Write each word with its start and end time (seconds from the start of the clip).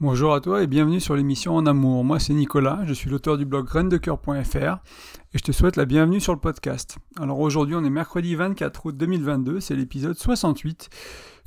Bonjour 0.00 0.32
à 0.32 0.40
toi 0.40 0.62
et 0.62 0.68
bienvenue 0.68 1.00
sur 1.00 1.16
l'émission 1.16 1.56
En 1.56 1.66
Amour. 1.66 2.04
Moi 2.04 2.20
c'est 2.20 2.32
Nicolas, 2.32 2.82
je 2.86 2.94
suis 2.94 3.10
l'auteur 3.10 3.36
du 3.36 3.44
blog 3.44 3.66
graindecoeur.fr 3.66 4.56
et 4.56 5.38
je 5.38 5.42
te 5.42 5.50
souhaite 5.50 5.74
la 5.74 5.86
bienvenue 5.86 6.20
sur 6.20 6.32
le 6.32 6.38
podcast. 6.38 6.98
Alors 7.18 7.40
aujourd'hui 7.40 7.74
on 7.74 7.82
est 7.82 7.90
mercredi 7.90 8.36
24 8.36 8.86
août 8.86 8.96
2022, 8.96 9.58
c'est 9.58 9.74
l'épisode 9.74 10.16
68 10.16 10.88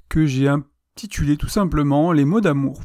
que 0.09 0.25
j'ai 0.25 0.49
intitulé 0.49 1.37
tout 1.37 1.47
simplement 1.47 2.11
Les 2.11 2.25
mots 2.25 2.41
d'amour. 2.41 2.81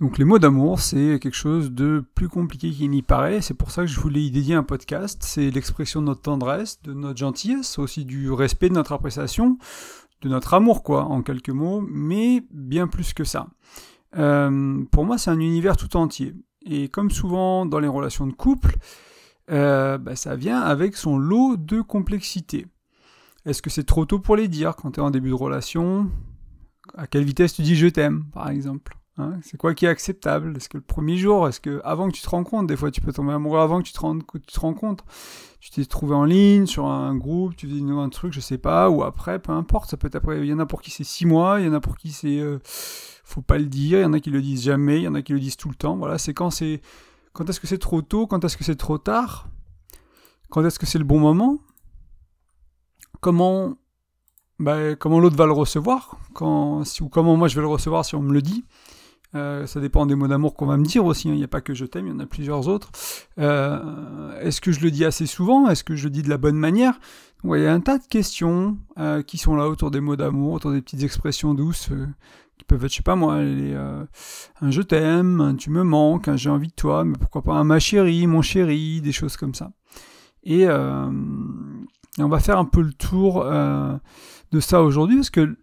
Donc 0.00 0.16
les 0.16 0.24
mots 0.24 0.38
d'amour 0.38 0.80
c'est 0.80 1.18
quelque 1.20 1.36
chose 1.36 1.70
de 1.70 2.02
plus 2.14 2.30
compliqué 2.30 2.70
qu'il 2.70 2.88
n'y 2.88 3.02
paraît, 3.02 3.42
c'est 3.42 3.52
pour 3.52 3.70
ça 3.70 3.82
que 3.82 3.88
je 3.88 4.00
voulais 4.00 4.22
y 4.22 4.30
dédier 4.30 4.54
un 4.54 4.62
podcast, 4.62 5.22
c'est 5.26 5.50
l'expression 5.50 6.00
de 6.00 6.06
notre 6.06 6.22
tendresse, 6.22 6.80
de 6.80 6.94
notre 6.94 7.18
gentillesse, 7.18 7.78
aussi 7.78 8.06
du 8.06 8.32
respect 8.32 8.70
de 8.70 8.74
notre 8.74 8.92
appréciation, 8.92 9.58
de 10.22 10.30
notre 10.30 10.54
amour 10.54 10.82
quoi 10.82 11.04
en 11.04 11.20
quelques 11.20 11.50
mots, 11.50 11.84
mais 11.86 12.42
bien 12.50 12.86
plus 12.86 13.12
que 13.12 13.24
ça. 13.24 13.48
Euh, 14.16 14.84
pour 14.90 15.04
moi, 15.04 15.18
c'est 15.18 15.30
un 15.30 15.40
univers 15.40 15.76
tout 15.76 15.96
entier. 15.96 16.34
Et 16.66 16.88
comme 16.88 17.10
souvent 17.10 17.66
dans 17.66 17.78
les 17.78 17.88
relations 17.88 18.26
de 18.26 18.32
couple, 18.32 18.76
euh, 19.50 19.98
bah, 19.98 20.16
ça 20.16 20.36
vient 20.36 20.60
avec 20.60 20.96
son 20.96 21.18
lot 21.18 21.56
de 21.56 21.80
complexité. 21.80 22.66
Est-ce 23.44 23.60
que 23.60 23.70
c'est 23.70 23.84
trop 23.84 24.06
tôt 24.06 24.18
pour 24.18 24.36
les 24.36 24.48
dire 24.48 24.74
quand 24.76 24.92
tu 24.92 25.00
es 25.00 25.02
en 25.02 25.10
début 25.10 25.28
de 25.28 25.34
relation? 25.34 26.10
À 26.96 27.06
quelle 27.06 27.24
vitesse 27.24 27.54
tu 27.54 27.62
dis 27.62 27.76
je 27.76 27.86
t'aime, 27.88 28.24
par 28.32 28.48
exemple 28.48 28.96
hein? 29.18 29.38
C'est 29.42 29.58
quoi 29.58 29.74
qui 29.74 29.84
est 29.84 29.88
acceptable? 29.88 30.56
Est-ce 30.56 30.70
que 30.70 30.78
le 30.78 30.82
premier 30.82 31.18
jour, 31.18 31.46
est-ce 31.46 31.60
que 31.60 31.80
avant 31.84 32.08
que 32.08 32.14
tu 32.14 32.22
te 32.22 32.28
rends 32.28 32.44
compte, 32.44 32.66
des 32.66 32.76
fois 32.76 32.90
tu 32.90 33.02
peux 33.02 33.12
tomber 33.12 33.32
amoureux 33.32 33.60
avant 33.60 33.82
que 33.82 33.86
tu 33.86 33.92
te, 33.92 34.00
rends, 34.00 34.18
tu 34.18 34.40
te 34.40 34.60
rends 34.60 34.74
compte 34.74 35.04
Tu 35.60 35.70
t'es 35.70 35.84
trouvé 35.84 36.14
en 36.14 36.24
ligne, 36.24 36.64
sur 36.66 36.86
un 36.86 37.14
groupe, 37.14 37.54
tu 37.56 37.66
dis 37.66 37.84
un 37.86 38.08
truc, 38.08 38.32
je 38.32 38.40
sais 38.40 38.58
pas, 38.58 38.88
ou 38.88 39.02
après, 39.02 39.38
peu 39.38 39.52
importe, 39.52 39.90
ça 39.90 39.98
peut 39.98 40.06
être 40.06 40.16
après. 40.16 40.40
Il 40.40 40.46
y 40.46 40.54
en 40.54 40.58
a 40.58 40.66
pour 40.66 40.80
qui 40.80 40.90
c'est 40.90 41.04
six 41.04 41.26
mois, 41.26 41.60
il 41.60 41.66
y 41.66 41.68
en 41.68 41.74
a 41.74 41.80
pour 41.80 41.96
qui 41.96 42.12
c'est... 42.12 42.38
Euh, 42.38 42.58
faut 43.24 43.42
pas 43.42 43.58
le 43.58 43.66
dire, 43.66 43.98
il 43.98 44.02
y 44.02 44.04
en 44.04 44.12
a 44.12 44.20
qui 44.20 44.30
le 44.30 44.42
disent 44.42 44.62
jamais, 44.62 44.98
il 45.00 45.04
y 45.04 45.08
en 45.08 45.14
a 45.14 45.22
qui 45.22 45.32
le 45.32 45.40
disent 45.40 45.56
tout 45.56 45.68
le 45.68 45.74
temps. 45.74 45.96
Voilà, 45.96 46.18
c'est 46.18 46.34
quand 46.34 46.50
c'est 46.50 46.80
quand 47.32 47.48
est-ce 47.48 47.58
que 47.58 47.66
c'est 47.66 47.78
trop 47.78 48.02
tôt, 48.02 48.26
quand 48.26 48.44
est-ce 48.44 48.56
que 48.56 48.64
c'est 48.64 48.76
trop 48.76 48.98
tard, 48.98 49.48
quand 50.50 50.64
est-ce 50.64 50.78
que 50.78 50.86
c'est 50.86 50.98
le 50.98 51.04
bon 51.04 51.18
moment, 51.18 51.58
comment 53.20 53.76
bah, 54.60 54.94
comment 54.94 55.18
l'autre 55.18 55.36
va 55.36 55.46
le 55.46 55.52
recevoir, 55.52 56.16
quand, 56.32 56.84
ou 57.00 57.08
comment 57.08 57.36
moi 57.36 57.48
je 57.48 57.56
vais 57.56 57.62
le 57.62 57.68
recevoir 57.68 58.04
si 58.04 58.14
on 58.14 58.22
me 58.22 58.32
le 58.32 58.42
dit. 58.42 58.64
Euh, 59.34 59.66
ça 59.66 59.80
dépend 59.80 60.06
des 60.06 60.14
mots 60.14 60.28
d'amour 60.28 60.54
qu'on 60.54 60.66
va 60.66 60.76
me 60.76 60.84
dire 60.84 61.04
aussi. 61.04 61.28
Hein. 61.28 61.32
Il 61.32 61.38
n'y 61.38 61.44
a 61.44 61.48
pas 61.48 61.60
que 61.60 61.74
je 61.74 61.84
t'aime, 61.84 62.06
il 62.06 62.10
y 62.10 62.12
en 62.12 62.20
a 62.20 62.26
plusieurs 62.26 62.68
autres. 62.68 62.90
Euh, 63.38 64.40
est-ce 64.40 64.60
que 64.60 64.70
je 64.70 64.80
le 64.80 64.92
dis 64.92 65.04
assez 65.04 65.26
souvent 65.26 65.68
Est-ce 65.68 65.82
que 65.82 65.96
je 65.96 66.04
le 66.04 66.10
dis 66.10 66.22
de 66.22 66.30
la 66.30 66.38
bonne 66.38 66.56
manière 66.56 67.00
Il 67.42 67.60
y 67.60 67.66
a 67.66 67.72
un 67.72 67.80
tas 67.80 67.98
de 67.98 68.06
questions 68.06 68.78
euh, 68.98 69.22
qui 69.22 69.38
sont 69.38 69.56
là 69.56 69.68
autour 69.68 69.90
des 69.90 70.00
mots 70.00 70.14
d'amour, 70.14 70.52
autour 70.52 70.70
des 70.70 70.80
petites 70.80 71.02
expressions 71.02 71.52
douces 71.54 71.90
qui 72.58 72.64
peuvent 72.64 72.84
être, 72.84 72.90
je 72.90 72.96
sais 72.96 73.02
pas 73.02 73.16
moi, 73.16 73.34
euh, 73.34 74.04
un 74.60 74.70
je 74.70 74.82
t'aime, 74.82 75.40
un 75.40 75.54
tu 75.54 75.70
me 75.70 75.82
manques, 75.82 76.28
un 76.28 76.36
j'ai 76.36 76.50
envie 76.50 76.68
de 76.68 76.74
toi, 76.74 77.04
mais 77.04 77.16
pourquoi 77.18 77.42
pas 77.42 77.54
un 77.54 77.64
ma 77.64 77.78
chérie, 77.78 78.26
mon 78.26 78.42
chéri, 78.42 79.00
des 79.00 79.12
choses 79.12 79.36
comme 79.36 79.54
ça. 79.54 79.72
Et, 80.44 80.66
euh, 80.66 81.10
on 82.18 82.28
va 82.28 82.38
faire 82.38 82.58
un 82.58 82.64
peu 82.64 82.80
le 82.80 82.92
tour 82.92 83.42
euh, 83.42 83.96
de 84.52 84.60
ça 84.60 84.82
aujourd'hui, 84.82 85.16
parce 85.16 85.30
que 85.30 85.56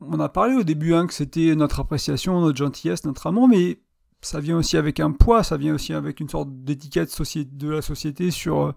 on 0.00 0.20
a 0.20 0.28
parlé 0.28 0.54
au 0.54 0.62
début 0.62 0.92
hein, 0.92 1.06
que 1.06 1.14
c'était 1.14 1.54
notre 1.54 1.80
appréciation, 1.80 2.40
notre 2.40 2.58
gentillesse, 2.58 3.04
notre 3.06 3.26
amour, 3.26 3.48
mais 3.48 3.80
ça 4.20 4.40
vient 4.40 4.58
aussi 4.58 4.76
avec 4.76 5.00
un 5.00 5.12
poids, 5.12 5.42
ça 5.42 5.56
vient 5.56 5.74
aussi 5.74 5.94
avec 5.94 6.20
une 6.20 6.28
sorte 6.28 6.50
d'étiquette 6.50 7.10
de 7.56 7.68
la 7.70 7.80
société 7.80 8.30
sur 8.30 8.74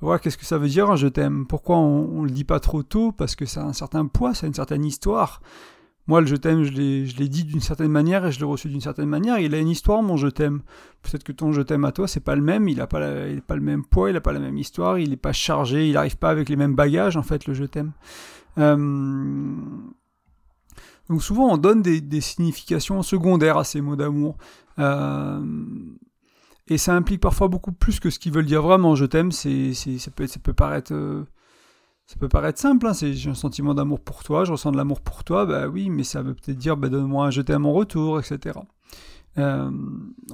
voilà, 0.00 0.18
qu'est-ce 0.18 0.38
que 0.38 0.46
ça 0.46 0.58
veut 0.58 0.68
dire 0.68 0.96
je 0.96 1.08
t'aime? 1.08 1.46
Pourquoi 1.46 1.76
on, 1.76 2.20
on 2.20 2.22
le 2.22 2.30
dit 2.30 2.44
pas 2.44 2.60
trop 2.60 2.82
tôt? 2.84 3.10
Parce 3.10 3.34
que 3.34 3.44
ça 3.44 3.62
a 3.62 3.64
un 3.64 3.72
certain 3.72 4.06
poids, 4.06 4.32
ça 4.32 4.46
a 4.46 4.48
une 4.48 4.54
certaine 4.54 4.84
histoire. 4.84 5.40
Moi, 6.06 6.20
le 6.20 6.26
je 6.26 6.36
t'aime, 6.36 6.64
je 6.64 6.72
l'ai 6.72 7.28
dit 7.28 7.44
d'une 7.44 7.60
certaine 7.60 7.90
manière 7.90 8.26
et 8.26 8.32
je 8.32 8.38
l'ai 8.40 8.44
reçu 8.44 8.68
d'une 8.68 8.80
certaine 8.80 9.08
manière. 9.08 9.38
Il 9.38 9.54
a 9.54 9.58
une 9.58 9.68
histoire, 9.68 10.02
mon 10.02 10.16
je 10.16 10.26
t'aime. 10.26 10.62
Peut-être 11.02 11.22
que 11.22 11.32
ton 11.32 11.52
je 11.52 11.62
t'aime 11.62 11.84
à 11.84 11.92
toi, 11.92 12.08
c'est 12.08 12.20
pas 12.20 12.34
le 12.34 12.42
même. 12.42 12.68
Il 12.68 12.78
n'a 12.78 12.86
pas, 12.86 13.00
pas 13.46 13.54
le 13.54 13.60
même 13.62 13.84
poids, 13.84 14.10
il 14.10 14.14
n'a 14.14 14.20
pas 14.20 14.32
la 14.32 14.40
même 14.40 14.58
histoire, 14.58 14.98
il 14.98 15.10
n'est 15.10 15.16
pas 15.16 15.32
chargé, 15.32 15.88
il 15.88 15.92
n'arrive 15.92 16.16
pas 16.16 16.30
avec 16.30 16.48
les 16.48 16.56
mêmes 16.56 16.74
bagages, 16.74 17.16
en 17.16 17.22
fait, 17.22 17.46
le 17.46 17.54
je 17.54 17.64
t'aime. 17.64 17.92
Euh, 18.58 18.76
donc 21.08 21.22
souvent, 21.22 21.52
on 21.52 21.56
donne 21.56 21.82
des, 21.82 22.20
significations 22.20 23.02
secondaires 23.02 23.58
à 23.58 23.64
ces 23.64 23.80
mots 23.80 23.96
d'amour. 23.96 24.36
Euh, 24.78 25.44
et 26.68 26.78
ça 26.78 26.94
implique 26.94 27.20
parfois 27.20 27.48
beaucoup 27.48 27.72
plus 27.72 27.98
que 27.98 28.10
ce 28.10 28.18
qu'ils 28.18 28.32
veulent 28.32 28.46
dire 28.46 28.62
vraiment. 28.62 28.94
Je 28.94 29.04
t'aime, 29.04 29.32
ça, 29.32 29.48
peut, 30.14 30.26
ça 30.28 30.38
peut 30.40 30.52
paraître 30.52 30.92
euh, 30.94 31.24
ça 32.10 32.16
peut 32.18 32.28
paraître 32.28 32.58
simple, 32.58 32.88
hein, 32.88 32.92
c'est 32.92 33.12
j'ai 33.12 33.30
un 33.30 33.34
sentiment 33.34 33.72
d'amour 33.72 34.00
pour 34.00 34.24
toi, 34.24 34.44
je 34.44 34.50
ressens 34.50 34.72
de 34.72 34.76
l'amour 34.76 35.00
pour 35.00 35.22
toi, 35.22 35.46
bah 35.46 35.68
oui, 35.68 35.90
mais 35.90 36.02
ça 36.02 36.22
veut 36.22 36.34
peut-être 36.34 36.58
dire 36.58 36.76
bah, 36.76 36.88
donne-moi 36.88 37.26
un 37.26 37.30
je 37.30 37.40
t'aime 37.40 37.66
en 37.66 37.72
retour, 37.72 38.18
etc. 38.18 38.58
Euh, 39.38 39.70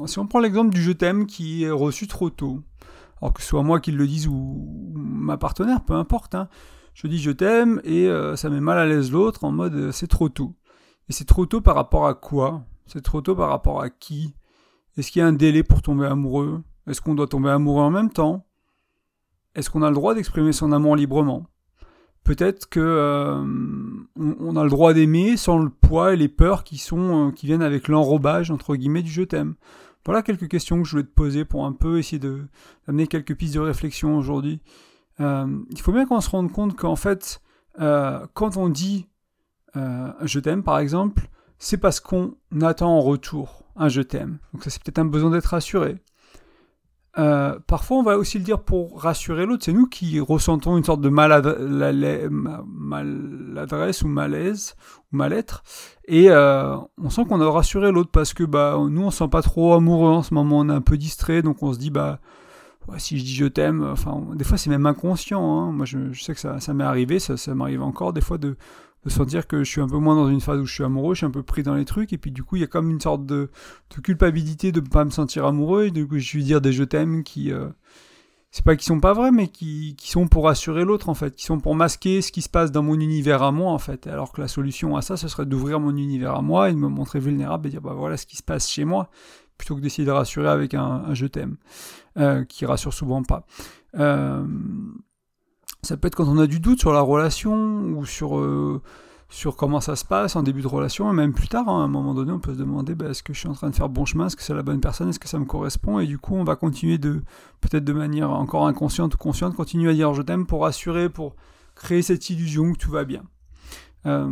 si 0.07 0.19
on 0.19 0.27
prend 0.27 0.39
l'exemple 0.39 0.73
du 0.73 0.81
je 0.81 0.93
t'aime 0.93 1.27
qui 1.27 1.65
est 1.65 1.71
reçu 1.71 2.07
trop 2.07 2.31
tôt, 2.31 2.63
alors 3.21 3.35
que 3.35 3.43
ce 3.43 3.49
soit 3.49 3.63
moi 3.63 3.79
qui 3.79 3.93
le 3.93 4.07
dise 4.07 4.27
ou 4.27 4.95
ma 4.95 5.37
partenaire, 5.37 5.85
peu 5.85 5.93
importe, 5.93 6.35
hein, 6.35 6.49
je 6.95 7.09
dis 7.09 7.19
je 7.19 7.31
t'aime 7.31 7.83
et 7.85 8.07
euh, 8.07 8.37
ça 8.37 8.49
met 8.49 8.61
mal 8.61 8.79
à 8.79 8.87
l'aise 8.87 9.13
l'autre 9.13 9.45
en 9.45 9.53
mode 9.53 9.75
euh, 9.75 9.93
c'est 9.93 10.07
trop 10.07 10.31
tôt. 10.31 10.55
Et 11.11 11.13
c'est 11.13 11.27
trop 11.27 11.45
tôt 11.45 11.61
par 11.61 11.75
rapport 11.75 12.07
à 12.07 12.15
quoi? 12.15 12.65
C'est 12.87 13.03
trop 13.03 13.21
tôt 13.21 13.37
par 13.37 13.51
rapport 13.51 13.83
à 13.83 13.91
qui? 13.91 14.35
Est-ce 14.97 15.13
qu'il 15.13 15.21
y 15.21 15.23
a 15.23 15.29
un 15.29 15.35
délai 15.35 15.63
pour 15.63 15.83
tomber 15.83 16.07
amoureux? 16.07 16.63
Est-ce 16.87 17.03
qu'on 17.03 17.15
doit 17.15 17.27
tomber 17.27 17.51
amoureux 17.51 17.83
en 17.83 17.91
même 17.91 18.11
temps? 18.11 18.47
Est-ce 19.55 19.69
qu'on 19.69 19.83
a 19.83 19.91
le 19.91 19.95
droit 19.95 20.15
d'exprimer 20.15 20.53
son 20.53 20.73
amour 20.73 20.97
librement? 20.97 21.47
Peut-être 22.27 22.69
que 22.69 22.81
euh, 22.81 23.45
on, 24.17 24.57
a 24.57 24.65
le 24.65 24.69
droit 24.69 24.93
d'aimer 24.93 25.37
sans 25.37 25.59
le 25.59 25.71
poids 25.71 26.13
et 26.13 26.17
les 26.17 26.29
peurs 26.29 26.65
euh, 26.93 27.31
qui 27.31 27.47
viennent 27.47 27.63
avec 27.63 27.87
l'enrobage 27.87 28.51
entre 28.51 28.75
guillemets 28.75 29.03
du 29.03 29.11
je 29.11 29.23
t'aime. 29.23 29.55
Voilà 30.05 30.23
quelques 30.23 30.49
questions 30.49 30.83
que 30.83 30.85
je 30.85 30.91
voulais 30.91 31.05
te 31.05 31.15
poser 31.15 31.45
pour 31.45 31.65
un 31.65 31.73
peu 31.73 31.99
essayer 31.99 32.19
de 32.19 32.43
d'amener 32.87 33.07
quelques 33.07 33.37
pistes 33.37 33.55
de 33.55 33.61
réflexion 33.61 34.19
aujourd'hui. 34.19 34.61
Euh, 35.21 35.47
il 35.71 35.81
faut 35.81 35.93
bien 35.93 36.05
qu'on 36.05 36.21
se 36.21 36.29
rende 36.29 36.51
compte 36.51 36.77
qu'en 36.77 36.97
fait, 36.97 37.41
quand 37.79 38.57
on 38.57 38.69
dit 38.69 39.07
je 39.75 40.41
t'aime 40.41 40.65
par 40.65 40.81
exemple, 40.81 41.29
c'est 41.59 41.79
parce 41.79 42.01
qu'on 42.01 42.35
attend 42.61 42.91
en 42.91 43.01
retour 43.01 43.63
un 43.77 43.89
je 43.89 44.03
t'aime. 44.03 44.39
Donc 44.53 44.65
ça 44.65 44.71
c'est 44.71 44.83
peut-être 44.83 44.99
un 44.99 45.05
besoin 45.05 45.31
d'être 45.31 45.47
rassuré. 45.47 46.03
Euh, 47.19 47.59
parfois, 47.67 47.97
on 47.99 48.03
va 48.03 48.19
aussi 48.19 48.39
le 48.39 48.45
dire 48.45 48.61
pour 48.61 49.01
rassurer 49.01 49.47
l'autre. 49.47 49.65
C'est 49.65 49.73
nous 49.73 49.87
qui 49.87 50.21
ressentons 50.21 50.77
une 50.77 50.85
sorte 50.85 51.01
de 51.01 51.09
maladresse 51.09 51.63
ou 54.03 54.09
malaise 54.09 54.77
ou 55.13 55.17
mal-être, 55.17 55.63
et 56.09 56.31
euh, 56.31 56.77
on 57.03 57.11
sent 57.11 57.25
qu'on 57.27 57.41
a 57.41 57.51
rassuré 57.51 57.91
l'autre 57.93 58.11
parce 58.11 58.35
que 58.35 58.45
bah 58.45 58.77
nous 58.91 59.03
on 59.03 59.11
se 59.11 59.19
sent 59.19 59.29
pas 59.29 59.43
trop 59.43 59.75
amoureux 59.75 60.11
en 60.11 60.23
ce 60.23 60.35
moment, 60.35 60.59
on 60.59 60.69
est 60.69 60.73
un 60.73 60.81
peu 60.81 60.97
distrait, 60.97 61.43
donc 61.43 61.63
on 61.63 61.73
se 61.73 61.79
dit 61.79 61.91
bah 61.91 62.19
si 62.99 63.19
je 63.19 63.25
dis 63.25 63.35
je 63.35 63.47
t'aime, 63.47 63.85
enfin 63.85 64.23
des 64.35 64.45
fois 64.45 64.59
c'est 64.59 64.71
même 64.71 64.87
inconscient. 64.87 65.43
Hein. 65.43 65.73
Moi 65.73 65.87
je, 65.87 66.13
sais 66.13 66.35
que 66.35 66.41
ça, 66.41 66.61
ça 66.61 66.75
m'est 66.75 66.85
arrivé, 66.85 67.19
ça, 67.19 67.37
ça 67.37 67.55
m'arrive 67.55 67.83
encore 67.83 68.13
des 68.13 68.21
fois 68.21 68.39
de 68.39 68.57
de 69.07 69.11
sentir 69.11 69.47
que 69.47 69.63
je 69.63 69.71
suis 69.71 69.81
un 69.81 69.89
peu 69.89 69.99
moins 69.99 70.17
dans 70.17 70.29
une 70.29 70.41
phase 70.41 70.61
où 70.61 70.67
je 70.67 70.75
suis 70.75 70.83
amoureux, 70.83 71.15
je 71.15 71.19
suis 71.19 71.27
un 71.27 71.31
peu 71.31 71.45
pris 71.45 71.63
dans 71.63 71.77
les 71.77 71.85
trucs, 71.85 72.13
et 72.13 72.19
puis 72.19 72.33
du 72.33 72.43
coup, 72.43 72.57
il 72.57 72.61
y 72.61 72.65
a 72.65 72.67
comme 72.67 72.91
une 72.91 73.01
sorte 73.01 73.25
de, 73.25 73.51
culpabilité 74.03 74.73
de 74.73 74.81
ne 74.81 74.87
pas 74.87 75.05
me 75.05 75.11
sentir 75.11 75.47
amoureux, 75.47 75.87
et 75.87 75.91
du 75.93 76.09
coup, 76.09 76.19
je 76.19 76.37
lui 76.37 76.43
dire 76.43 76.61
des 76.61 76.73
je 76.73 76.83
t'aime 76.83 77.23
qui. 77.23 77.53
Euh, 77.53 77.69
c'est 78.51 78.65
pas 78.65 78.75
qu'ils 78.75 78.87
sont 78.87 79.01
pas 79.01 79.13
vrais, 79.13 79.31
mais 79.31 79.49
qui, 79.49 79.95
qui 79.97 80.11
sont 80.11 80.27
pour 80.27 80.45
rassurer 80.47 80.85
l'autre, 80.85 81.09
en 81.09 81.15
fait, 81.15 81.37
qui 81.37 81.45
sont 81.45 81.61
pour 81.61 81.77
masquer 81.77 82.21
ce 82.21 82.33
qui 82.33 82.43
se 82.43 82.49
passe 82.49 82.73
dans 82.73 82.83
mon 82.83 82.99
univers 82.99 83.43
à 83.43 83.53
moi, 83.53 83.71
en 83.71 83.79
fait. 83.79 84.09
Alors 84.09 84.33
que 84.33 84.41
la 84.41 84.49
solution 84.49 84.97
à 84.97 85.03
ça, 85.03 85.17
ce 85.17 85.29
serait 85.29 85.47
d'ouvrir 85.47 85.79
mon 85.79 85.97
univers 85.97 86.35
à 86.35 86.43
moi 86.43 86.71
et 86.71 86.73
de 86.73 86.79
me 86.79 86.89
montrer 86.89 87.21
vulnérable 87.21 87.69
et 87.69 87.71
dire, 87.71 87.83
bah 87.83 87.95
voilà 87.95 88.17
ce 88.17 88.27
qui 88.27 88.37
se 88.37 88.43
passe 88.43 88.69
chez 88.69 88.85
moi, 88.85 89.11
plutôt 89.57 89.77
que 89.77 89.81
d'essayer 89.81 90.07
de 90.07 90.11
rassurer 90.11 90.49
avec 90.49 90.75
un, 90.75 91.13
je 91.13 91.27
t'aime, 91.27 91.59
euh, 92.17 92.45
qui 92.45 92.67
rassure 92.67 92.95
souvent 92.95 93.23
pas. 93.23 93.47
Euh, 93.99 94.45
ça 95.87 95.97
peut 95.97 96.09
être 96.09 96.17
quand 96.17 96.29
on 96.29 96.39
a 96.39 96.47
du 96.47 96.61
doute 96.61 96.81
sur 96.81 96.93
la 96.93 97.01
relation 97.01 97.55
ou 97.97 98.05
sur, 98.05 98.39
euh, 98.39 98.83
sur 99.29 99.57
comment 99.57 99.81
ça 99.81 99.97
se 99.97 100.05
passe 100.05 100.37
en 100.37 100.43
début 100.43 100.63
de 100.63 100.67
relation, 100.67 101.11
et 101.11 101.15
même 101.15 101.33
plus 101.33 101.49
tard, 101.49 101.69
hein, 101.69 101.81
à 101.81 101.85
un 101.85 101.89
moment 101.89 102.15
donné, 102.15 102.33
on 102.33 102.39
peut 102.39 102.55
se 102.55 102.59
demander 102.59 102.95
bah, 102.95 103.07
est-ce 103.11 103.23
que 103.23 103.33
je 103.33 103.39
suis 103.39 103.49
en 103.49 103.55
train 103.55 103.71
de 103.71 103.75
faire 103.75 103.89
bon 103.89 104.05
chemin, 104.05 104.27
est-ce 104.27 104.37
que 104.37 104.43
c'est 104.43 104.55
la 104.55 104.63
bonne 104.63 104.81
personne, 104.81 105.09
est-ce 105.09 105.19
que 105.19 105.29
ça 105.29 105.39
me 105.39 105.45
correspond, 105.45 105.99
et 105.99 106.07
du 106.07 106.19
coup, 106.19 106.35
on 106.35 106.45
va 106.45 106.57
continuer 106.57 106.99
de, 106.99 107.23
peut-être 107.61 107.85
de 107.85 107.93
manière 107.93 108.31
encore 108.31 108.67
inconsciente 108.67 109.15
ou 109.15 109.19
consciente, 109.19 109.55
continuer 109.55 109.91
à 109.91 109.95
dire 109.95 110.15
je 110.15 110.23
t'aime 110.23 110.47
pour 110.47 110.63
rassurer, 110.63 111.09
pour 111.09 111.35
créer 111.75 112.03
cette 112.03 112.29
illusion 112.31 112.73
que 112.73 112.79
tout 112.79 112.91
va 112.91 113.05
bien. 113.05 113.23
Euh, 114.07 114.31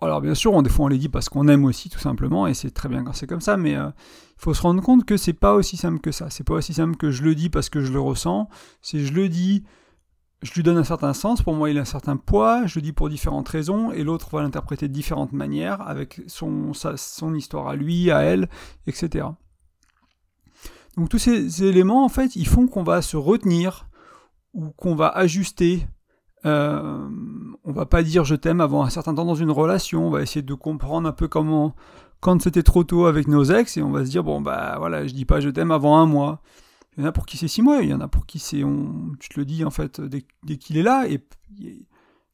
alors 0.00 0.20
bien 0.20 0.34
sûr, 0.34 0.62
des 0.62 0.70
fois 0.70 0.84
on 0.86 0.88
les 0.88 0.98
dit 0.98 1.08
parce 1.08 1.28
qu'on 1.28 1.48
aime 1.48 1.64
aussi 1.64 1.88
tout 1.88 1.98
simplement, 1.98 2.46
et 2.46 2.54
c'est 2.54 2.70
très 2.70 2.88
bien 2.88 3.02
quand 3.02 3.12
c'est 3.12 3.26
comme 3.26 3.40
ça, 3.40 3.56
mais 3.56 3.76
euh, 3.76 3.88
il 3.88 4.42
faut 4.42 4.54
se 4.54 4.62
rendre 4.62 4.82
compte 4.82 5.04
que 5.04 5.16
c'est 5.16 5.32
pas 5.32 5.54
aussi 5.54 5.76
simple 5.76 5.98
que 5.98 6.12
ça. 6.12 6.30
C'est 6.30 6.44
pas 6.44 6.54
aussi 6.54 6.72
simple 6.72 6.96
que 6.96 7.10
je 7.10 7.24
le 7.24 7.34
dis 7.34 7.50
parce 7.50 7.68
que 7.68 7.80
je 7.80 7.92
le 7.92 8.00
ressens, 8.00 8.48
c'est 8.80 9.00
je 9.00 9.12
le 9.12 9.28
dis 9.28 9.64
je 10.42 10.52
lui 10.52 10.62
donne 10.62 10.76
un 10.76 10.84
certain 10.84 11.12
sens, 11.12 11.42
pour 11.42 11.54
moi 11.54 11.70
il 11.70 11.78
a 11.78 11.82
un 11.82 11.84
certain 11.84 12.16
poids, 12.16 12.66
je 12.66 12.76
le 12.76 12.82
dis 12.82 12.92
pour 12.92 13.08
différentes 13.08 13.48
raisons, 13.48 13.90
et 13.90 14.04
l'autre 14.04 14.30
va 14.30 14.42
l'interpréter 14.42 14.86
de 14.88 14.92
différentes 14.92 15.32
manières, 15.32 15.80
avec 15.86 16.20
son, 16.26 16.72
histoire 17.34 17.68
à 17.68 17.76
lui, 17.76 18.10
à 18.10 18.20
elle, 18.20 18.48
etc. 18.86 19.26
Donc 20.96 21.08
tous 21.08 21.18
ces 21.18 21.64
éléments, 21.64 22.04
en 22.04 22.08
fait, 22.08 22.36
ils 22.36 22.46
font 22.46 22.66
qu'on 22.66 22.84
va 22.84 23.02
se 23.02 23.16
retenir, 23.16 23.88
ou 24.54 24.70
qu'on 24.70 24.94
va 24.94 25.08
ajuster. 25.08 25.86
Euh, 26.46 27.08
on 27.64 27.72
va 27.72 27.84
pas 27.84 28.04
dire 28.04 28.24
je 28.24 28.36
t'aime 28.36 28.60
avant 28.60 28.84
un 28.84 28.90
certain 28.90 29.12
temps 29.14 29.24
dans 29.24 29.34
une 29.34 29.50
relation, 29.50 30.06
on 30.06 30.10
va 30.10 30.22
essayer 30.22 30.42
de 30.42 30.54
comprendre 30.54 31.08
un 31.08 31.12
peu 31.12 31.26
comment, 31.26 31.74
quand 32.20 32.40
c'était 32.40 32.62
trop 32.62 32.84
tôt 32.84 33.06
avec 33.06 33.26
nos 33.26 33.44
ex 33.44 33.76
et 33.76 33.82
on 33.82 33.90
va 33.90 34.04
se 34.04 34.10
dire 34.10 34.22
bon 34.22 34.40
bah 34.40 34.76
voilà 34.78 35.04
je 35.06 35.14
dis 35.14 35.24
pas 35.24 35.40
je 35.40 35.48
t'aime 35.48 35.72
avant 35.72 35.98
un 35.98 36.06
mois. 36.06 36.40
Il 36.98 37.02
y 37.02 37.04
en 37.04 37.08
a 37.08 37.12
pour 37.12 37.26
qui 37.26 37.36
c'est 37.36 37.46
six 37.46 37.62
mois, 37.62 37.80
il 37.82 37.90
y 37.90 37.94
en 37.94 38.00
a 38.00 38.08
pour 38.08 38.26
qui 38.26 38.40
c'est 38.40 38.64
on 38.64 39.12
tu 39.20 39.28
te 39.28 39.38
le 39.38 39.46
dis 39.46 39.64
en 39.64 39.70
fait 39.70 40.00
dès, 40.00 40.24
qu'il 40.56 40.76
est 40.76 40.82
là 40.82 41.06
et 41.08 41.24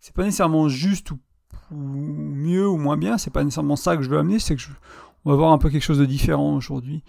c'est 0.01 0.15
pas 0.15 0.25
nécessairement 0.25 0.69
juste 0.69 1.11
ou, 1.11 1.19
mieux 1.71 2.67
ou 2.67 2.79
moins 2.79 2.97
bien, 2.97 3.19
c'est 3.19 3.31
pas 3.31 3.45
nécessairement 3.45 3.77
ça 3.77 3.95
que 3.97 4.03
je 4.03 4.09
veux 4.09 4.19
amener, 4.19 4.39
c'est 4.39 4.57
que 4.57 4.63
je, 4.63 4.71
on 5.27 5.31
va 5.31 5.37
voir 5.37 5.53
un 5.53 5.59
peu 5.59 5.69
quelque 5.69 5.83
chose 5.83 5.99
de 5.99 6.07
différent 6.07 6.55
aujourd'hui. 6.57 7.05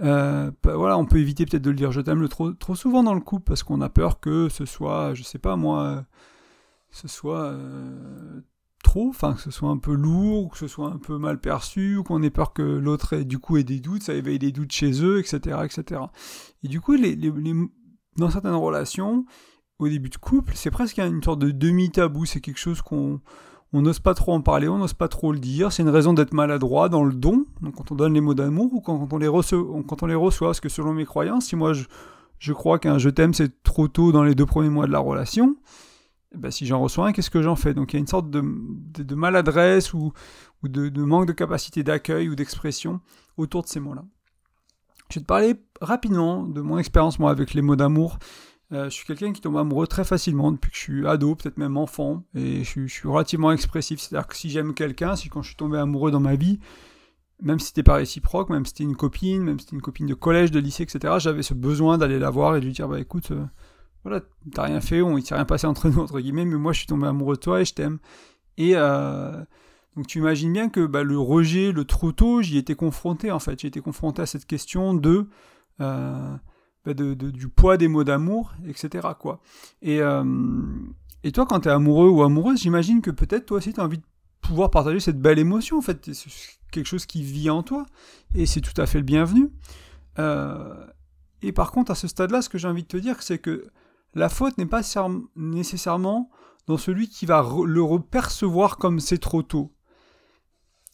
Euh, 0.00 0.50
voilà, 0.64 0.98
on 0.98 1.06
peut 1.06 1.18
éviter 1.18 1.46
peut-être 1.46 1.62
de 1.62 1.70
le 1.70 1.76
dire 1.76 1.92
je 1.92 2.00
t'aime 2.00 2.28
trop, 2.28 2.52
trop 2.52 2.74
souvent 2.74 3.04
dans 3.04 3.14
le 3.14 3.20
couple 3.20 3.44
parce 3.44 3.62
qu'on 3.62 3.80
a 3.80 3.88
peur 3.88 4.18
que 4.18 4.48
ce 4.48 4.64
soit, 4.64 5.14
je 5.14 5.22
sais 5.22 5.38
pas 5.38 5.54
moi, 5.54 6.04
ce 6.90 7.06
soit 7.06 7.44
euh, 7.44 8.40
trop, 8.86 9.08
enfin 9.08 9.34
que 9.34 9.40
ce 9.40 9.50
soit 9.50 9.68
un 9.68 9.78
peu 9.78 9.92
lourd, 9.92 10.44
ou 10.44 10.48
que 10.48 10.58
ce 10.58 10.68
soit 10.68 10.88
un 10.88 10.98
peu 10.98 11.18
mal 11.18 11.40
perçu, 11.40 11.96
ou 11.96 12.04
qu'on 12.04 12.22
ait 12.22 12.30
peur 12.30 12.52
que 12.52 12.62
l'autre 12.62 13.14
ait 13.14 13.24
du 13.24 13.38
coup 13.38 13.56
ait 13.56 13.64
des 13.64 13.80
doutes, 13.80 14.04
ça 14.04 14.14
éveille 14.14 14.38
des 14.38 14.52
doutes 14.52 14.72
chez 14.72 15.02
eux, 15.02 15.18
etc., 15.18 15.58
etc. 15.64 16.02
Et 16.62 16.68
du 16.68 16.80
coup, 16.80 16.96
dans 18.16 18.30
certaines 18.30 18.54
relations, 18.54 19.24
au 19.78 19.88
début 19.88 20.08
de 20.08 20.16
couple, 20.16 20.52
c'est 20.54 20.70
presque 20.70 20.98
une 20.98 21.22
sorte 21.22 21.40
de 21.40 21.50
demi-tabou, 21.50 22.24
c'est 22.26 22.40
quelque 22.40 22.58
chose 22.58 22.80
qu'on 22.80 23.20
on 23.72 23.82
n'ose 23.82 23.98
pas 23.98 24.14
trop 24.14 24.32
en 24.32 24.40
parler, 24.40 24.68
on 24.68 24.78
n'ose 24.78 24.94
pas 24.94 25.08
trop 25.08 25.32
le 25.32 25.40
dire. 25.40 25.72
C'est 25.72 25.82
une 25.82 25.88
raison 25.88 26.12
d'être 26.12 26.32
maladroit 26.32 26.88
dans 26.88 27.04
le 27.04 27.12
don, 27.12 27.44
donc 27.60 27.74
quand 27.74 27.90
on 27.90 27.96
donne 27.96 28.14
les 28.14 28.20
mots 28.20 28.34
d'amour 28.34 28.72
ou 28.72 28.80
quand, 28.80 29.12
on 29.12 29.18
les 29.18 29.26
reçoit. 29.26 30.48
Parce 30.48 30.60
que 30.60 30.68
selon 30.68 30.94
mes 30.94 31.04
croyances, 31.04 31.46
si 31.46 31.56
moi 31.56 31.72
je, 31.72 31.84
je 32.38 32.52
crois 32.52 32.78
qu'un 32.78 32.98
je 32.98 33.10
t'aime 33.10 33.34
c'est 33.34 33.62
trop 33.64 33.88
tôt 33.88 34.12
dans 34.12 34.22
les 34.22 34.34
deux 34.34 34.46
premiers 34.46 34.70
mois 34.70 34.86
de 34.86 34.92
la 34.92 35.00
relation, 35.00 35.56
ben, 36.34 36.50
si 36.50 36.66
j'en 36.66 36.80
reçois 36.80 37.08
un, 37.08 37.12
qu'est-ce 37.12 37.30
que 37.30 37.42
j'en 37.42 37.56
fais? 37.56 37.74
Donc 37.74 37.92
il 37.92 37.96
y 37.96 37.98
a 37.98 38.00
une 38.00 38.06
sorte 38.06 38.30
de, 38.30 38.40
maladresse 39.14 39.94
ou, 39.94 40.12
de, 40.62 41.02
manque 41.02 41.26
de 41.26 41.32
capacité 41.32 41.82
d'accueil 41.82 42.28
ou 42.28 42.34
d'expression 42.34 43.00
autour 43.36 43.62
de 43.62 43.68
ces 43.68 43.80
mots-là. 43.80 44.04
Je 45.10 45.18
vais 45.18 45.22
te 45.22 45.26
parler 45.26 45.54
rapidement 45.80 46.42
de 46.42 46.60
mon 46.60 46.78
expérience 46.78 47.18
moi 47.18 47.30
avec 47.30 47.54
les 47.54 47.62
mots 47.62 47.76
d'amour 47.76 48.18
euh, 48.72 48.86
je 48.86 48.90
suis 48.90 49.04
quelqu'un 49.04 49.32
qui 49.32 49.40
tombe 49.40 49.56
amoureux 49.56 49.86
très 49.86 50.04
facilement 50.04 50.50
depuis 50.50 50.70
que 50.70 50.76
je 50.76 50.82
suis 50.82 51.06
ado, 51.06 51.36
peut-être 51.36 51.56
même 51.56 51.76
enfant, 51.76 52.24
et 52.34 52.64
je, 52.64 52.86
suis 52.86 53.08
relativement 53.08 53.52
expressif. 53.52 54.00
C'est-à-dire 54.00 54.26
que 54.26 54.36
si 54.36 54.50
j'aime 54.50 54.74
quelqu'un, 54.74 55.14
si 55.14 55.28
quand 55.28 55.42
je 55.42 55.48
suis 55.48 55.56
tombé 55.56 55.78
amoureux 55.78 56.10
dans 56.10 56.20
ma 56.20 56.34
vie, 56.34 56.58
même 57.40 57.60
si 57.60 57.68
c'était 57.68 57.82
pas 57.84 57.94
réciproque, 57.94 58.50
même 58.50 58.64
si 58.64 58.70
c'était 58.70 58.84
une 58.84 58.96
copine, 58.96 59.42
même 59.42 59.58
si 59.60 59.66
c'était 59.66 59.76
une 59.76 59.82
copine 59.82 60.06
de 60.06 60.14
collège, 60.14 60.50
de 60.50 60.58
lycée, 60.58 60.82
etc., 60.82 61.14
j'avais 61.18 61.42
ce 61.42 61.54
besoin 61.54 61.98
d'aller 61.98 62.18
la 62.18 62.30
voir 62.30 62.56
et 62.56 62.60
de 62.60 62.66
lui 62.66 62.72
dire, 62.72 62.88
bah 62.88 62.98
écoute, 62.98 63.30
euh, 63.30 63.44
voilà, 64.06 64.22
t'as 64.52 64.64
rien 64.64 64.80
fait, 64.80 65.02
on, 65.02 65.18
il 65.18 65.26
s'est 65.26 65.34
rien 65.34 65.44
passé 65.44 65.66
entre 65.66 65.88
nous, 65.88 65.98
entre 65.98 66.20
guillemets, 66.20 66.44
mais 66.44 66.56
moi 66.56 66.72
je 66.72 66.78
suis 66.78 66.86
tombé 66.86 67.06
amoureux 67.06 67.34
de 67.34 67.40
toi 67.40 67.60
et 67.60 67.64
je 67.64 67.74
t'aime. 67.74 67.98
Et 68.56 68.72
euh, 68.74 69.42
donc 69.96 70.06
tu 70.06 70.18
imagines 70.18 70.52
bien 70.52 70.68
que 70.68 70.86
bah, 70.86 71.02
le 71.02 71.18
rejet, 71.18 71.72
le 71.72 71.84
trop 71.84 72.12
tôt, 72.12 72.40
j'y 72.40 72.56
étais 72.56 72.76
confronté 72.76 73.32
en 73.32 73.40
fait. 73.40 73.60
J'ai 73.60 73.68
été 73.68 73.80
confronté 73.80 74.22
à 74.22 74.26
cette 74.26 74.46
question 74.46 74.94
de 74.94 75.26
bah, 76.86 76.94
de, 76.94 77.14
du 77.14 77.48
poids 77.48 77.76
des 77.76 77.88
mots 77.88 78.04
d'amour, 78.04 78.54
etc. 78.68 79.08
Quoi. 79.18 79.40
Et, 79.82 80.00
euh, 80.00 80.24
et 81.24 81.32
toi, 81.32 81.44
quand 81.44 81.60
tu 81.60 81.68
es 81.68 81.72
amoureux 81.72 82.08
ou 82.08 82.22
amoureuse, 82.22 82.60
j'imagine 82.60 83.02
que 83.02 83.10
peut-être 83.10 83.46
toi 83.46 83.56
aussi 83.56 83.72
tu 83.72 83.80
as 83.80 83.84
envie 83.84 83.98
de 83.98 84.04
pouvoir 84.40 84.70
partager 84.70 85.00
cette 85.00 85.20
belle 85.20 85.40
émotion, 85.40 85.78
en 85.78 85.82
fait. 85.82 86.14
C'est 86.14 86.30
quelque 86.70 86.86
chose 86.86 87.04
qui 87.04 87.24
vit 87.24 87.50
en 87.50 87.64
toi, 87.64 87.86
et 88.36 88.46
c'est 88.46 88.60
tout 88.60 88.80
à 88.80 88.86
fait 88.86 88.98
le 88.98 89.04
bienvenu. 89.04 89.50
Euh, 90.20 90.86
et 91.42 91.50
par 91.50 91.72
contre, 91.72 91.90
à 91.90 91.96
ce 91.96 92.06
stade-là, 92.06 92.40
ce 92.40 92.48
que 92.48 92.56
j'ai 92.58 92.68
envie 92.68 92.82
de 92.84 92.88
te 92.88 92.96
dire, 92.96 93.20
c'est 93.20 93.38
que 93.38 93.66
la 94.16 94.30
faute 94.30 94.56
n'est 94.56 94.66
pas 94.66 94.80
nécessairement 95.36 96.30
dans 96.66 96.78
celui 96.78 97.08
qui 97.08 97.26
va 97.26 97.46
le 97.64 97.98
percevoir 97.98 98.78
comme 98.78 98.98
c'est 98.98 99.18
trop 99.18 99.42
tôt. 99.42 99.72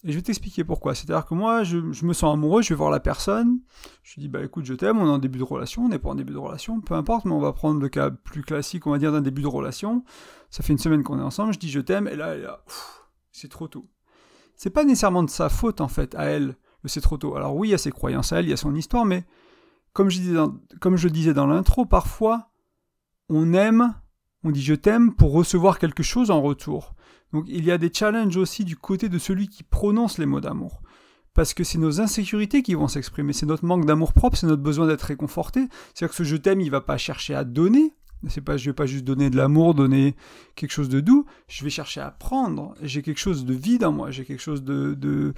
Et 0.05 0.11
je 0.11 0.17
vais 0.17 0.23
t'expliquer 0.23 0.65
pourquoi. 0.65 0.97
C'est-à-dire 0.97 1.25
que 1.25 1.35
moi, 1.35 1.63
je, 1.63 1.77
me 1.79 2.13
sens 2.13 2.35
amoureux, 2.35 2.63
je 2.63 2.71
vais 2.71 2.75
voir 2.75 2.91
la 2.91 2.99
personne, 2.99 3.61
je 4.03 4.15
lui 4.15 4.23
dis, 4.23 4.29
bah 4.29 4.43
écoute, 4.43 4.65
je 4.65 4.75
t'aime, 4.75 4.99
on 4.99 5.07
est 5.07 5.11
en 5.11 5.19
début 5.19 5.39
de 5.39 5.45
relation, 5.45 5.85
on 5.85 5.89
n'est 5.89 6.01
pas 6.01 6.11
en 6.11 6.17
début 6.17 6.33
de 6.33 6.39
relation, 6.39 6.81
peu 6.81 6.95
importe, 6.95 7.25
mais 7.25 7.31
on 7.31 7.39
va 7.39 7.53
prendre 7.53 7.81
le 7.81 7.89
cas 7.89 8.11
plus 8.11 8.43
classique, 8.43 8.89
on 8.89 8.91
va 8.91 8.99
dire, 8.99 9.13
d'un 9.13 9.21
début 9.21 9.43
de 9.43 9.47
relation. 9.47 10.03
Ça 10.51 10.65
fait 10.65 10.73
une 10.73 10.81
semaine 10.81 11.05
qu'on 11.05 11.21
est 11.21 11.23
ensemble, 11.23 11.55
je 11.55 11.61
dis 11.61 11.71
je 11.71 11.79
t'aime, 11.79 12.09
et 12.09 12.17
là, 12.17 12.61
c'est 13.31 13.49
trop 13.49 13.69
tôt. 13.69 13.89
C'est 14.57 14.71
pas 14.71 14.83
nécessairement 14.83 15.23
de 15.23 15.31
sa 15.31 15.49
faute, 15.49 15.81
en 15.81 15.89
fait, 15.89 16.17
à 16.17 16.25
elle, 16.25 16.57
le 16.83 16.89
c'est 16.89 17.01
trop 17.01 17.19
tôt. 17.19 17.37
Alors 17.37 17.55
oui, 17.55 17.69
il 17.69 17.71
y 17.71 17.75
a 17.75 17.79
ses 17.79 17.93
croyances 17.93 18.33
à 18.33 18.41
elle, 18.41 18.47
il 18.47 18.51
y 18.51 18.55
a 18.55 18.57
son 18.57 18.75
histoire, 18.75 19.05
mais 19.05 19.25
comme 19.93 20.11
je 20.11 21.09
disais 21.09 21.35
dans 21.35 21.47
l'intro, 21.47 21.87
parfois, 21.87 22.52
on 23.29 23.53
aime, 23.53 23.95
on 24.45 24.51
dit 24.51 24.63
je 24.63 24.75
t'aime 24.75 25.15
pour 25.15 25.33
recevoir 25.33 25.79
quelque 25.79 26.03
chose 26.03 26.31
en 26.31 26.43
retour. 26.43 26.95
Donc 27.33 27.45
il 27.49 27.65
y 27.65 27.71
a 27.71 27.79
des 27.79 27.93
challenges 27.93 28.37
aussi 28.37 28.65
du 28.65 28.77
côté 28.77 29.09
de 29.09 29.19
celui 29.19 29.49
qui 29.49 29.63
prononce 29.63 30.19
les 30.19 30.27
mots 30.27 30.41
d'amour. 30.41 30.83
Parce 31.35 31.55
que 31.55 31.65
c'est 31.65 31.79
nos 31.79 32.01
insécurités 32.01 32.63
qui 32.63 32.75
vont 32.75 32.89
s'exprimer, 32.89 33.33
c'est 33.33 33.47
notre 33.47 33.65
manque 33.65 33.87
d'amour 33.87 34.13
propre, 34.13 34.37
c'est 34.37 34.47
notre 34.47 34.63
besoin 34.63 34.87
d'être 34.87 35.03
réconforté. 35.03 35.69
C'est-à-dire 35.95 36.11
que 36.11 36.17
ce 36.17 36.25
je 36.25 36.37
t'aime, 36.37 36.61
il 36.61 36.71
va 36.71 36.83
pas 36.83 36.99
chercher 36.99 37.35
à 37.35 37.45
donner. 37.45 37.95
C'est 38.29 38.43
pas, 38.43 38.57
je 38.57 38.71
vais 38.71 38.75
pas 38.75 38.87
juste 38.87 39.05
donner 39.05 39.31
de 39.31 39.37
l'amour, 39.37 39.75
donner 39.75 40.15
quelque 40.55 40.71
chose 40.71 40.89
de 40.89 41.01
doux. 41.01 41.27
Je 41.49 41.65
vais 41.65 41.71
chercher 41.71 42.01
à 42.01 42.11
prendre. 42.11 42.75
J'ai 42.83 43.03
quelque 43.03 43.19
chose 43.19 43.45
de 43.45 43.55
vide 43.55 43.83
en 43.83 43.93
moi. 43.93 44.11
J'ai 44.11 44.25
quelque 44.25 44.43
chose 44.43 44.63
de, 44.63 44.95
de 44.95 45.35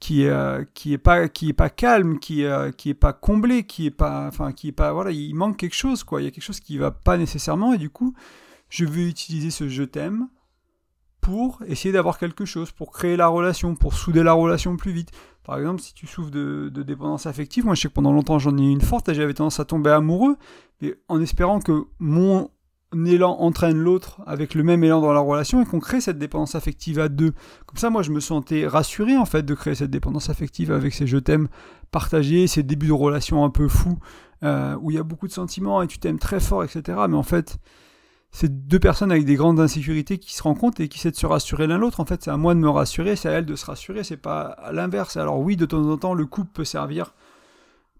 qui 0.00 0.24
est 0.24 0.72
qui 0.74 0.92
est 0.92 0.98
pas 0.98 1.28
qui 1.28 1.48
est 1.50 1.54
pas 1.54 1.70
calme, 1.70 2.18
qui 2.18 2.42
est 2.42 2.76
qui 2.76 2.90
est 2.90 2.94
pas 2.94 3.12
comblé, 3.12 3.64
qui 3.64 3.86
est 3.86 3.90
pas, 3.90 4.26
enfin 4.26 4.52
qui 4.52 4.68
est 4.68 4.72
pas, 4.72 4.92
voilà, 4.92 5.10
il 5.10 5.34
manque 5.34 5.56
quelque 5.56 5.76
chose 5.76 6.04
quoi. 6.04 6.20
Il 6.20 6.24
y 6.24 6.28
a 6.28 6.30
quelque 6.30 6.44
chose 6.44 6.60
qui 6.60 6.78
va 6.78 6.90
pas 6.90 7.16
nécessairement 7.16 7.72
et 7.72 7.78
du 7.78 7.90
coup, 7.90 8.14
je 8.68 8.84
vais 8.84 9.08
utiliser 9.08 9.50
ce 9.50 9.68
je 9.68 9.82
t'aime 9.82 10.28
pour 11.20 11.62
essayer 11.66 11.92
d'avoir 11.92 12.18
quelque 12.18 12.44
chose, 12.44 12.70
pour 12.70 12.92
créer 12.92 13.16
la 13.16 13.28
relation, 13.28 13.74
pour 13.74 13.94
souder 13.94 14.22
la 14.22 14.32
relation 14.32 14.76
plus 14.76 14.92
vite. 14.92 15.10
Par 15.44 15.58
exemple, 15.58 15.80
si 15.80 15.94
tu 15.94 16.06
souffres 16.06 16.30
de, 16.30 16.70
dépendance 16.70 17.26
affective, 17.26 17.64
moi 17.64 17.74
je 17.74 17.82
sais 17.82 17.88
que 17.88 17.94
pendant 17.94 18.12
longtemps 18.12 18.38
j'en 18.38 18.56
ai 18.56 18.62
eu 18.62 18.70
une 18.70 18.80
forte 18.80 19.08
et 19.08 19.14
j'avais 19.14 19.34
tendance 19.34 19.60
à 19.60 19.64
tomber 19.64 19.90
amoureux, 19.90 20.36
mais 20.80 20.94
en 21.08 21.20
espérant 21.20 21.60
que 21.60 21.86
mon 21.98 22.50
élan 23.06 23.36
entraîne 23.40 23.78
l'autre 23.78 24.20
avec 24.26 24.54
le 24.54 24.62
même 24.62 24.82
élan 24.82 25.00
dans 25.00 25.12
la 25.12 25.20
relation 25.20 25.62
et 25.62 25.66
qu'on 25.66 25.80
crée 25.80 26.00
cette 26.00 26.18
dépendance 26.18 26.54
affective 26.54 26.98
à 26.98 27.08
deux. 27.08 27.32
Comme 27.66 27.76
ça, 27.76 27.90
moi 27.90 28.02
je 28.02 28.10
me 28.10 28.20
sentais 28.20 28.66
rassuré 28.66 29.16
en 29.16 29.26
fait 29.26 29.42
de 29.42 29.54
créer 29.54 29.74
cette 29.74 29.90
dépendance 29.90 30.30
affective 30.30 30.72
avec 30.72 30.94
ces 30.94 31.06
je 31.06 31.18
t'aime 31.18 31.48
partagés, 31.90 32.46
ces 32.46 32.62
débuts 32.62 32.88
de 32.88 32.92
relation 32.92 33.44
un 33.44 33.50
peu 33.50 33.68
fous, 33.68 33.98
euh, 34.42 34.76
où 34.80 34.90
il 34.90 34.94
y 34.94 35.00
a 35.00 35.02
beaucoup 35.02 35.26
de 35.26 35.32
sentiments 35.32 35.82
et 35.82 35.86
tu 35.86 35.98
t'aimes 35.98 36.18
très 36.18 36.40
fort, 36.40 36.64
etc. 36.64 36.98
Mais 37.08 37.16
en 37.16 37.22
fait, 37.22 37.58
c'est 38.30 38.66
deux 38.68 38.78
personnes 38.78 39.10
avec 39.10 39.24
des 39.24 39.36
grandes 39.36 39.60
insécurités 39.60 40.18
qui 40.18 40.34
se 40.34 40.42
rencontrent 40.42 40.80
et 40.80 40.88
qui 40.88 40.98
essaient 40.98 41.10
de 41.10 41.16
se 41.16 41.26
rassurer 41.26 41.66
l'un 41.66 41.78
l'autre. 41.78 42.00
En 42.00 42.04
fait, 42.04 42.22
c'est 42.22 42.30
à 42.30 42.36
moi 42.36 42.54
de 42.54 42.60
me 42.60 42.68
rassurer, 42.68 43.16
c'est 43.16 43.28
à 43.28 43.32
elle 43.32 43.46
de 43.46 43.56
se 43.56 43.66
rassurer, 43.66 44.04
c'est 44.04 44.16
pas 44.16 44.42
à 44.42 44.72
l'inverse. 44.72 45.16
Alors 45.16 45.40
oui, 45.40 45.56
de 45.56 45.66
temps 45.66 45.88
en 45.88 45.96
temps, 45.96 46.14
le 46.14 46.26
couple 46.26 46.50
peut 46.52 46.64
servir, 46.64 47.14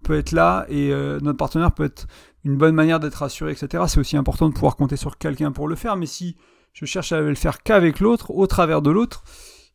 peut 0.02 0.16
être 0.16 0.32
là, 0.32 0.66
et 0.68 0.92
euh, 0.92 1.18
notre 1.20 1.36
partenaire 1.36 1.72
peut 1.72 1.84
être 1.84 2.06
une 2.44 2.56
bonne 2.56 2.74
manière 2.74 3.00
d'être 3.00 3.16
rassuré, 3.16 3.52
etc. 3.52 3.84
C'est 3.88 4.00
aussi 4.00 4.16
important 4.16 4.48
de 4.48 4.54
pouvoir 4.54 4.76
compter 4.76 4.96
sur 4.96 5.18
quelqu'un 5.18 5.52
pour 5.52 5.68
le 5.68 5.76
faire, 5.76 5.96
mais 5.96 6.06
si 6.06 6.36
je 6.72 6.84
cherche 6.86 7.12
à 7.12 7.20
le 7.20 7.34
faire 7.34 7.62
qu'avec 7.62 8.00
l'autre, 8.00 8.30
au 8.30 8.46
travers 8.46 8.82
de 8.82 8.90
l'autre, 8.90 9.24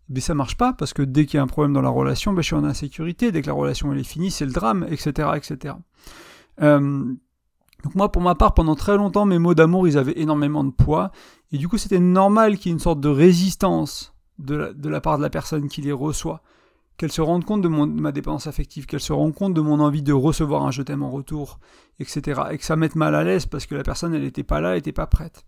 ben 0.10 0.22
ça 0.22 0.34
marche 0.34 0.58
pas, 0.58 0.74
parce 0.74 0.94
que 0.94 1.02
dès 1.02 1.26
qu'il 1.26 1.38
y 1.38 1.40
a 1.40 1.44
un 1.44 1.48
problème 1.48 1.74
dans 1.74 1.82
la 1.82 1.90
relation, 1.90 2.34
ben 2.34 2.42
je 2.42 2.48
suis 2.48 2.56
en 2.56 2.64
insécurité, 2.64 3.32
dès 3.32 3.42
que 3.42 3.48
la 3.48 3.54
relation 3.54 3.94
est 3.94 4.04
finie, 4.04 4.32
c'est 4.32 4.46
le 4.46 4.52
drame, 4.52 4.86
etc. 4.90 5.30
etc. 5.36 5.76
Euh, 6.62 7.14
donc 7.84 7.96
moi, 7.96 8.12
pour 8.12 8.22
ma 8.22 8.36
part, 8.36 8.54
pendant 8.54 8.76
très 8.76 8.96
longtemps, 8.96 9.26
mes 9.26 9.40
mots 9.40 9.54
d'amour, 9.54 9.88
ils 9.88 9.98
avaient 9.98 10.18
énormément 10.18 10.64
de 10.64 10.72
poids. 10.72 11.12
Et 11.52 11.58
du 11.58 11.68
coup, 11.68 11.78
c'était 11.78 12.00
normal 12.00 12.58
qu'il 12.58 12.68
y 12.68 12.70
ait 12.70 12.74
une 12.74 12.80
sorte 12.80 13.02
de 13.02 13.10
résistance 13.10 14.14
de 14.40 14.74
la, 14.84 15.02
part 15.02 15.18
de 15.18 15.24
la 15.24 15.30
personne 15.30 15.68
qui 15.68 15.82
les 15.82 15.92
reçoit. 15.92 16.42
Qu'elle 16.98 17.12
se 17.12 17.22
rende 17.22 17.44
compte 17.44 17.62
de, 17.62 17.68
ma 17.68 18.12
dépendance 18.12 18.48
affective, 18.48 18.86
qu'elle 18.86 19.00
se 19.00 19.14
rende 19.14 19.34
compte 19.34 19.54
de 19.54 19.62
mon 19.62 19.80
envie 19.80 20.04
de 20.04 20.14
recevoir 20.14 20.64
un 20.64 20.72
je 20.72 20.84
t'aime 20.84 21.04
en 21.04 21.10
retour, 21.10 21.60
etc. 22.00 22.42
Et 22.52 22.58
que 22.58 22.66
ça 22.66 22.76
mette 22.76 22.96
mal 22.96 23.16
à 23.16 23.24
l'aise 23.24 23.46
parce 23.46 23.66
que 23.66 23.76
la 23.76 23.84
personne, 23.84 24.14
elle 24.14 24.22
n'était 24.22 24.44
pas 24.44 24.62
là, 24.62 24.70
elle 24.70 24.76
n'était 24.76 24.92
pas 24.92 25.08
prête. 25.08 25.44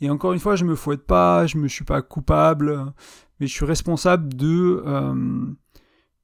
Et 0.00 0.10
encore 0.10 0.32
une 0.32 0.40
fois, 0.40 0.56
je 0.56 0.64
me 0.64 0.74
fouette 0.74 1.06
pas, 1.06 1.46
je 1.46 1.58
me 1.58 1.68
suis 1.68 1.84
pas 1.84 2.02
coupable, 2.02 2.92
mais 3.40 3.46
je 3.46 3.52
suis 3.52 3.64
responsable 3.64 4.34
de... 4.34 4.82
Euh, 4.86 5.54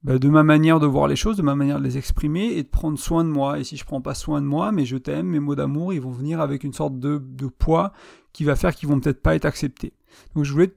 bah, 0.05 0.19
de 0.19 0.29
ma 0.29 0.45
manière 0.45 0.79
de 0.79 0.87
voir 0.87 1.09
les 1.09 1.17
choses, 1.17 1.37
de 1.37 1.43
ma 1.43 1.57
manière 1.57 1.81
de 1.81 1.85
les 1.85 1.99
exprimer 1.99 2.53
et 2.53 2.63
de 2.63 2.69
prendre 2.69 2.99
soin 2.99 3.25
de 3.25 3.31
moi. 3.31 3.59
Et 3.59 3.65
si 3.65 3.77
je 3.77 3.85
prends 3.85 4.01
pas 4.01 4.15
soin 4.15 4.41
de 4.41 4.47
moi, 4.47 4.71
mais 4.71 4.85
je 4.85 4.97
t'aime, 4.97 5.27
mes 5.27 5.41
mots 5.41 5.57
d'amour, 5.57 5.93
ils 5.93 6.01
vont 6.01 6.13
venir 6.13 6.41
avec 6.41 6.63
une 6.63 6.73
sorte 6.73 7.01
de, 7.01 7.19
poids 7.49 7.93
qui 8.33 8.45
va 8.45 8.55
faire 8.55 8.75
qu'ils 8.75 8.89
vont 8.89 9.01
peut-être 9.01 9.23
pas 9.23 9.35
être 9.35 9.45
acceptés. 9.45 9.93
Donc 10.35 10.45
je 10.45 10.53
voulais 10.53 10.73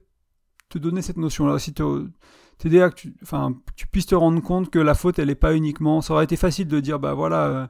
te 0.68 0.78
donner 0.78 1.02
cette 1.02 1.18
notion-là 1.18 1.58
à 2.64 2.90
que 2.90 2.94
tu, 2.94 3.14
enfin, 3.22 3.54
puisses 3.90 4.06
te 4.06 4.14
rendre 4.14 4.40
compte 4.42 4.70
que 4.70 4.78
la 4.78 4.94
faute, 4.94 5.18
elle 5.18 5.28
n'est 5.28 5.34
pas 5.34 5.54
uniquement. 5.54 6.00
Ça 6.00 6.14
aurait 6.14 6.24
été 6.24 6.36
facile 6.36 6.68
de 6.68 6.80
dire, 6.80 6.98
bah 6.98 7.14
voilà, 7.14 7.48
il 7.48 7.56
euh, 7.56 7.66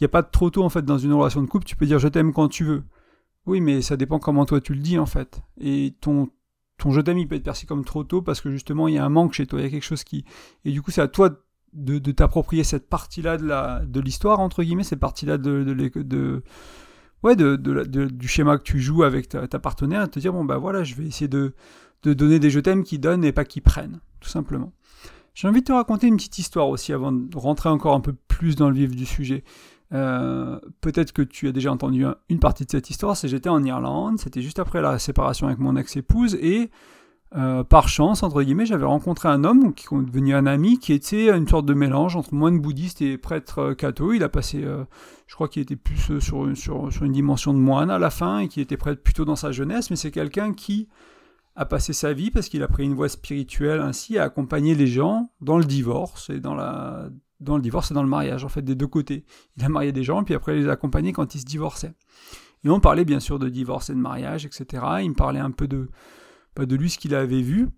n'y 0.00 0.04
a 0.04 0.08
pas 0.08 0.22
de 0.22 0.28
trop 0.30 0.50
tôt 0.50 0.62
en 0.62 0.68
fait 0.68 0.84
dans 0.84 0.98
une 0.98 1.12
relation 1.12 1.42
de 1.42 1.46
couple, 1.46 1.64
tu 1.64 1.76
peux 1.76 1.86
dire 1.86 1.98
je 1.98 2.08
t'aime 2.08 2.32
quand 2.32 2.48
tu 2.48 2.64
veux. 2.64 2.84
Oui, 3.46 3.60
mais 3.60 3.82
ça 3.82 3.96
dépend 3.96 4.18
comment 4.18 4.44
toi 4.44 4.60
tu 4.60 4.74
le 4.74 4.80
dis 4.80 4.98
en 4.98 5.06
fait. 5.06 5.42
Et 5.60 5.96
ton, 6.00 6.28
ton 6.78 6.92
je 6.92 7.00
t'aime, 7.00 7.18
il 7.18 7.28
peut 7.28 7.36
être 7.36 7.42
perçu 7.42 7.66
comme 7.66 7.84
trop 7.84 8.04
tôt 8.04 8.22
parce 8.22 8.40
que 8.40 8.50
justement, 8.50 8.88
il 8.88 8.94
y 8.94 8.98
a 8.98 9.04
un 9.04 9.08
manque 9.08 9.32
chez 9.32 9.46
toi, 9.46 9.60
il 9.60 9.64
y 9.64 9.66
a 9.66 9.70
quelque 9.70 9.84
chose 9.84 10.04
qui... 10.04 10.24
Et 10.64 10.72
du 10.72 10.82
coup, 10.82 10.90
c'est 10.90 11.00
à 11.00 11.08
toi 11.08 11.30
de, 11.72 11.98
t'approprier 12.12 12.64
cette 12.64 12.88
partie-là 12.88 13.36
de, 13.36 13.86
de 13.86 14.00
l'histoire, 14.00 14.40
entre 14.40 14.62
guillemets, 14.62 14.84
cette 14.84 15.00
partie-là 15.00 15.38
de, 15.38 15.62
de, 15.64 16.42
ouais, 17.22 17.36
de, 17.36 17.56
du 17.56 18.28
schéma 18.28 18.58
que 18.58 18.62
tu 18.62 18.80
joues 18.80 19.02
avec 19.02 19.28
ta, 19.28 19.58
partenaire, 19.58 20.04
et 20.04 20.08
te 20.08 20.18
dire, 20.18 20.32
bon, 20.32 20.44
bah 20.44 20.58
voilà, 20.58 20.82
je 20.82 20.94
vais 20.94 21.04
essayer 21.04 21.28
de, 21.28 21.54
de 22.02 22.14
donner 22.14 22.38
des 22.38 22.50
je 22.50 22.60
t'aime 22.60 22.82
qui 22.82 22.98
donnent 22.98 23.24
et 23.24 23.32
pas 23.32 23.44
qui 23.44 23.60
prennent, 23.60 24.00
tout 24.20 24.28
simplement. 24.28 24.72
J'ai 25.34 25.48
envie 25.48 25.60
de 25.60 25.66
te 25.66 25.72
raconter 25.72 26.06
une 26.06 26.16
petite 26.16 26.38
histoire 26.38 26.68
aussi 26.68 26.92
avant 26.92 27.12
de 27.12 27.36
rentrer 27.36 27.68
encore 27.68 27.94
un 27.94 28.00
peu 28.00 28.14
plus 28.28 28.56
dans 28.56 28.68
le 28.68 28.74
vif 28.74 28.94
du 28.94 29.06
sujet. 29.06 29.44
Euh, 29.92 30.58
peut-être 30.80 31.12
que 31.12 31.22
tu 31.22 31.48
as 31.48 31.52
déjà 31.52 31.72
entendu 31.72 32.04
une 32.28 32.38
partie 32.38 32.64
de 32.64 32.70
cette 32.70 32.90
histoire, 32.90 33.16
c'est 33.16 33.28
j'étais 33.28 33.48
en 33.48 33.62
Irlande, 33.64 34.18
c'était 34.20 34.42
juste 34.42 34.58
après 34.58 34.80
la 34.80 34.98
séparation 34.98 35.46
avec 35.48 35.58
mon 35.58 35.76
ex-épouse, 35.76 36.36
et 36.36 36.70
euh, 37.36 37.64
par 37.64 37.88
chance, 37.88 38.22
entre 38.22 38.42
guillemets, 38.42 38.66
j'avais 38.66 38.84
rencontré 38.84 39.28
un 39.28 39.44
homme 39.44 39.74
qui 39.74 39.86
est 39.86 40.02
devenu 40.02 40.34
un 40.34 40.46
ami, 40.46 40.78
qui 40.78 40.92
était 40.92 41.36
une 41.36 41.46
sorte 41.46 41.66
de 41.66 41.74
mélange 41.74 42.16
entre 42.16 42.34
moine 42.34 42.60
bouddhiste 42.60 43.02
et 43.02 43.18
prêtre 43.18 43.58
euh, 43.60 43.74
catho. 43.74 44.12
Il 44.12 44.22
a 44.22 44.28
passé, 44.28 44.64
je 45.26 45.34
crois 45.34 45.48
qu'il 45.48 45.62
était 45.62 45.76
plus 45.76 46.20
sur, 46.20 46.56
sur, 46.56 46.92
sur, 46.92 47.04
une 47.04 47.12
dimension 47.12 47.52
de 47.52 47.58
moine 47.58 47.90
à 47.90 47.98
la 47.98 48.10
fin, 48.10 48.40
et 48.40 48.48
qui 48.48 48.60
était 48.60 48.76
prêtre 48.76 49.02
plutôt 49.02 49.24
dans 49.24 49.36
sa 49.36 49.52
jeunesse, 49.52 49.90
mais 49.90 49.96
c'est 49.96 50.12
quelqu'un 50.12 50.52
qui 50.52 50.88
a 51.60 51.66
passé 51.66 51.92
sa 51.92 52.14
vie, 52.14 52.30
parce 52.30 52.48
qu'il 52.48 52.62
a 52.62 52.68
pris 52.68 52.84
une 52.84 52.94
voie 52.94 53.10
spirituelle 53.10 53.80
ainsi, 53.80 54.16
à 54.16 54.24
accompagner 54.24 54.74
les 54.74 54.86
gens 54.86 55.30
dans 55.42 55.58
le 55.58 55.64
divorce 55.64 56.30
et 56.30 56.40
dans 56.40 56.54
la 56.54 57.10
dans 57.38 57.56
le 57.56 57.62
divorce 57.62 57.90
et 57.90 57.94
dans 57.94 58.02
le 58.02 58.08
mariage, 58.08 58.44
en 58.44 58.48
fait, 58.48 58.62
des 58.62 58.74
deux 58.74 58.86
côtés. 58.86 59.24
Il 59.56 59.64
a 59.64 59.68
marié 59.68 59.92
des 59.92 60.02
gens, 60.02 60.24
puis 60.24 60.34
après 60.34 60.56
il 60.56 60.62
les 60.62 60.68
a 60.68 60.72
accompagnés 60.72 61.12
quand 61.12 61.34
ils 61.34 61.40
se 61.40 61.46
divorçaient. 61.46 61.92
Et 62.64 62.68
on 62.70 62.80
parlait 62.80 63.04
bien 63.04 63.20
sûr 63.20 63.38
de 63.38 63.48
divorce 63.48 63.90
et 63.90 63.94
de 63.94 63.98
mariage, 63.98 64.44
etc. 64.46 64.84
Il 65.02 65.10
me 65.10 65.14
parlait 65.14 65.40
un 65.40 65.50
peu 65.50 65.66
de, 65.68 65.88
de 66.56 66.76
lui, 66.76 66.90
ce 66.90 66.98
qu'il 66.98 67.14
avait 67.14 67.40
vu, 67.40 67.68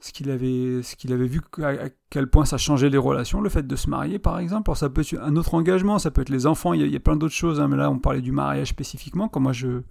ce 0.00 0.12
qu'il 0.12 0.30
avait, 0.30 0.82
ce 0.82 0.96
qu'il 0.96 1.12
avait 1.12 1.26
vu, 1.26 1.40
à, 1.62 1.88
quel 2.10 2.28
point 2.28 2.44
ça 2.44 2.58
changeait 2.58 2.90
les 2.90 2.98
relations, 2.98 3.40
le 3.40 3.48
fait 3.48 3.66
de 3.66 3.76
se 3.76 3.88
marier 3.88 4.18
par 4.18 4.38
exemple. 4.38 4.70
Alors 4.70 4.78
ça 4.78 4.90
peut 4.90 5.02
être 5.02 5.18
un 5.20 5.36
autre 5.36 5.54
engagement, 5.54 5.98
ça 5.98 6.10
peut 6.10 6.20
être 6.20 6.30
les 6.30 6.46
enfants, 6.46 6.74
il 6.74 6.86
y 6.86 6.96
a, 6.96 7.00
plein 7.00 7.16
d'autres 7.16 7.34
choses, 7.34 7.60
hein, 7.60 7.68
mais 7.68 7.76
là 7.76 7.90
on 7.90 7.98
parlait 7.98 8.22
du 8.22 8.32
mariage 8.32 8.68
spécifiquement, 8.68 9.28
quand 9.28 9.40
moi 9.40 9.52
je, 9.52 9.82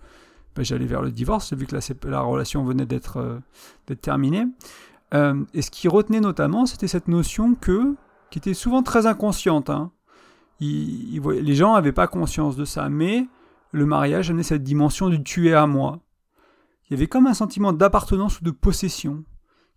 bah, 0.55 0.63
j'allais 0.63 0.86
vers 0.86 1.01
le 1.01 1.12
divorce, 1.12 1.53
vu 1.53 1.65
que 1.65 1.75
la, 1.75 1.81
la 2.10 2.22
relation 2.22 2.63
venait 2.63 2.86
d'être, 2.86 3.17
euh, 3.17 3.96
terminée. 4.01 4.46
Euh, 5.13 5.43
et 5.53 5.62
ce 5.62 5.72
qui 5.72 5.88
retenait 5.88 6.22
notamment, 6.22 6.65
c'était 6.65 6.88
cette 6.88 7.08
notion 7.08 7.55
que 7.55 7.96
qui 8.29 8.39
était 8.39 8.53
souvent 8.53 8.81
très 8.81 9.05
inconsciente. 9.08 9.70
Hein. 9.70 9.91
les 10.62 11.55
gens 11.55 11.74
n'avaient 11.74 11.91
pas 11.91 12.08
conscience 12.08 12.55
de 12.55 12.63
ça, 12.63 12.88
mais 12.88 13.27
le 13.72 13.86
mariage 13.86 14.29
amenait 14.29 14.43
cette 14.43 14.63
dimension 14.63 15.10
du 15.10 15.22
tuer 15.22 15.53
à 15.53 15.67
moi. 15.67 16.00
Il 16.89 16.93
y 16.93 16.96
avait 16.96 17.08
comme 17.08 17.27
un 17.27 17.34
sentiment 17.34 17.74
d'appartenance 17.74 18.39
ou 18.39 18.43
de 18.43 18.51
possession 18.51 19.24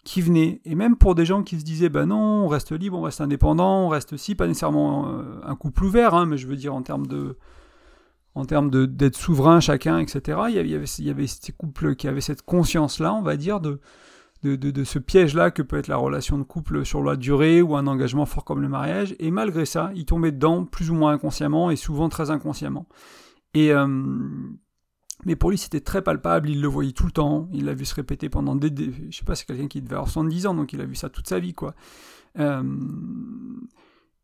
qui 0.04 0.20
venait, 0.20 0.60
et 0.64 0.74
même 0.74 0.96
pour 0.96 1.14
des 1.14 1.24
gens 1.24 1.42
qui 1.42 1.58
se 1.58 1.64
disaient, 1.64 1.88
ben 1.88 2.06
non, 2.06 2.44
on 2.44 2.48
reste 2.48 2.72
libre, 2.72 2.98
on 2.98 3.02
reste 3.02 3.20
indépendant, 3.20 3.86
on 3.86 3.88
reste 3.88 4.16
si, 4.16 4.34
pas 4.34 4.46
nécessairement 4.46 5.08
euh, 5.08 5.40
un 5.44 5.56
couple 5.56 5.84
ouvert, 5.84 6.14
hein, 6.14 6.26
mais 6.26 6.36
je 6.36 6.46
veux 6.46 6.56
dire 6.56 6.74
en 6.74 6.82
termes 6.82 7.06
de 7.06 7.38
en 8.34 8.44
termes 8.44 8.70
d'être 8.86 9.16
souverain 9.16 9.60
chacun, 9.60 9.98
etc. 9.98 10.38
Il 10.48 10.54
y, 10.54 10.58
avait, 10.58 10.84
il 10.98 11.04
y 11.04 11.10
avait 11.10 11.26
ces 11.26 11.52
couples 11.52 11.94
qui 11.94 12.08
avaient 12.08 12.20
cette 12.20 12.42
conscience-là, 12.42 13.14
on 13.14 13.22
va 13.22 13.36
dire, 13.36 13.60
de, 13.60 13.80
de, 14.42 14.84
ce 14.84 14.98
piège-là 14.98 15.50
que 15.50 15.62
peut 15.62 15.78
être 15.78 15.88
la 15.88 15.96
relation 15.96 16.36
de 16.36 16.42
couple 16.42 16.84
sur 16.84 17.02
la 17.02 17.16
durée 17.16 17.62
ou 17.62 17.76
un 17.76 17.86
engagement 17.86 18.26
fort 18.26 18.44
comme 18.44 18.60
le 18.60 18.68
mariage. 18.68 19.14
Et 19.18 19.30
malgré 19.30 19.64
ça, 19.64 19.90
il 19.94 20.04
tombait 20.04 20.32
dedans 20.32 20.64
plus 20.64 20.90
ou 20.90 20.94
moins 20.94 21.12
inconsciemment 21.12 21.70
et 21.70 21.76
souvent 21.76 22.08
très 22.08 22.30
inconsciemment. 22.30 22.86
Et 23.54 23.72
euh, 23.72 23.86
mais 25.24 25.36
pour 25.36 25.50
lui, 25.50 25.58
c'était 25.58 25.80
très 25.80 26.02
palpable, 26.02 26.50
il 26.50 26.60
le 26.60 26.68
voyait 26.68 26.92
tout 26.92 27.06
le 27.06 27.12
temps, 27.12 27.48
il 27.52 27.64
l'a 27.64 27.74
vu 27.74 27.84
se 27.84 27.94
répéter 27.94 28.28
pendant 28.28 28.56
des... 28.56 28.70
des 28.70 28.92
je 29.10 29.16
sais 29.16 29.24
pas, 29.24 29.34
c'est 29.34 29.46
quelqu'un 29.46 29.68
qui 29.68 29.80
devait 29.80 29.94
avoir 29.94 30.10
70 30.10 30.46
ans, 30.46 30.54
donc 30.54 30.72
il 30.72 30.80
a 30.80 30.84
vu 30.84 30.96
ça 30.96 31.08
toute 31.08 31.28
sa 31.28 31.38
vie, 31.38 31.54
quoi. 31.54 31.74
Euh, 32.38 32.62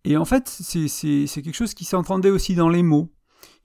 et 0.04 0.16
en 0.16 0.24
fait, 0.24 0.48
c'est 0.48 1.26
quelque 1.42 1.54
chose 1.54 1.74
qui 1.74 1.84
s'entendait 1.84 2.30
aussi 2.30 2.54
dans 2.54 2.68
les 2.68 2.82
mots. 2.82 3.10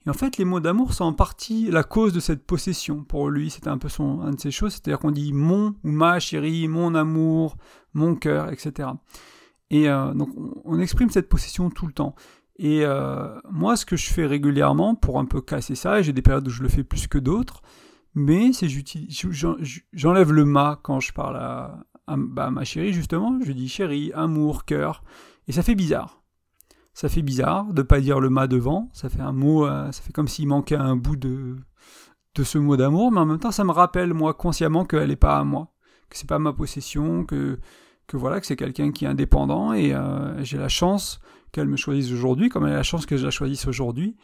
Et 0.06 0.10
en 0.10 0.14
fait, 0.14 0.36
les 0.36 0.44
mots 0.44 0.60
d'amour 0.60 0.94
sont 0.94 1.04
en 1.04 1.12
partie 1.12 1.68
la 1.70 1.82
cause 1.82 2.12
de 2.12 2.20
cette 2.20 2.46
possession. 2.46 3.02
Pour 3.02 3.28
lui, 3.28 3.50
c'était 3.50 3.68
un 3.68 3.78
peu 3.78 3.88
son, 3.88 4.20
un 4.20 4.32
de 4.32 4.40
ces 4.40 4.52
choses, 4.52 4.72
c'est-à-dire 4.72 5.00
qu'on 5.00 5.10
dit 5.10 5.32
mon 5.32 5.74
ou 5.82 5.90
ma 5.90 6.20
chérie, 6.20 6.68
mon 6.68 6.94
amour, 6.94 7.56
mon 7.92 8.14
cœur, 8.14 8.52
etc. 8.52 8.90
Et 9.70 9.88
euh, 9.88 10.14
donc, 10.14 10.30
on, 10.64 10.78
exprime 10.78 11.10
cette 11.10 11.28
possession 11.28 11.70
tout 11.70 11.86
le 11.86 11.92
temps. 11.92 12.14
Et 12.56 12.84
euh, 12.84 13.36
moi, 13.50 13.76
ce 13.76 13.84
que 13.84 13.96
je 13.96 14.06
fais 14.06 14.26
régulièrement 14.26 14.94
pour 14.94 15.18
un 15.18 15.24
peu 15.24 15.40
casser 15.40 15.74
ça, 15.74 15.98
et 15.98 16.04
j'ai 16.04 16.12
des 16.12 16.22
périodes 16.22 16.46
où 16.46 16.50
je 16.50 16.62
le 16.62 16.68
fais 16.68 16.84
plus 16.84 17.08
que 17.08 17.18
d'autres, 17.18 17.62
mais 18.14 18.52
c'est 18.52 18.68
j'enlève 19.92 20.32
le 20.32 20.44
ma 20.44 20.78
quand 20.82 21.00
je 21.00 21.12
parle 21.12 21.36
à, 21.36 21.84
bah, 22.16 22.46
à 22.46 22.50
ma 22.50 22.64
chérie, 22.64 22.92
justement. 22.92 23.40
Je 23.44 23.50
dis 23.50 23.68
chérie, 23.68 24.12
amour, 24.14 24.64
cœur. 24.64 25.02
Et 25.48 25.52
ça 25.52 25.64
fait 25.64 25.74
bizarre 25.74 26.15
ça 26.96 27.10
fait 27.10 27.20
bizarre 27.20 27.74
de 27.74 27.82
pas 27.82 28.00
dire 28.00 28.20
le 28.20 28.30
ma 28.30 28.46
devant, 28.46 28.88
ça 28.94 29.10
fait 29.10 29.20
un 29.20 29.32
mot, 29.32 29.66
euh, 29.66 29.92
ça 29.92 30.00
fait 30.00 30.14
comme 30.14 30.28
s'il 30.28 30.48
manquait 30.48 30.76
un 30.76 30.96
bout 30.96 31.16
de, 31.16 31.56
de 32.34 32.42
ce 32.42 32.56
mot 32.56 32.78
d'amour, 32.78 33.12
mais 33.12 33.20
en 33.20 33.26
même 33.26 33.38
temps 33.38 33.50
ça 33.50 33.64
me 33.64 33.70
rappelle 33.70 34.14
moi 34.14 34.32
consciemment 34.32 34.86
qu'elle 34.86 35.10
n'est 35.10 35.14
pas 35.14 35.36
à 35.36 35.44
moi, 35.44 35.74
que 36.08 36.16
c'est 36.16 36.26
pas 36.26 36.38
ma 36.38 36.54
possession, 36.54 37.26
que, 37.26 37.60
que 38.06 38.16
voilà, 38.16 38.40
que 38.40 38.46
c'est 38.46 38.56
quelqu'un 38.56 38.92
qui 38.92 39.04
est 39.04 39.08
indépendant 39.08 39.74
et 39.74 39.92
euh, 39.92 40.42
j'ai 40.42 40.56
la 40.56 40.70
chance 40.70 41.20
qu'elle 41.52 41.68
me 41.68 41.76
choisisse 41.76 42.10
aujourd'hui, 42.12 42.48
comme 42.48 42.64
elle 42.64 42.72
a 42.72 42.76
la 42.76 42.82
chance 42.82 43.04
que 43.04 43.18
je 43.18 43.26
la 43.26 43.30
choisisse 43.30 43.66
aujourd'hui, 43.66 44.16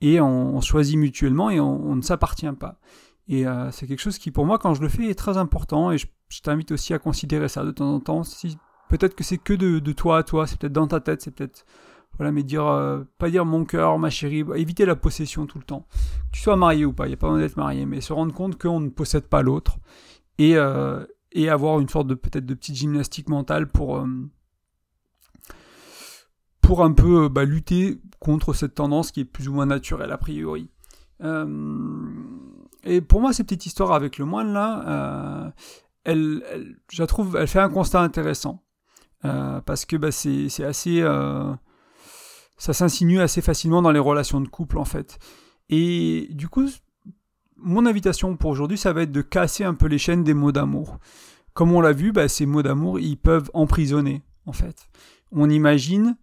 et 0.00 0.20
on, 0.20 0.60
choisit 0.60 0.96
mutuellement 0.96 1.50
et 1.50 1.58
on, 1.58 1.96
ne 1.96 2.00
s'appartient 2.00 2.52
pas. 2.52 2.78
Et 3.26 3.44
euh, 3.44 3.72
c'est 3.72 3.88
quelque 3.88 4.00
chose 4.00 4.18
qui 4.18 4.30
pour 4.30 4.46
moi 4.46 4.60
quand 4.60 4.74
je 4.74 4.82
le 4.82 4.88
fais 4.88 5.10
est 5.10 5.18
très 5.18 5.36
important 5.36 5.90
et 5.90 5.98
je, 5.98 6.06
t'invite 6.44 6.70
aussi 6.70 6.94
à 6.94 7.00
considérer 7.00 7.48
ça 7.48 7.64
de 7.64 7.72
temps 7.72 7.92
en 7.92 7.98
temps. 7.98 8.22
Peut-être 8.88 9.16
que 9.16 9.24
c'est 9.24 9.38
que 9.38 9.52
de, 9.52 9.80
de 9.80 9.92
toi 9.92 10.18
à 10.18 10.22
toi, 10.22 10.46
c'est 10.46 10.60
peut-être 10.60 10.72
dans 10.72 10.86
ta 10.86 11.00
tête, 11.00 11.22
c'est 11.22 11.32
peut-être 11.32 11.66
voilà, 12.20 12.32
mais 12.32 12.42
dire, 12.42 12.66
euh, 12.66 13.02
pas 13.16 13.30
dire 13.30 13.46
mon 13.46 13.64
cœur, 13.64 13.98
ma 13.98 14.10
chérie, 14.10 14.44
éviter 14.54 14.84
la 14.84 14.94
possession 14.94 15.46
tout 15.46 15.58
le 15.58 15.64
temps. 15.64 15.86
Que 16.30 16.36
tu 16.36 16.42
sois 16.42 16.54
marié 16.54 16.84
ou 16.84 16.92
pas, 16.92 17.06
il 17.06 17.08
n'y 17.08 17.14
a 17.14 17.16
pas 17.16 17.28
besoin 17.28 17.40
d'être 17.40 17.56
marié, 17.56 17.86
mais 17.86 18.02
se 18.02 18.12
rendre 18.12 18.34
compte 18.34 18.60
qu'on 18.60 18.80
ne 18.80 18.90
possède 18.90 19.26
pas 19.26 19.40
l'autre. 19.40 19.78
Et, 20.36 20.56
euh, 20.56 21.02
et 21.32 21.48
avoir 21.48 21.80
une 21.80 21.88
sorte 21.88 22.08
de 22.08 22.14
peut-être 22.14 22.44
de 22.44 22.52
petite 22.52 22.74
gymnastique 22.74 23.30
mentale 23.30 23.68
pour, 23.68 23.96
euh, 23.96 24.06
pour 26.60 26.84
un 26.84 26.92
peu 26.92 27.28
bah, 27.30 27.44
lutter 27.44 28.00
contre 28.18 28.52
cette 28.52 28.74
tendance 28.74 29.12
qui 29.12 29.20
est 29.20 29.24
plus 29.24 29.48
ou 29.48 29.54
moins 29.54 29.66
naturelle 29.66 30.12
a 30.12 30.18
priori. 30.18 30.68
et 32.84 33.00
pour 33.00 33.20
moi, 33.22 33.32
cette 33.32 33.46
petite 33.46 33.64
histoire 33.64 33.92
avec 33.92 34.18
le 34.18 34.26
moine 34.26 34.52
là, 34.52 35.54
elle, 36.04 36.42
je 36.90 37.04
trouve, 37.04 37.36
elle 37.36 37.48
fait 37.48 37.60
un 37.60 37.70
constat 37.70 38.02
intéressant. 38.02 38.62
parce 39.22 39.86
que 39.86 39.96
bah, 39.96 40.12
c'est 40.12 40.64
assez 40.64 41.02
ça 42.60 42.74
s'insinue 42.74 43.20
assez 43.20 43.40
facilement 43.40 43.80
dans 43.80 43.90
les 43.90 43.98
relations 43.98 44.40
de 44.40 44.46
couple 44.46 44.76
en 44.76 44.84
fait. 44.84 45.18
Et 45.70 46.28
du 46.30 46.48
coup, 46.48 46.68
mon 47.56 47.86
invitation 47.86 48.36
pour 48.36 48.50
aujourd'hui, 48.50 48.76
ça 48.76 48.92
va 48.92 49.02
être 49.02 49.12
de 49.12 49.22
casser 49.22 49.64
un 49.64 49.72
peu 49.72 49.86
les 49.86 49.96
chaînes 49.96 50.24
des 50.24 50.34
mots 50.34 50.52
d'amour. 50.52 50.98
Comme 51.54 51.72
on 51.72 51.80
l'a 51.80 51.92
vu, 51.92 52.12
bah, 52.12 52.28
ces 52.28 52.44
mots 52.44 52.62
d'amour, 52.62 53.00
ils 53.00 53.16
peuvent 53.16 53.50
emprisonner 53.54 54.22
en 54.44 54.52
fait. 54.52 54.88
On 55.32 55.48
imagine 55.48 56.16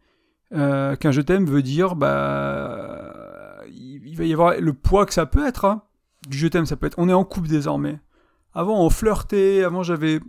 euh, 0.54 0.96
qu'un 0.96 1.12
je 1.12 1.22
t'aime 1.22 1.48
veut 1.48 1.64
dire, 1.64 1.96
bah, 1.96 3.64
il 3.68 4.16
va 4.16 4.24
y 4.24 4.32
avoir 4.32 4.62
le 4.62 4.74
poids 4.74 5.08
que 5.08 5.16
ça 5.16 5.26
peut 5.26 5.46
être. 5.46 5.66
Hein. 5.66 5.82
Du 6.30 6.38
je 6.38 6.48
t'aime, 6.48 6.68
ça 6.68 6.76
peut 6.76 6.86
être, 6.86 7.00
on 7.00 7.10
est 7.10 7.14
en 7.14 7.24
couple 7.24 7.48
désormais. 7.48 8.00
Avant, 8.54 8.86
on 8.86 8.92
flirtait. 8.92 9.64
Avant, 9.64 9.82
j'avais 9.82 10.20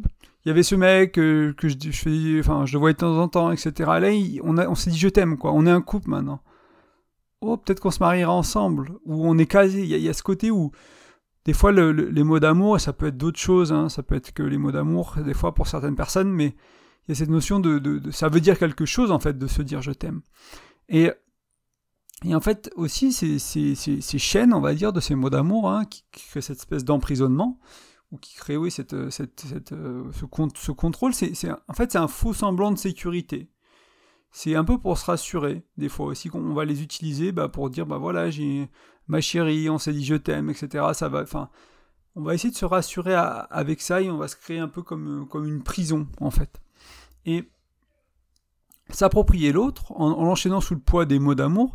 il 0.48 0.50
y 0.50 0.52
avait 0.52 0.62
ce 0.62 0.76
mec 0.76 1.18
euh, 1.18 1.52
que 1.52 1.68
je, 1.68 1.76
je, 1.78 1.90
fais, 1.90 2.40
enfin, 2.40 2.64
je 2.64 2.72
le 2.72 2.78
voyais 2.78 2.94
de 2.94 2.98
temps 2.98 3.18
en 3.18 3.28
temps, 3.28 3.52
etc. 3.52 3.70
Là, 4.00 4.08
on, 4.42 4.56
on 4.56 4.74
s'est 4.74 4.88
dit 4.88 4.96
je 4.96 5.08
t'aime, 5.10 5.36
quoi. 5.36 5.52
On 5.52 5.66
est 5.66 5.70
un 5.70 5.82
couple 5.82 6.08
maintenant. 6.08 6.40
Oh, 7.42 7.58
peut-être 7.58 7.80
qu'on 7.80 7.90
se 7.90 7.98
mariera 7.98 8.32
ensemble. 8.32 8.92
Ou 9.04 9.28
on 9.28 9.36
est 9.36 9.44
casé. 9.44 9.82
Il 9.82 9.88
y, 9.88 10.08
a 10.08 10.12
ce 10.14 10.22
côté 10.22 10.50
où, 10.50 10.70
des 11.44 11.52
fois, 11.52 11.70
les 11.70 12.24
mots 12.24 12.40
d'amour, 12.40 12.80
ça 12.80 12.94
peut 12.94 13.08
être 13.08 13.18
d'autres 13.18 13.38
choses. 13.38 13.74
Hein. 13.74 13.90
Ça 13.90 14.02
peut 14.02 14.14
être 14.14 14.32
que 14.32 14.42
les 14.42 14.56
mots 14.56 14.72
d'amour, 14.72 15.16
des 15.22 15.34
fois, 15.34 15.54
pour 15.54 15.66
certaines 15.66 15.96
personnes, 15.96 16.30
mais 16.30 16.56
il 17.06 17.10
y 17.10 17.12
a 17.12 17.14
cette 17.14 17.28
notion 17.28 17.60
de, 17.60 18.00
Ça 18.10 18.30
veut 18.30 18.40
dire 18.40 18.58
quelque 18.58 18.86
chose, 18.86 19.12
en 19.12 19.18
fait, 19.18 19.36
de 19.36 19.46
se 19.48 19.60
dire 19.60 19.82
je 19.82 19.92
t'aime. 19.92 20.22
Et, 20.88 21.10
et 22.24 22.34
en 22.34 22.40
fait, 22.40 22.70
aussi, 22.74 23.12
ces, 23.12 23.38
ces, 23.38 23.74
ces, 23.74 24.18
chaînes, 24.18 24.54
on 24.54 24.62
va 24.62 24.72
dire, 24.72 24.94
de 24.94 25.00
ces 25.00 25.14
mots 25.14 25.28
d'amour, 25.28 25.70
hein, 25.70 25.84
qui 25.84 26.04
créent 26.10 26.40
cette 26.40 26.56
espèce 26.56 26.86
d'emprisonnement, 26.86 27.58
ou 28.10 28.18
qui 28.18 28.34
crée 28.34 28.56
oui, 28.56 28.70
cette, 28.70 28.94
euh, 28.94 29.10
cette, 29.10 29.72
euh, 29.72 30.04
ce, 30.12 30.24
ce, 30.54 30.72
contrôle, 30.72 31.14
c'est, 31.14 31.32
en 31.68 31.74
fait 31.74 31.92
c'est 31.92 31.98
un 31.98 32.08
faux 32.08 32.32
semblant 32.32 32.72
de 32.72 32.78
sécurité. 32.78 33.50
C'est 34.30 34.54
un 34.54 34.64
peu 34.64 34.78
pour 34.78 34.98
se 34.98 35.06
rassurer, 35.06 35.64
des 35.76 35.88
fois 35.88 36.06
aussi, 36.06 36.28
qu'on 36.28 36.52
va 36.52 36.64
les 36.64 36.82
utiliser 36.82 37.32
bah, 37.32 37.48
pour 37.48 37.70
dire, 37.70 37.86
bah 37.86 37.98
voilà, 37.98 38.30
j'ai 38.30 38.70
ma 39.06 39.20
chérie, 39.20 39.70
on 39.70 39.78
s'est 39.78 39.92
dit 39.92 40.04
je 40.04 40.14
t'aime, 40.16 40.50
etc. 40.50 40.84
Ça 40.92 41.08
va, 41.08 41.22
enfin, 41.22 41.48
on 42.14 42.22
va 42.22 42.34
essayer 42.34 42.50
de 42.50 42.56
se 42.56 42.66
rassurer 42.66 43.14
avec 43.14 43.80
ça 43.80 44.02
et 44.02 44.10
on 44.10 44.18
va 44.18 44.28
se 44.28 44.36
créer 44.36 44.58
un 44.58 44.68
peu 44.68 44.82
comme, 44.82 45.26
comme 45.28 45.46
une 45.46 45.62
prison, 45.62 46.08
en 46.20 46.30
fait. 46.30 46.60
Et 47.24 47.48
s'approprier 48.90 49.52
l'autre 49.52 49.92
en, 49.92 50.10
en 50.10 50.24
l'enchaînant 50.24 50.60
sous 50.60 50.74
le 50.74 50.80
poids 50.80 51.06
des 51.06 51.18
mots 51.18 51.34
d'amour, 51.34 51.74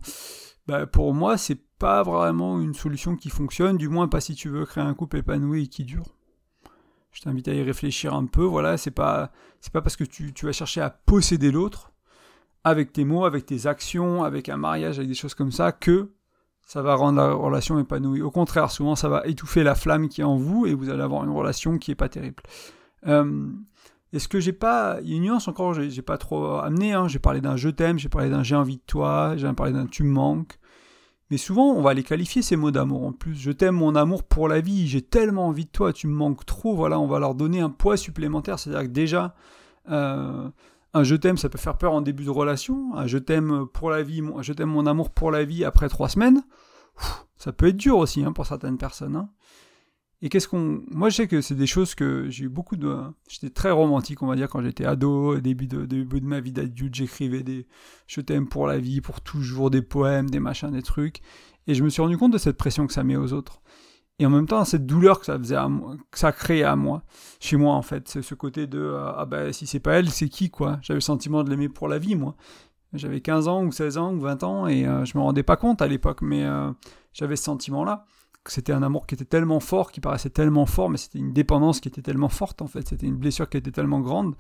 bah, 0.68 0.86
pour 0.86 1.14
moi, 1.14 1.38
c'est 1.38 1.60
pas 1.78 2.04
vraiment 2.04 2.62
une 2.62 2.74
solution 2.74 3.16
qui 3.18 3.30
fonctionne, 3.30 3.78
du 3.78 3.90
moins 3.90 4.08
pas 4.08 4.22
si 4.22 4.36
tu 4.36 4.50
veux 4.50 4.66
créer 4.66 4.84
un 4.84 4.94
couple 4.94 5.18
épanoui 5.18 5.64
et 5.64 5.68
qui 5.68 5.84
dure. 5.84 6.06
Je 7.14 7.22
t'invite 7.22 7.48
à 7.48 7.54
y 7.54 7.62
réfléchir 7.62 8.14
un 8.14 8.26
peu. 8.26 8.44
Voilà, 8.44 8.78
c'est 8.78 8.92
pas 8.92 9.32
c'est 9.62 9.72
pas 9.72 9.82
parce 9.82 9.96
que 9.96 10.04
tu, 10.04 10.34
vas 10.44 10.52
chercher 10.52 10.82
à 10.82 10.90
posséder 10.90 11.52
l'autre 11.52 11.94
avec 12.66 12.92
tes 12.92 13.06
mots, 13.06 13.24
avec 13.24 13.46
tes 13.46 13.68
actions, 13.68 14.24
avec 14.24 14.50
un 14.50 14.58
mariage, 14.58 14.98
avec 14.98 15.08
des 15.08 15.16
choses 15.16 15.36
comme 15.36 15.52
ça, 15.52 15.72
que 15.72 16.12
ça 16.66 16.82
va 16.82 16.96
rendre 16.96 17.18
la 17.18 17.32
relation 17.34 17.80
épanouie. 17.80 18.22
Au 18.22 18.32
contraire, 18.32 18.72
souvent 18.72 18.96
ça 18.96 19.10
va 19.10 19.26
étouffer 19.26 19.64
la 19.64 19.76
flamme 19.76 20.10
qui 20.10 20.22
est 20.22 20.26
en 20.26 20.38
vous 20.38 20.66
et 20.66 20.74
vous 20.74 20.90
allez 20.90 21.02
avoir 21.02 21.24
une 21.24 21.30
relation 21.30 21.78
qui 21.78 21.92
est 21.92 21.96
pas 21.96 22.10
terrible. 22.10 22.44
Euh, 23.06 23.48
Est-ce 24.12 24.28
que 24.28 24.40
j'ai 24.40 24.54
pas. 24.54 25.00
Il 25.04 25.10
y 25.10 25.14
a 25.14 25.18
une 25.18 25.24
nuance 25.24 25.48
encore, 25.48 25.74
j'ai 25.74 26.02
pas 26.02 26.18
trop 26.18 26.58
amené. 26.58 26.94
Hein. 26.94 27.08
J'ai 27.08 27.20
parlé 27.20 27.42
d'un 27.42 27.58
je 27.58 27.70
t'aime, 27.70 28.00
j'ai 28.00 28.10
parlé 28.10 28.30
d'un 28.30 28.44
j'ai 28.44 28.56
envie 28.56 28.78
de 28.78 28.84
toi, 28.88 29.38
j'ai 29.38 29.52
parlé 29.54 29.72
d'un 29.72 29.86
tu 29.86 30.04
me 30.04 30.12
manques. 30.12 30.58
Mais 31.34 31.38
souvent, 31.38 31.72
on 31.72 31.82
va 31.82 31.96
les 31.96 32.04
qualifier 32.04 32.44
ces 32.44 32.56
mots 32.56 32.70
d'amour 32.70 33.08
en 33.08 33.12
plus. 33.12 33.34
Je 33.34 33.50
t'aime 33.50 33.74
mon 33.74 33.96
amour 33.96 34.22
pour 34.22 34.48
la 34.48 34.62
vie, 34.62 34.88
j'ai 34.88 35.02
tellement 35.02 35.48
envie 35.48 35.66
de 35.66 35.72
toi, 35.72 35.92
tu 35.92 36.06
me 36.06 36.14
manques 36.14 36.46
trop. 36.46 36.76
Voilà, 36.76 37.00
on 37.00 37.08
va 37.08 37.18
leur 37.18 37.34
donner 37.34 37.60
un 37.60 37.72
poids 37.72 37.98
supplémentaire. 37.98 38.60
C'est-à-dire 38.60 38.84
que 38.84 38.94
déjà, 38.94 39.34
euh, 39.90 40.48
un 40.94 41.04
je 41.04 41.16
t'aime, 41.16 41.38
ça 41.38 41.50
peut 41.50 41.58
faire 41.58 41.76
peur 41.80 41.94
en 41.94 42.02
début 42.02 42.24
de 42.24 42.30
relation. 42.30 42.96
Un 42.96 43.08
je 43.08 43.18
t'aime 43.18 43.66
pour 43.74 43.90
la 43.90 44.04
vie, 44.04 44.22
je 44.42 44.54
t'aime 44.54 44.70
mon 44.70 44.86
amour 44.86 45.10
pour 45.10 45.32
la 45.32 45.44
vie 45.44 45.66
après 45.66 45.90
trois 45.90 46.08
semaines. 46.08 46.44
ça 47.36 47.52
peut 47.52 47.70
être 47.70 47.78
dur 47.78 47.98
aussi 47.98 48.24
hein, 48.24 48.32
pour 48.32 48.46
certaines 48.46 48.78
personnes. 48.78 49.16
Hein. 49.16 49.30
Et 50.26 50.30
qu'est-ce 50.30 50.48
qu'on. 50.48 50.82
Moi, 50.90 51.10
je 51.10 51.18
sais 51.18 51.28
que 51.28 51.42
c'est 51.42 51.54
des 51.54 51.68
choses 51.68 51.96
que 51.96 52.30
j'ai 52.30 52.46
eu 52.46 52.50
beaucoup 52.50 52.78
de. 52.78 52.98
J'étais 53.28 53.50
très 53.50 53.72
romantique, 53.72 54.24
on 54.24 54.28
va 54.28 54.38
dire, 54.38 54.48
quand 54.48 54.62
j'étais 54.62 54.86
ado, 54.86 55.38
début 55.42 55.68
de, 55.68 55.86
début 55.86 56.22
de 56.22 56.26
ma 56.26 56.40
vie 56.40 56.54
d'adulte. 56.54 56.96
J'écrivais 56.96 57.44
des 57.44 57.68
Je 58.08 58.22
t'aime 58.22 58.48
pour 58.48 58.66
la 58.66 58.78
vie, 58.78 59.02
pour 59.02 59.20
toujours, 59.20 59.70
des 59.70 59.82
poèmes, 59.82 60.30
des 60.30 60.40
machins, 60.40 60.72
des 60.72 60.82
trucs. 60.82 61.20
Et 61.68 61.74
je 61.74 61.84
me 61.84 61.90
suis 61.90 62.02
rendu 62.02 62.18
compte 62.18 62.32
de 62.32 62.38
cette 62.38 62.56
pression 62.56 62.88
que 62.88 62.94
ça 62.94 63.04
met 63.04 63.18
aux 63.18 63.34
autres. 63.34 63.62
Et 64.18 64.26
en 64.26 64.30
même 64.30 64.48
temps, 64.48 64.64
cette 64.64 64.86
douleur 64.86 65.20
que 65.20 65.26
ça 65.26 65.38
faisait 65.38 65.58
à 65.58 65.68
moi, 65.68 65.98
que 66.10 66.18
ça 66.18 66.32
créait 66.32 66.64
à 66.64 66.78
moi, 66.78 67.04
chez 67.42 67.58
moi 67.58 67.76
en 67.76 67.82
fait. 67.82 68.08
C'est 68.08 68.22
ce 68.22 68.34
côté 68.34 68.66
de 68.66 68.80
euh, 68.80 69.12
Ah 69.18 69.26
ben, 69.26 69.52
si 69.52 69.68
c'est 69.68 69.82
pas 69.82 69.96
elle, 69.96 70.10
c'est 70.10 70.30
qui 70.30 70.50
quoi? 70.50 70.80
J'avais 70.84 71.00
le 71.00 71.02
sentiment 71.02 71.44
de 71.44 71.50
l'aimer 71.50 71.68
pour 71.68 71.90
la 71.90 72.00
vie, 72.00 72.16
moi. 72.16 72.38
J'avais 72.94 73.20
15 73.20 73.50
ans 73.50 73.66
ou 73.66 73.74
16 73.74 73.98
ans 73.98 74.14
ou 74.14 74.22
20 74.22 74.44
ans 74.44 74.68
et 74.68 74.88
euh, 74.88 75.04
je 75.04 75.18
me 75.18 75.24
rendais 75.24 75.44
pas 75.44 75.58
compte 75.58 75.82
à 75.82 75.88
l'époque, 75.88 76.22
mais 76.22 76.46
euh, 76.46 76.72
j'avais 77.12 77.36
ce 77.36 77.44
sentiment-là 77.44 78.06
c'était 78.52 78.74
un 78.74 78.84
amour 78.84 79.08
qui 79.08 79.16
était 79.16 79.26
tellement 79.26 79.60
fort, 79.60 79.92
qui 79.92 80.02
paraissait 80.02 80.30
tellement 80.30 80.66
fort, 80.66 80.90
mais 80.90 80.98
c'était 80.98 81.20
une 81.20 81.34
dépendance 81.34 81.80
qui 81.80 81.88
était 81.88 82.02
tellement 82.02 82.30
forte 82.30 82.62
en 82.62 82.68
fait, 82.68 82.88
c'était 82.88 83.08
une 83.08 83.16
blessure 83.16 83.50
qui 83.50 83.58
était 83.58 83.72
tellement 83.72 84.02
grande 84.02 84.36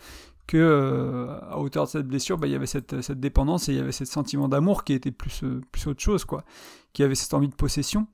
que 0.45 0.57
euh, 0.57 1.39
à 1.49 1.57
hauteur 1.59 1.85
de 1.85 1.89
cette 1.89 2.07
blessure, 2.07 2.37
bah, 2.37 2.47
il 2.47 2.51
y 2.51 2.55
avait 2.55 2.65
cette, 2.65 3.01
cette, 3.01 3.21
dépendance 3.21 3.69
et 3.69 3.73
il 3.73 3.77
y 3.77 3.81
avait 3.81 3.93
ce 3.93 4.03
sentiment 4.03 4.49
d'amour 4.49 4.83
qui 4.83 4.91
était 4.91 5.11
plus, 5.11 5.43
euh, 5.43 5.61
plus 5.71 5.87
autre 5.87 6.01
chose, 6.01 6.25
quoi, 6.25 6.43
qui 6.91 7.01
avait 7.01 7.15
cette 7.15 7.33
envie 7.33 7.47
de 7.47 7.55
possession. 7.55 8.07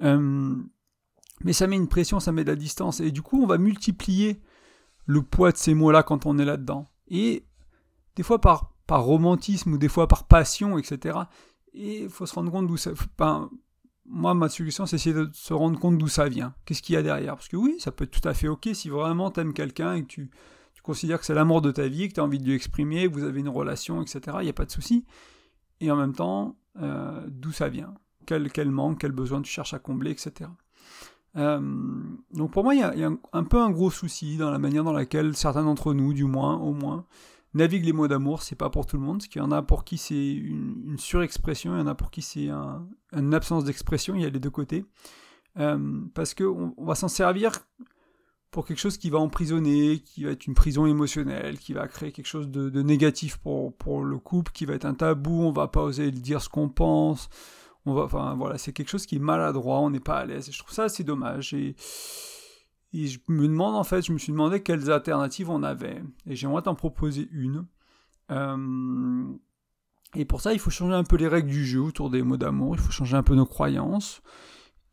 Mais 0.00 1.52
ça 1.52 1.66
met 1.66 1.76
une 1.76 1.88
pression, 1.88 2.20
ça 2.20 2.30
met 2.30 2.44
de 2.44 2.50
la 2.50 2.56
distance, 2.56 3.00
et 3.00 3.10
du 3.10 3.22
coup 3.22 3.42
on 3.42 3.46
va 3.46 3.58
multiplier 3.58 4.40
le 5.06 5.22
poids 5.22 5.52
de 5.52 5.56
ces 5.56 5.74
mots-là 5.74 6.02
quand 6.02 6.26
on 6.26 6.38
est 6.38 6.44
là-dedans. 6.44 6.86
Et 7.08 7.44
des 8.16 8.22
fois 8.22 8.40
par, 8.40 8.72
par 8.86 9.02
romantisme 9.02 9.72
ou 9.72 9.78
des 9.78 9.88
fois 9.88 10.08
par 10.08 10.24
passion, 10.26 10.78
etc. 10.78 11.18
Et 11.74 12.02
il 12.04 12.08
faut 12.08 12.26
se 12.26 12.34
rendre 12.34 12.52
compte 12.52 12.68
d'où 12.68 12.76
ça 12.76 12.92
moi, 14.06 14.34
ma 14.34 14.48
solution, 14.48 14.86
c'est 14.86 14.96
essayer 14.96 15.14
de 15.14 15.30
se 15.32 15.54
rendre 15.54 15.78
compte 15.78 15.98
d'où 15.98 16.08
ça 16.08 16.28
vient. 16.28 16.54
Qu'est-ce 16.64 16.82
qu'il 16.82 16.94
y 16.94 16.98
a 16.98 17.02
derrière? 17.02 17.34
Parce 17.34 17.48
que 17.48 17.56
oui, 17.56 17.76
ça 17.78 17.90
peut 17.90 18.04
être 18.04 18.10
tout 18.10 18.28
à 18.28 18.34
fait 18.34 18.48
ok 18.48 18.68
si 18.74 18.90
vraiment 18.90 19.30
tu 19.30 19.40
aimes 19.40 19.54
quelqu'un 19.54 19.94
et 19.94 20.02
que 20.02 20.08
tu, 20.08 20.30
tu 20.74 20.82
considères 20.82 21.18
que 21.18 21.26
c'est 21.26 21.34
l'amour 21.34 21.62
de 21.62 21.70
ta 21.70 21.88
vie, 21.88 22.08
que 22.08 22.14
tu 22.14 22.20
as 22.20 22.24
envie 22.24 22.38
de 22.38 22.44
lui 22.44 22.54
exprimer, 22.54 23.08
que 23.08 23.14
vous 23.14 23.24
avez 23.24 23.40
une 23.40 23.48
relation, 23.48 24.02
etc. 24.02 24.20
Il 24.40 24.44
n'y 24.44 24.50
a 24.50 24.54
pas 24.54 24.66
de 24.66 24.70
souci. 24.70 25.04
Et 25.80 25.90
en 25.90 25.96
même 25.96 26.14
temps, 26.14 26.56
euh, 26.80 27.24
d'où 27.28 27.52
ça 27.52 27.68
vient? 27.68 27.94
Quel, 28.26 28.50
quel 28.50 28.70
manque, 28.70 29.00
quel 29.00 29.12
besoin 29.12 29.42
tu 29.42 29.50
cherches 29.50 29.74
à 29.74 29.78
combler, 29.78 30.10
etc. 30.10 30.50
Euh, 31.36 31.60
donc 32.32 32.52
pour 32.52 32.62
moi, 32.62 32.74
il 32.74 32.80
y 32.80 32.84
a, 32.84 32.94
y 32.94 33.04
a 33.04 33.10
un, 33.32 33.44
peu 33.44 33.60
un 33.60 33.70
gros 33.70 33.90
souci 33.90 34.36
dans 34.36 34.50
la 34.50 34.58
manière 34.58 34.84
dans 34.84 34.92
laquelle 34.92 35.34
certains 35.34 35.64
d'entre 35.64 35.94
nous, 35.94 36.12
du 36.12 36.24
moins, 36.24 36.56
au 36.58 36.72
moins, 36.72 37.06
navigue 37.54 37.84
les 37.84 37.92
mots 37.92 38.08
d'amour, 38.08 38.42
c'est 38.42 38.56
pas 38.56 38.70
pour 38.70 38.86
tout 38.86 38.96
le 38.96 39.02
monde. 39.02 39.18
Parce 39.18 39.28
qu'il 39.28 39.40
y 39.40 39.44
en 39.44 39.52
a 39.52 39.62
pour 39.62 39.84
qui 39.84 39.96
c'est 39.96 40.32
une, 40.32 40.96
surexpression, 40.98 41.74
il 41.74 41.78
y 41.78 41.82
en 41.82 41.86
a 41.86 41.94
pour 41.94 42.10
qui 42.10 42.22
c'est 42.22 42.48
une 43.12 43.34
absence 43.34 43.64
d'expression, 43.64 44.14
il 44.14 44.22
y 44.22 44.26
a 44.26 44.30
les 44.30 44.40
deux 44.40 44.50
côtés. 44.50 44.84
Euh, 45.58 46.00
parce 46.14 46.34
qu'on 46.34 46.74
on 46.76 46.84
va 46.84 46.94
s'en 46.96 47.08
servir 47.08 47.52
pour 48.50 48.66
quelque 48.66 48.78
chose 48.78 48.98
qui 48.98 49.10
va 49.10 49.18
emprisonner, 49.18 49.98
qui 49.98 50.24
va 50.24 50.30
être 50.30 50.46
une 50.46 50.54
prison 50.54 50.86
émotionnelle, 50.86 51.58
qui 51.58 51.72
va 51.72 51.88
créer 51.88 52.12
quelque 52.12 52.26
chose 52.26 52.48
de, 52.48 52.82
négatif 52.82 53.36
pour, 53.38 54.04
le 54.04 54.18
couple, 54.18 54.52
qui 54.52 54.64
va 54.64 54.74
être 54.74 54.84
un 54.84 54.94
tabou, 54.94 55.42
on 55.42 55.52
va 55.52 55.66
pas 55.66 55.82
oser 55.82 56.12
dire 56.12 56.40
ce 56.40 56.48
qu'on 56.48 56.68
pense. 56.68 57.28
Enfin 57.86 58.34
voilà, 58.36 58.56
c'est 58.56 58.72
quelque 58.72 58.88
chose 58.88 59.06
qui 59.06 59.16
est 59.16 59.20
maladroit, 59.20 59.80
on 59.80 59.90
n'est 59.90 60.00
pas 60.00 60.18
à 60.18 60.24
l'aise. 60.24 60.48
Et 60.48 60.52
je 60.52 60.58
trouve 60.58 60.72
ça 60.72 60.84
assez 60.84 61.02
dommage. 61.04 61.54
Et 62.94 63.08
je 63.08 63.18
me 63.28 63.48
demande 63.48 63.74
en 63.74 63.84
fait, 63.84 64.02
je 64.02 64.12
me 64.12 64.18
suis 64.18 64.32
demandé 64.32 64.62
quelles 64.62 64.90
alternatives 64.90 65.50
on 65.50 65.62
avait. 65.62 66.02
Et 66.26 66.36
j'aimerais 66.36 66.62
t'en 66.62 66.76
proposer 66.76 67.28
une. 67.32 67.66
Euh, 68.30 69.24
et 70.14 70.24
pour 70.24 70.40
ça, 70.40 70.52
il 70.52 70.60
faut 70.60 70.70
changer 70.70 70.94
un 70.94 71.02
peu 71.02 71.16
les 71.16 71.26
règles 71.26 71.48
du 71.48 71.66
jeu 71.66 71.80
autour 71.80 72.08
des 72.08 72.22
mots 72.22 72.36
d'amour. 72.36 72.76
Il 72.76 72.80
faut 72.80 72.92
changer 72.92 73.16
un 73.16 73.24
peu 73.24 73.34
nos 73.34 73.46
croyances. 73.46 74.22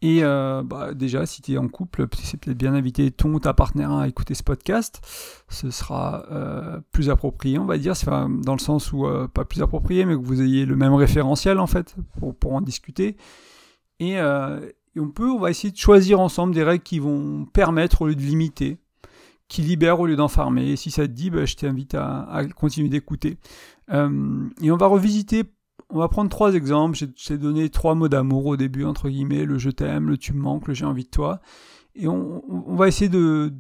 Et 0.01 0.23
euh, 0.23 0.63
bah, 0.63 0.95
déjà, 0.95 1.27
si 1.27 1.43
tu 1.43 1.53
es 1.53 1.57
en 1.59 1.67
couple, 1.67 2.07
c'est 2.17 2.37
peut-être 2.37 2.57
bien 2.57 2.71
d'inviter 2.71 3.11
ton 3.11 3.35
ou 3.35 3.39
ta 3.39 3.53
partenaire 3.53 3.91
à 3.91 4.07
écouter 4.07 4.33
ce 4.33 4.41
podcast. 4.41 4.99
Ce 5.47 5.69
sera 5.69 6.25
euh, 6.31 6.81
plus 6.91 7.11
approprié, 7.11 7.59
on 7.59 7.65
va 7.65 7.77
dire, 7.77 7.93
dans 8.07 8.53
le 8.53 8.59
sens 8.59 8.91
où, 8.93 9.05
pas 9.31 9.45
plus 9.45 9.61
approprié, 9.61 10.05
mais 10.05 10.15
que 10.15 10.25
vous 10.25 10.41
ayez 10.41 10.65
le 10.65 10.75
même 10.75 10.95
référentiel, 10.95 11.59
en 11.59 11.67
fait, 11.67 11.95
pour, 12.19 12.35
pour 12.35 12.53
en 12.53 12.61
discuter. 12.61 13.15
Et, 13.99 14.17
et 14.95 14.99
on 14.99 15.09
peut, 15.09 15.29
on 15.29 15.39
va 15.39 15.49
essayer 15.49 15.71
de 15.71 15.77
choisir 15.77 16.19
ensemble 16.19 16.53
des 16.53 16.63
règles 16.63 16.83
qui 16.83 16.99
vont 16.99 17.45
permettre 17.45 18.01
au 18.01 18.07
lieu 18.07 18.15
de 18.15 18.21
limiter, 18.21 18.77
qui 19.47 19.61
libèrent 19.61 19.99
au 19.99 20.05
lieu 20.05 20.15
d'enfermer. 20.15 20.71
Et 20.71 20.75
si 20.75 20.91
ça 20.91 21.07
te 21.07 21.13
dit, 21.13 21.29
bah, 21.29 21.45
je 21.45 21.55
t'invite 21.55 21.95
à, 21.95 22.43
continuer 22.55 22.89
d'écouter. 22.89 23.37
Euh, 23.91 24.49
et 24.61 24.71
on 24.71 24.77
va 24.77 24.87
revisiter, 24.87 25.43
on 25.89 25.99
va 25.99 26.09
prendre 26.09 26.29
trois 26.29 26.53
exemples. 26.53 26.97
J'ai 27.15 27.37
donné 27.37 27.69
trois 27.69 27.95
mots 27.95 28.09
d'amour 28.09 28.45
au 28.47 28.57
début, 28.57 28.83
entre 28.83 29.09
guillemets, 29.09 29.45
le 29.45 29.57
je 29.57 29.69
t'aime, 29.69 30.09
le 30.09 30.17
tu 30.17 30.33
me 30.33 30.41
manques, 30.41 30.67
le 30.67 30.73
j'ai 30.73 30.85
envie 30.85 31.05
de 31.05 31.09
toi. 31.09 31.41
Et 31.95 32.07
on, 32.07 32.41
va 32.75 32.87
essayer 32.87 33.09
de, 33.09 33.51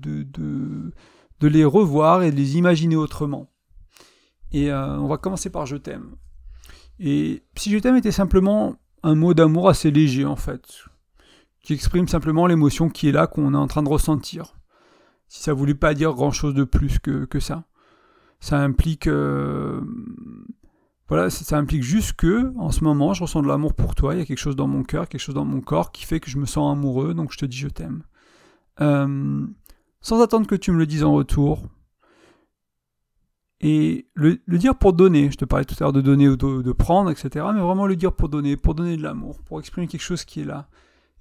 les 1.41 1.65
revoir 1.65 2.23
et 2.23 2.31
de 2.31 2.35
les 2.35 2.57
imaginer 2.57 2.95
autrement. 2.95 3.49
Et 4.51 4.71
euh, 4.71 4.97
on 4.97 5.07
va 5.07 5.17
commencer 5.17 5.49
par 5.49 5.65
je 5.65 5.77
t'aime. 5.77 6.15
Et 6.99 7.43
si 7.57 7.71
je 7.71 7.77
t'aime 7.77 7.95
était 7.95 8.11
simplement 8.11 8.75
un 9.03 9.15
mot 9.15 9.33
d'amour 9.33 9.69
assez 9.69 9.91
léger 9.91 10.25
en 10.25 10.35
fait, 10.35 10.85
qui 11.61 11.73
exprime 11.73 12.07
simplement 12.07 12.47
l'émotion 12.47 12.89
qui 12.89 13.09
est 13.09 13.11
là, 13.11 13.27
qu'on 13.27 13.53
est 13.53 13.57
en 13.57 13.67
train 13.67 13.83
de 13.83 13.89
ressentir. 13.89 14.55
Si 15.27 15.41
ça 15.43 15.53
voulait 15.53 15.75
pas 15.75 15.93
dire 15.93 16.13
grand 16.13 16.31
chose 16.31 16.53
de 16.53 16.63
plus 16.63 16.99
que, 16.99 17.39
ça. 17.39 17.65
Ça 18.39 18.59
implique. 18.59 19.07
Euh, 19.07 19.81
voilà, 21.07 21.29
ça 21.29 21.57
implique 21.57 21.83
juste 21.83 22.13
que, 22.13 22.53
en 22.57 22.71
ce 22.71 22.83
moment, 22.83 23.13
je 23.13 23.23
ressens 23.23 23.41
de 23.41 23.47
l'amour 23.47 23.73
pour 23.73 23.95
toi, 23.95 24.15
il 24.15 24.19
y 24.19 24.21
a 24.21 24.25
quelque 24.25 24.37
chose 24.37 24.55
dans 24.55 24.67
mon 24.67 24.83
cœur, 24.83 25.09
quelque 25.09 25.21
chose 25.21 25.35
dans 25.35 25.45
mon 25.45 25.61
corps 25.61 25.91
qui 25.91 26.05
fait 26.05 26.19
que 26.19 26.29
je 26.29 26.37
me 26.37 26.45
sens 26.45 26.71
amoureux, 26.71 27.13
donc 27.13 27.31
je 27.33 27.37
te 27.37 27.45
dis 27.45 27.57
je 27.57 27.67
t'aime. 27.67 28.03
Euh, 28.79 29.45
sans 30.01 30.21
attendre 30.21 30.47
que 30.47 30.55
tu 30.55 30.71
me 30.71 30.77
le 30.77 30.85
dises 30.85 31.03
en 31.03 31.13
retour. 31.13 31.67
Et 33.59 34.07
le, 34.15 34.39
dire 34.47 34.75
pour 34.75 34.93
donner, 34.93 35.29
je 35.29 35.37
te 35.37 35.45
parlais 35.45 35.65
tout 35.65 35.75
à 35.79 35.83
l'heure 35.83 35.93
de 35.93 36.01
donner 36.01 36.27
ou 36.27 36.35
de 36.35 36.71
prendre, 36.71 37.11
etc., 37.11 37.45
mais 37.53 37.61
vraiment 37.61 37.85
le 37.85 37.95
dire 37.95 38.13
pour 38.13 38.27
donner, 38.27 38.57
pour 38.57 38.73
donner 38.73 38.97
de 38.97 39.03
l'amour, 39.03 39.41
pour 39.43 39.59
exprimer 39.59 39.87
quelque 39.87 40.01
chose 40.01 40.25
qui 40.25 40.41
est 40.41 40.45
là. 40.45 40.67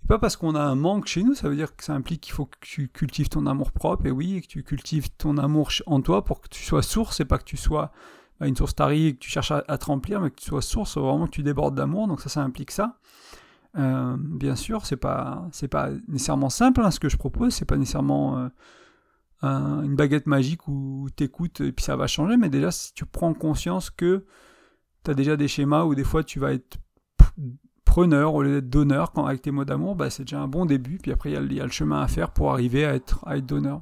Et 0.02 0.06
pas 0.06 0.18
parce 0.18 0.36
qu'on 0.36 0.54
a 0.54 0.62
un 0.62 0.74
manque 0.74 1.06
chez 1.06 1.22
nous, 1.22 1.34
ça 1.34 1.48
veut 1.48 1.56
dire 1.56 1.76
que 1.76 1.84
ça 1.84 1.94
implique 1.94 2.22
qu'il 2.22 2.32
faut 2.32 2.46
que 2.46 2.58
tu 2.60 2.88
cultives 2.88 3.28
ton 3.28 3.46
amour 3.46 3.72
propre, 3.72 4.06
et 4.06 4.10
oui, 4.10 4.36
et 4.36 4.40
que 4.40 4.46
tu 4.46 4.62
cultives 4.62 5.10
ton 5.10 5.38
amour 5.38 5.70
en 5.86 6.00
toi 6.00 6.24
pour 6.24 6.40
que 6.40 6.48
tu 6.48 6.64
sois 6.64 6.82
source, 6.82 7.20
et 7.20 7.24
pas 7.24 7.38
que 7.38 7.44
tu 7.44 7.56
sois 7.56 7.92
bah, 8.40 8.46
une 8.46 8.56
source 8.56 8.74
tarie 8.74 9.06
et 9.06 9.14
que 9.14 9.18
tu 9.18 9.30
cherches 9.30 9.52
à, 9.52 9.78
te 9.78 9.84
remplir, 9.84 10.20
mais 10.20 10.30
que 10.30 10.40
tu 10.40 10.46
sois 10.46 10.62
source, 10.62 10.96
vraiment 10.96 11.26
que 11.26 11.32
tu 11.32 11.42
débordes 11.42 11.74
d'amour, 11.74 12.08
donc 12.08 12.20
ça, 12.20 12.28
ça 12.28 12.42
implique 12.42 12.70
ça. 12.70 12.98
Euh, 13.76 14.16
bien 14.18 14.56
sûr, 14.56 14.84
c'est 14.86 14.96
pas, 14.96 15.46
c'est 15.52 15.68
pas 15.68 15.90
nécessairement 16.08 16.50
simple 16.50 16.80
hein, 16.80 16.90
ce 16.90 16.98
que 16.98 17.08
je 17.08 17.16
propose, 17.16 17.54
c'est 17.54 17.64
pas 17.64 17.76
nécessairement 17.76 18.38
euh, 18.38 18.48
une 19.42 19.96
baguette 19.96 20.26
magique 20.26 20.68
où 20.68 21.08
t'écoutes 21.16 21.60
et 21.60 21.72
puis 21.72 21.84
ça 21.84 21.96
va 21.96 22.06
changer, 22.06 22.36
mais 22.36 22.50
déjà 22.50 22.70
si 22.70 22.92
tu 22.94 23.06
prends 23.06 23.32
conscience 23.32 23.90
que 23.90 24.24
tu 25.04 25.10
as 25.10 25.14
déjà 25.14 25.36
des 25.36 25.48
schémas 25.48 25.84
où 25.84 25.94
des 25.94 26.04
fois 26.04 26.24
tu 26.24 26.38
vas 26.38 26.52
être 26.52 26.78
preneur 27.90 28.34
au 28.34 28.44
lieu 28.44 28.52
d'être 28.52 28.70
donneur 28.70 29.10
quand, 29.10 29.26
avec 29.26 29.42
tes 29.42 29.50
mots 29.50 29.64
d'amour, 29.64 29.96
bah, 29.96 30.10
c'est 30.10 30.22
déjà 30.22 30.40
un 30.40 30.46
bon 30.46 30.64
début. 30.64 30.98
Puis 31.02 31.10
après, 31.10 31.32
il 31.32 31.52
y, 31.52 31.60
a 31.60 31.64
le 31.64 31.72
chemin 31.72 32.00
à 32.00 32.06
faire 32.06 32.30
pour 32.30 32.52
arriver 32.52 32.84
à 32.84 32.94
être, 32.94 33.24
donneur. 33.40 33.80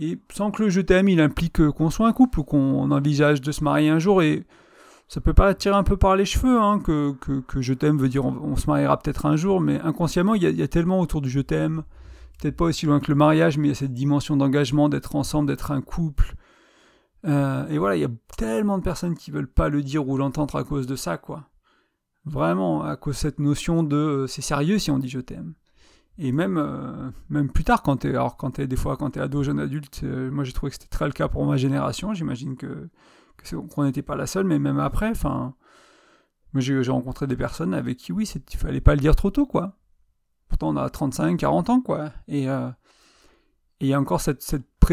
Et 0.00 0.18
sans 0.32 0.50
que 0.50 0.62
le 0.62 0.70
je 0.70 0.80
t'aime, 0.80 1.10
il 1.10 1.20
implique 1.20 1.68
qu'on 1.72 1.90
soit 1.90 2.08
un 2.08 2.14
couple 2.14 2.40
ou 2.40 2.44
qu'on 2.44 2.90
envisage 2.90 3.42
de 3.42 3.52
se 3.52 3.62
marier 3.62 3.90
un 3.90 3.98
jour. 3.98 4.22
Et 4.22 4.44
ça 5.08 5.20
peut 5.20 5.34
paraître 5.34 5.60
tirer 5.60 5.76
un 5.76 5.82
peu 5.82 5.98
par 5.98 6.16
les 6.16 6.24
cheveux, 6.24 6.58
hein, 6.58 6.80
que, 6.80 7.12
que, 7.12 7.60
je 7.60 7.74
t'aime 7.74 7.98
veut 7.98 8.08
dire 8.08 8.24
on, 8.24 8.56
se 8.56 8.66
mariera 8.66 8.98
peut-être 8.98 9.26
un 9.26 9.36
jour, 9.36 9.60
mais 9.60 9.78
inconsciemment, 9.80 10.34
il 10.34 10.42
y, 10.42 10.62
a, 10.62 10.68
tellement 10.68 10.98
autour 10.98 11.20
du 11.20 11.28
je 11.28 11.40
t'aime, 11.40 11.82
peut-être 12.40 12.56
pas 12.56 12.64
aussi 12.64 12.86
loin 12.86 12.98
que 12.98 13.10
le 13.10 13.14
mariage, 13.14 13.58
mais 13.58 13.68
il 13.68 13.70
y 13.70 13.72
a 13.72 13.76
cette 13.76 13.92
dimension 13.92 14.38
d'engagement, 14.38 14.88
d'être 14.88 15.16
ensemble, 15.16 15.48
d'être 15.48 15.70
un 15.70 15.82
couple. 15.82 16.34
Euh, 17.26 17.68
et 17.68 17.76
voilà, 17.76 17.96
il 17.96 18.00
y 18.00 18.06
a 18.06 18.10
tellement 18.38 18.78
de 18.78 18.82
personnes 18.82 19.16
qui 19.16 19.30
veulent 19.30 19.52
pas 19.52 19.68
le 19.68 19.82
dire 19.82 20.08
ou 20.08 20.16
l'entendre 20.16 20.56
à 20.56 20.64
cause 20.64 20.86
de 20.86 20.96
ça, 20.96 21.18
quoi. 21.18 21.51
Vraiment, 22.24 22.84
à 22.84 22.96
cause 22.96 23.14
de 23.16 23.20
cette 23.20 23.40
notion 23.40 23.82
de 23.82 23.96
euh, 23.96 24.26
c'est 24.28 24.42
sérieux 24.42 24.78
si 24.78 24.90
on 24.90 24.98
dit 24.98 25.08
je 25.08 25.18
t'aime. 25.18 25.54
Et 26.18 26.30
même, 26.30 26.56
euh, 26.56 27.10
même 27.30 27.50
plus 27.50 27.64
tard, 27.64 27.82
quand 27.82 27.98
t'es, 27.98 28.10
alors 28.10 28.36
quand 28.36 28.52
t'es, 28.52 28.66
des 28.66 28.76
fois, 28.76 28.96
quand 28.96 29.10
t'es 29.10 29.20
ado, 29.20 29.42
jeune 29.42 29.58
adulte, 29.58 30.02
euh, 30.04 30.30
moi 30.30 30.44
j'ai 30.44 30.52
trouvé 30.52 30.70
que 30.70 30.76
c'était 30.76 30.88
très 30.88 31.06
le 31.06 31.12
cas 31.12 31.28
pour 31.28 31.44
ma 31.46 31.56
génération. 31.56 32.14
J'imagine 32.14 32.56
que, 32.56 32.88
qu'on 33.74 33.84
n'était 33.84 34.02
pas 34.02 34.14
la 34.14 34.26
seule, 34.26 34.44
mais 34.44 34.58
même 34.58 34.78
après, 34.78 35.08
enfin, 35.08 35.54
j'ai, 36.54 36.80
rencontré 36.88 37.26
des 37.26 37.36
personnes 37.36 37.74
avec 37.74 37.96
qui, 37.96 38.12
oui, 38.12 38.30
il 38.52 38.56
fallait 38.56 38.80
pas 38.80 38.94
le 38.94 39.00
dire 39.00 39.16
trop 39.16 39.30
tôt, 39.30 39.46
quoi. 39.46 39.78
Pourtant, 40.48 40.68
on 40.68 40.76
a 40.76 40.88
35, 40.90 41.38
40 41.38 41.70
ans, 41.70 41.80
quoi. 41.80 42.12
Et 42.28 42.42
il 43.80 43.88
y 43.88 43.94
a 43.94 44.00
encore 44.00 44.20
cette 44.20 44.42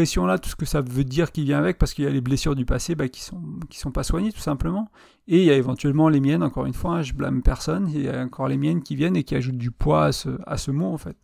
pression-là, 0.00 0.38
tout 0.38 0.48
ce 0.48 0.56
que 0.56 0.64
ça 0.64 0.80
veut 0.80 1.04
dire 1.04 1.30
qui 1.30 1.44
vient 1.44 1.58
avec, 1.58 1.76
parce 1.76 1.92
qu'il 1.92 2.04
y 2.04 2.06
a 2.06 2.10
les 2.10 2.22
blessures 2.22 2.54
du 2.54 2.64
passé 2.64 2.94
bah, 2.94 3.08
qui 3.08 3.20
sont 3.20 3.42
qui 3.68 3.78
sont 3.78 3.92
pas 3.92 4.02
soignées 4.02 4.32
tout 4.32 4.40
simplement. 4.40 4.90
Et 5.28 5.40
il 5.40 5.44
y 5.44 5.50
a 5.50 5.56
éventuellement 5.56 6.08
les 6.08 6.20
miennes, 6.20 6.42
encore 6.42 6.64
une 6.64 6.72
fois, 6.72 6.96
hein, 6.96 7.02
je 7.02 7.12
blâme 7.12 7.42
personne, 7.42 7.90
il 7.92 8.02
y 8.02 8.08
a 8.08 8.22
encore 8.22 8.48
les 8.48 8.56
miennes 8.56 8.82
qui 8.82 8.96
viennent 8.96 9.16
et 9.16 9.24
qui 9.24 9.34
ajoutent 9.34 9.58
du 9.58 9.70
poids 9.70 10.06
à 10.06 10.12
ce, 10.12 10.30
à 10.46 10.56
ce 10.56 10.70
mot 10.70 10.86
en 10.86 10.96
fait. 10.96 11.18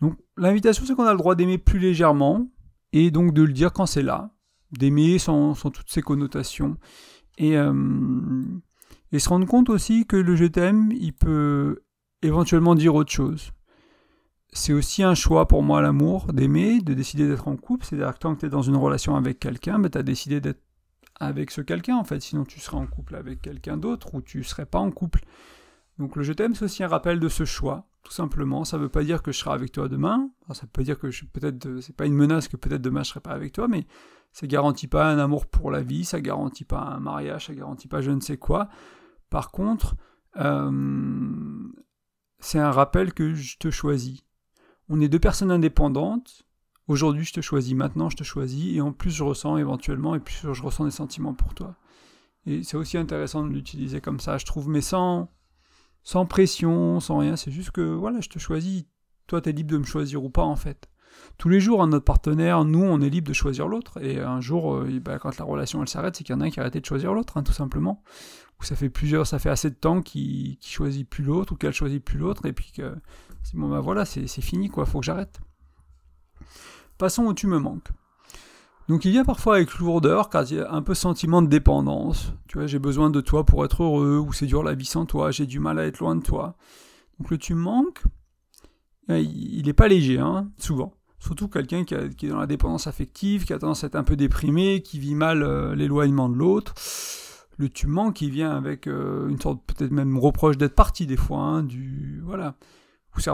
Donc 0.00 0.16
l'invitation 0.38 0.86
c'est 0.86 0.94
qu'on 0.94 1.04
a 1.04 1.12
le 1.12 1.18
droit 1.18 1.34
d'aimer 1.34 1.58
plus 1.58 1.78
légèrement, 1.78 2.48
et 2.94 3.10
donc 3.10 3.34
de 3.34 3.42
le 3.42 3.52
dire 3.52 3.74
quand 3.74 3.86
c'est 3.86 4.02
là, 4.02 4.30
d'aimer 4.72 5.18
sans, 5.18 5.54
sans, 5.54 5.70
toutes 5.70 5.90
ces 5.90 6.00
connotations. 6.00 6.78
Et, 7.36 7.58
euh, 7.58 8.42
et 9.12 9.18
se 9.18 9.28
rendre 9.28 9.46
compte 9.46 9.68
aussi 9.68 10.06
que 10.06 10.16
le 10.16 10.34
je 10.34 10.46
t'aime, 10.46 10.90
il 10.92 11.12
peut 11.12 11.82
éventuellement 12.22 12.74
dire 12.74 12.94
autre 12.94 13.12
chose 13.12 13.52
c'est 14.52 14.72
aussi 14.72 15.02
un 15.02 15.14
choix 15.14 15.46
pour 15.46 15.62
moi 15.62 15.82
l'amour, 15.82 16.32
d'aimer, 16.32 16.80
de 16.80 16.94
décider 16.94 17.28
d'être 17.28 17.48
en 17.48 17.56
couple. 17.56 17.84
C'est-à-dire 17.84 18.14
que 18.14 18.18
tant 18.18 18.34
que 18.34 18.40
tu 18.40 18.46
es 18.46 18.48
dans 18.48 18.62
une 18.62 18.76
relation 18.76 19.16
avec 19.16 19.38
quelqu'un, 19.38 19.78
ben, 19.78 19.90
tu 19.90 19.98
as 19.98 20.02
décidé 20.02 20.40
d'être 20.40 20.62
avec 21.20 21.50
ce 21.50 21.60
quelqu'un 21.60 21.96
en 21.96 22.04
fait. 22.04 22.20
Sinon 22.20 22.44
tu 22.44 22.60
serais 22.60 22.76
en 22.76 22.86
couple 22.86 23.16
avec 23.16 23.42
quelqu'un 23.42 23.76
d'autre 23.76 24.14
ou 24.14 24.22
tu 24.22 24.42
serais 24.44 24.66
pas 24.66 24.78
en 24.78 24.90
couple. 24.90 25.24
Donc 25.98 26.16
le 26.16 26.22
je 26.22 26.32
t'aime, 26.32 26.54
c'est 26.54 26.64
aussi 26.64 26.84
un 26.84 26.88
rappel 26.88 27.18
de 27.18 27.28
ce 27.28 27.44
choix, 27.44 27.88
tout 28.04 28.12
simplement. 28.12 28.64
Ça 28.64 28.78
ne 28.78 28.82
veut 28.82 28.88
pas 28.88 29.02
dire 29.02 29.22
que 29.22 29.32
je 29.32 29.38
serai 29.38 29.50
avec 29.50 29.72
toi 29.72 29.88
demain. 29.88 30.30
ça 30.52 30.66
peut 30.72 30.84
dire 30.84 30.98
que 30.98 31.10
je 31.10 31.24
peut-être 31.24 31.80
c'est 31.80 31.96
pas 31.96 32.06
une 32.06 32.14
menace 32.14 32.48
que 32.48 32.56
peut-être 32.56 32.82
demain 32.82 33.02
je 33.02 33.10
serai 33.10 33.20
pas 33.20 33.32
avec 33.32 33.52
toi, 33.52 33.68
mais 33.68 33.86
ça 34.32 34.46
garantit 34.46 34.86
pas 34.86 35.10
un 35.10 35.18
amour 35.18 35.46
pour 35.46 35.70
la 35.70 35.82
vie, 35.82 36.04
ça 36.04 36.20
garantit 36.20 36.64
pas 36.64 36.80
un 36.80 37.00
mariage, 37.00 37.46
ça 37.46 37.54
garantit 37.54 37.88
pas 37.88 38.00
je 38.00 38.12
ne 38.12 38.20
sais 38.20 38.36
quoi. 38.36 38.68
Par 39.28 39.50
contre, 39.50 39.96
euh, 40.36 41.68
c'est 42.38 42.58
un 42.58 42.70
rappel 42.70 43.12
que 43.12 43.34
je 43.34 43.58
te 43.58 43.70
choisis 43.70 44.22
on 44.88 45.00
est 45.00 45.08
deux 45.08 45.18
personnes 45.18 45.50
indépendantes. 45.50 46.44
Aujourd'hui, 46.86 47.24
je 47.24 47.34
te 47.34 47.40
choisis, 47.40 47.74
maintenant, 47.74 48.08
je 48.08 48.16
te 48.16 48.24
choisis, 48.24 48.74
et 48.74 48.80
en 48.80 48.92
plus, 48.92 49.10
je 49.10 49.22
ressens 49.22 49.58
éventuellement, 49.58 50.14
et 50.14 50.20
plus, 50.20 50.40
je 50.52 50.62
ressens 50.62 50.86
des 50.86 50.90
sentiments 50.90 51.34
pour 51.34 51.54
toi. 51.54 51.76
Et 52.46 52.62
c'est 52.62 52.78
aussi 52.78 52.96
intéressant 52.96 53.44
de 53.44 53.52
l'utiliser 53.52 54.00
comme 54.00 54.20
ça, 54.20 54.38
je 54.38 54.46
trouve, 54.46 54.68
mais 54.68 54.80
sans, 54.80 55.28
pression, 56.28 56.98
sans 57.00 57.18
rien. 57.18 57.36
C'est 57.36 57.50
juste 57.50 57.72
que, 57.72 57.82
voilà, 57.82 58.20
je 58.20 58.30
te 58.30 58.38
choisis. 58.38 58.84
Toi, 59.26 59.42
tu 59.42 59.50
es 59.50 59.52
libre 59.52 59.72
de 59.72 59.78
me 59.78 59.84
choisir 59.84 60.24
ou 60.24 60.30
pas, 60.30 60.44
en 60.44 60.56
fait. 60.56 60.88
Tous 61.36 61.50
les 61.50 61.60
jours, 61.60 61.86
notre 61.86 62.04
partenaire, 62.04 62.64
nous, 62.64 62.82
on 62.82 63.00
est 63.02 63.10
libre 63.10 63.28
de 63.28 63.34
choisir 63.34 63.68
l'autre. 63.68 64.02
Et 64.02 64.18
un 64.20 64.40
jour, 64.40 64.76
euh, 64.76 65.00
bah, 65.00 65.18
quand 65.18 65.36
la 65.36 65.44
relation 65.44 65.82
elle 65.82 65.88
s'arrête, 65.88 66.16
c'est 66.16 66.24
qu'il 66.24 66.34
y 66.34 66.38
en 66.38 66.40
a 66.40 66.46
un 66.46 66.50
qui 66.50 66.60
a 66.60 66.62
arrêté 66.62 66.80
de 66.80 66.86
choisir 66.86 67.12
l'autre, 67.12 67.36
hein, 67.36 67.42
tout 67.42 67.52
simplement. 67.52 68.02
Ou 68.60 68.64
ça 68.64 68.74
fait 68.74 68.90
plusieurs, 68.90 69.26
ça 69.26 69.38
fait 69.38 69.50
assez 69.50 69.70
de 69.70 69.76
temps 69.76 70.02
qu'il 70.02 70.50
ne 70.50 70.56
choisit 70.60 71.08
plus 71.08 71.24
l'autre, 71.24 71.52
ou 71.52 71.56
qu'elle 71.56 71.72
choisit 71.72 72.04
plus 72.04 72.18
l'autre, 72.18 72.46
et 72.46 72.52
puis 72.52 72.72
que 72.72 72.94
bon 73.54 73.68
ben 73.68 73.80
voilà, 73.80 74.04
c'est 74.04 74.26
fini 74.40 74.68
quoi, 74.68 74.84
faut 74.84 75.00
que 75.00 75.06
j'arrête. 75.06 75.40
Passons 76.98 77.24
où 77.24 77.34
tu 77.34 77.46
me 77.46 77.58
manques. 77.58 77.88
Donc 78.88 79.04
il 79.04 79.16
a 79.18 79.24
parfois 79.24 79.56
avec 79.56 79.74
lourdeur, 79.78 80.30
car 80.30 80.44
il 80.50 80.56
y 80.56 80.60
a 80.60 80.72
un 80.72 80.82
peu 80.82 80.94
sentiment 80.94 81.42
de 81.42 81.46
dépendance. 81.46 82.32
Tu 82.48 82.58
vois, 82.58 82.66
j'ai 82.66 82.78
besoin 82.78 83.10
de 83.10 83.20
toi 83.20 83.44
pour 83.44 83.64
être 83.64 83.82
heureux, 83.82 84.18
ou 84.18 84.32
c'est 84.32 84.46
dur 84.46 84.62
la 84.62 84.74
vie 84.74 84.86
sans 84.86 85.06
toi, 85.06 85.30
j'ai 85.30 85.46
du 85.46 85.60
mal 85.60 85.78
à 85.78 85.86
être 85.86 85.98
loin 85.98 86.16
de 86.16 86.22
toi. 86.22 86.56
Donc 87.18 87.30
le 87.30 87.38
tu 87.38 87.54
me 87.54 87.60
manques, 87.60 88.02
eh, 89.08 89.22
il 89.22 89.66
n'est 89.66 89.72
pas 89.72 89.88
léger, 89.88 90.18
hein, 90.18 90.50
souvent. 90.56 90.94
Surtout 91.18 91.48
quelqu'un 91.48 91.84
qui, 91.84 91.94
est 91.94 92.28
dans 92.28 92.38
la 92.38 92.46
dépendance 92.46 92.86
affective, 92.86 93.44
qui 93.44 93.52
a 93.52 93.58
tendance 93.58 93.84
à 93.84 93.88
être 93.88 93.96
un 93.96 94.04
peu 94.04 94.16
déprimé, 94.16 94.82
qui 94.82 94.98
vit 94.98 95.14
mal 95.14 95.42
euh, 95.42 95.74
l'éloignement 95.74 96.28
de 96.28 96.36
l'autre. 96.36 96.74
Le 97.58 97.68
tu 97.68 97.86
me 97.86 97.92
manques, 97.92 98.14
qui 98.14 98.30
vient 98.30 98.56
avec 98.56 98.86
euh, 98.86 99.28
une 99.28 99.40
sorte 99.40 99.62
peut-être 99.66 99.90
même 99.90 100.16
reproche 100.16 100.56
d'être 100.56 100.74
parti 100.74 101.06
des 101.06 101.16
fois, 101.16 101.40
hein, 101.40 101.62
du 101.62 102.20
voilà 102.24 102.56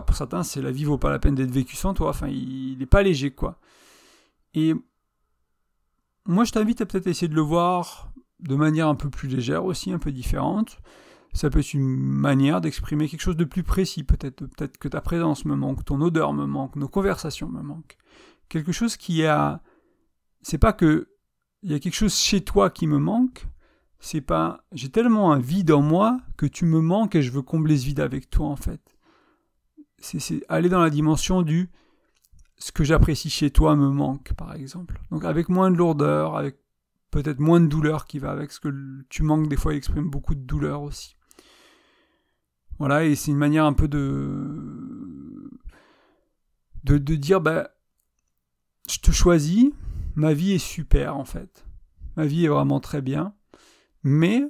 pour 0.03 0.17
certains, 0.17 0.43
c'est 0.43 0.63
la 0.63 0.71
vie 0.71 0.85
vaut 0.85 0.99
pas 0.99 1.11
la 1.11 1.19
peine 1.19 1.35
d'être 1.35 1.51
vécue 1.51 1.77
sans 1.77 1.95
toi. 1.95 2.11
Enfin, 2.11 2.29
il 2.29 2.79
n'est 2.79 2.87
pas 2.87 3.03
léger, 3.03 3.31
quoi. 3.31 3.59
Et 4.55 4.75
moi, 6.27 6.45
je 6.45 6.53
t'invite 6.53 6.81
à 6.81 6.87
peut-être 6.87 7.07
essayer 7.07 7.29
de 7.29 7.35
le 7.35 7.43
voir 7.43 8.13
de 8.41 8.57
manière 8.57 8.89
un 8.89 8.95
peu 8.95 9.11
plus 9.11 9.29
légère 9.29 9.65
aussi, 9.65 9.93
un 9.93 9.99
peu 9.99 10.13
différente. 10.13 10.79
Ça 11.33 11.51
peut 11.51 11.61
être 11.61 11.75
une 11.75 11.85
manière 11.85 12.61
d'exprimer 12.61 13.09
quelque 13.09 13.21
chose 13.21 13.37
de 13.37 13.45
plus 13.45 13.65
précis, 13.65 14.05
peut-être. 14.05 14.47
Peut-être 14.47 14.79
que 14.79 14.89
ta 14.89 15.01
présence 15.01 15.45
me 15.45 15.57
manque, 15.57 15.85
ton 15.85 16.01
odeur 16.01 16.33
me 16.33 16.47
manque, 16.47 16.77
nos 16.77 16.89
conversations 16.89 17.49
me 17.49 17.63
manquent. 17.63 17.97
Quelque 18.49 18.73
chose 18.73 18.97
qui 18.97 19.25
a. 19.25 19.63
C'est 20.43 20.59
pas 20.59 20.73
que. 20.73 21.09
Il 21.63 21.73
y 21.73 21.75
a 21.75 21.79
quelque 21.79 21.95
chose 21.95 22.15
chez 22.15 22.43
toi 22.45 22.71
qui 22.71 22.87
me 22.87 22.99
manque. 22.99 23.47
C'est 24.01 24.21
pas. 24.21 24.65
J'ai 24.73 24.91
tellement 24.91 25.33
un 25.33 25.39
vide 25.39 25.73
en 25.73 25.83
moi 25.83 26.21
que 26.37 26.47
tu 26.47 26.65
me 26.67 26.81
manques 26.81 27.15
et 27.15 27.23
je 27.23 27.33
veux 27.33 27.43
combler 27.43 27.79
ce 27.79 27.87
vide 27.87 28.01
avec 28.01 28.29
toi, 28.31 28.47
en 28.47 28.57
fait 28.57 28.95
c'est 30.05 30.45
aller 30.49 30.69
dans 30.69 30.81
la 30.81 30.91
dimension 30.91 31.43
du 31.43 31.71
ce 32.57 32.73
que 32.73 32.85
j'apprécie 32.85 33.31
chez 33.31 33.51
toi 33.51 33.75
me 33.75 33.89
manque, 33.89 34.33
par 34.35 34.55
exemple. 34.55 35.01
Donc 35.11 35.25
avec 35.25 35.49
moins 35.49 35.71
de 35.71 35.77
lourdeur, 35.77 36.37
avec 36.37 36.59
peut-être 37.11 37.41
moins 37.41 37.61
de 37.61 37.67
douleur 37.67 38.07
qui 38.07 38.19
va 38.19 38.31
avec, 38.31 38.53
ce 38.53 38.61
que 38.61 38.73
tu 39.09 39.23
manques 39.23 39.49
des 39.49 39.57
fois, 39.57 39.75
il 39.75 39.79
exprime 39.79 40.09
beaucoup 40.09 40.35
de 40.35 40.41
douleur 40.41 40.83
aussi. 40.83 41.17
Voilà, 42.79 43.05
et 43.05 43.15
c'est 43.15 43.31
une 43.31 43.39
manière 43.39 43.65
un 43.65 43.73
peu 43.73 43.89
de, 43.89 45.51
de, 46.85 46.99
de 46.99 47.15
dire, 47.15 47.41
bah, 47.41 47.71
je 48.89 48.99
te 48.99 49.11
choisis, 49.11 49.71
ma 50.17 50.33
vie 50.33 50.53
est 50.53 50.59
super 50.59 51.17
en 51.17 51.25
fait. 51.25 51.67
Ma 52.17 52.27
vie 52.27 52.45
est 52.45 52.49
vraiment 52.49 52.81
très 52.81 53.03
bien, 53.03 53.35
mais 54.05 54.45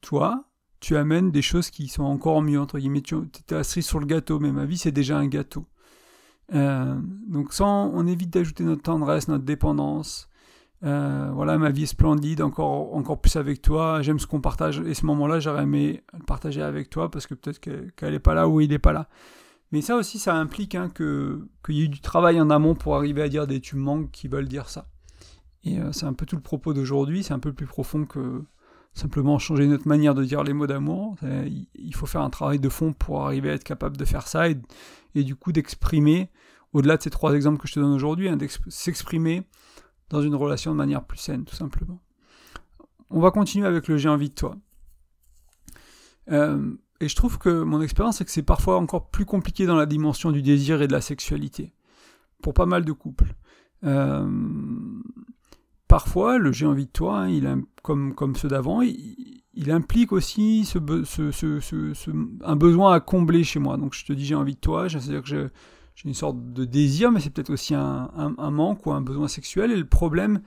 toi, 0.00 0.44
tu 0.80 0.96
amènes 0.96 1.30
des 1.30 1.42
choses 1.42 1.70
qui 1.70 1.88
sont 1.88 2.04
encore 2.04 2.42
mieux, 2.42 2.60
entre 2.60 2.78
guillemets. 2.78 3.02
Tu 3.02 3.16
es 3.16 3.54
assis 3.54 3.82
sur 3.82 4.00
le 4.00 4.06
gâteau, 4.06 4.38
mais 4.38 4.52
ma 4.52 4.64
vie, 4.64 4.78
c'est 4.78 4.92
déjà 4.92 5.18
un 5.18 5.26
gâteau. 5.26 5.66
Euh, 6.54 6.96
donc, 7.28 7.52
on 7.60 8.06
évite 8.06 8.30
d'ajouter 8.30 8.64
notre 8.64 8.82
tendresse, 8.82 9.28
notre 9.28 9.44
dépendance. 9.44 10.28
Euh, 10.84 11.30
voilà, 11.34 11.58
ma 11.58 11.70
vie 11.70 11.84
est 11.84 11.86
splendide, 11.86 12.40
encore, 12.40 12.94
encore 12.94 13.20
plus 13.20 13.36
avec 13.36 13.62
toi. 13.62 14.02
J'aime 14.02 14.18
ce 14.18 14.26
qu'on 14.26 14.40
partage. 14.40 14.80
Et 14.80 14.94
ce 14.94 15.06
moment-là, 15.06 15.40
j'aurais 15.40 15.64
aimé 15.64 16.02
le 16.12 16.24
partager 16.24 16.62
avec 16.62 16.90
toi 16.90 17.10
parce 17.10 17.26
que 17.26 17.34
peut-être 17.34 17.60
qu'elle 17.60 18.12
n'est 18.12 18.18
pas 18.18 18.34
là 18.34 18.48
ou 18.48 18.60
il 18.60 18.70
n'est 18.70 18.78
pas 18.78 18.92
là. 18.92 19.08
Mais 19.72 19.82
ça 19.82 19.96
aussi, 19.96 20.18
ça 20.18 20.34
implique 20.34 20.74
hein, 20.74 20.88
qu'il 20.94 21.74
y 21.74 21.84
ait 21.84 21.88
du 21.88 22.00
travail 22.00 22.40
en 22.40 22.50
amont 22.50 22.74
pour 22.74 22.96
arriver 22.96 23.22
à 23.22 23.28
dire 23.28 23.46
des 23.46 23.60
tu 23.60 23.76
manques 23.76 24.10
qui 24.10 24.28
veulent 24.28 24.48
dire 24.48 24.68
ça. 24.68 24.88
Et 25.68 25.78
euh, 25.78 25.92
c'est 25.92 26.06
un 26.06 26.12
peu 26.12 26.26
tout 26.26 26.36
le 26.36 26.42
propos 26.42 26.72
d'aujourd'hui. 26.74 27.22
C'est 27.22 27.34
un 27.34 27.38
peu 27.38 27.52
plus 27.52 27.66
profond 27.66 28.04
que, 28.04 28.42
simplement 28.94 29.38
changer 29.38 29.66
notre 29.66 29.86
manière 29.88 30.14
de 30.14 30.24
dire 30.24 30.42
les 30.42 30.52
mots 30.52 30.66
d'amour. 30.66 31.16
Il 31.74 31.94
faut 31.94 32.06
faire 32.06 32.22
un 32.22 32.30
travail 32.30 32.58
de 32.58 32.68
fond 32.68 32.92
pour 32.92 33.24
arriver 33.24 33.50
à 33.50 33.54
être 33.54 33.64
capable 33.64 33.96
de 33.96 34.04
faire 34.04 34.26
ça 34.26 34.48
et, 34.48 35.24
du 35.24 35.36
coup 35.36 35.52
d'exprimer, 35.52 36.30
au-delà 36.72 36.96
de 36.96 37.02
ces 37.02 37.10
trois 37.10 37.34
exemples 37.34 37.60
que 37.60 37.68
je 37.68 37.74
te 37.74 37.80
donne 37.80 37.92
aujourd'hui, 37.92 38.28
hein, 38.28 38.36
s'exprimer 38.68 39.42
dans 40.10 40.22
une 40.22 40.34
relation 40.34 40.72
de 40.72 40.76
manière 40.76 41.04
plus 41.04 41.18
saine, 41.18 41.44
tout 41.44 41.54
simplement. 41.54 42.00
On 43.10 43.20
va 43.20 43.30
continuer 43.30 43.66
avec 43.66 43.88
le 43.88 43.96
j'ai 43.96 44.08
envie 44.08 44.30
de 44.30 44.34
toi. 44.34 44.56
Euh, 46.30 46.74
et 47.00 47.08
je 47.08 47.16
trouve 47.16 47.38
que 47.38 47.62
mon 47.62 47.80
expérience, 47.80 48.18
c'est 48.18 48.24
que 48.24 48.30
c'est 48.30 48.42
parfois 48.42 48.78
encore 48.78 49.10
plus 49.10 49.24
compliqué 49.24 49.66
dans 49.66 49.76
la 49.76 49.86
dimension 49.86 50.30
du 50.30 50.42
désir 50.42 50.82
et 50.82 50.88
de 50.88 50.92
la 50.92 51.00
sexualité, 51.00 51.72
pour 52.42 52.54
pas 52.54 52.66
mal 52.66 52.84
de 52.84 52.92
couples. 52.92 53.34
Euh, 53.84 54.28
parfois, 55.88 56.38
le 56.38 56.52
j'ai 56.52 56.66
envie 56.66 56.86
de 56.86 56.90
toi, 56.90 57.20
hein, 57.20 57.28
il 57.28 57.64
comme, 57.82 58.14
comme 58.14 58.36
ceux 58.36 58.48
d'avant, 58.48 58.82
il, 58.82 59.72
implique 59.72 60.12
aussi 60.12 60.70
un 62.44 62.56
besoin 62.56 62.92
à 62.92 63.00
combler 63.00 63.42
chez 63.42 63.58
moi. 63.58 63.76
Donc 63.76 63.94
je 63.94 64.04
te 64.04 64.12
dis 64.12 64.24
j'ai 64.24 64.36
envie 64.36 64.54
de 64.54 64.60
toi, 64.60 64.88
c'est-à-dire 64.88 65.22
que 65.22 65.28
j'ai 65.28 66.08
une 66.08 66.14
sorte 66.14 66.52
de 66.52 66.64
désir, 66.64 67.10
mais 67.10 67.18
c'est 67.18 67.30
peut-être 67.30 67.50
aussi 67.50 67.74
un, 67.74 68.10
manque 68.38 68.86
ou 68.86 68.92
un 68.92 69.00
besoin 69.00 69.26
sexuel. 69.26 69.72
Et 69.72 69.76
le 69.76 69.86
problème 69.86 70.42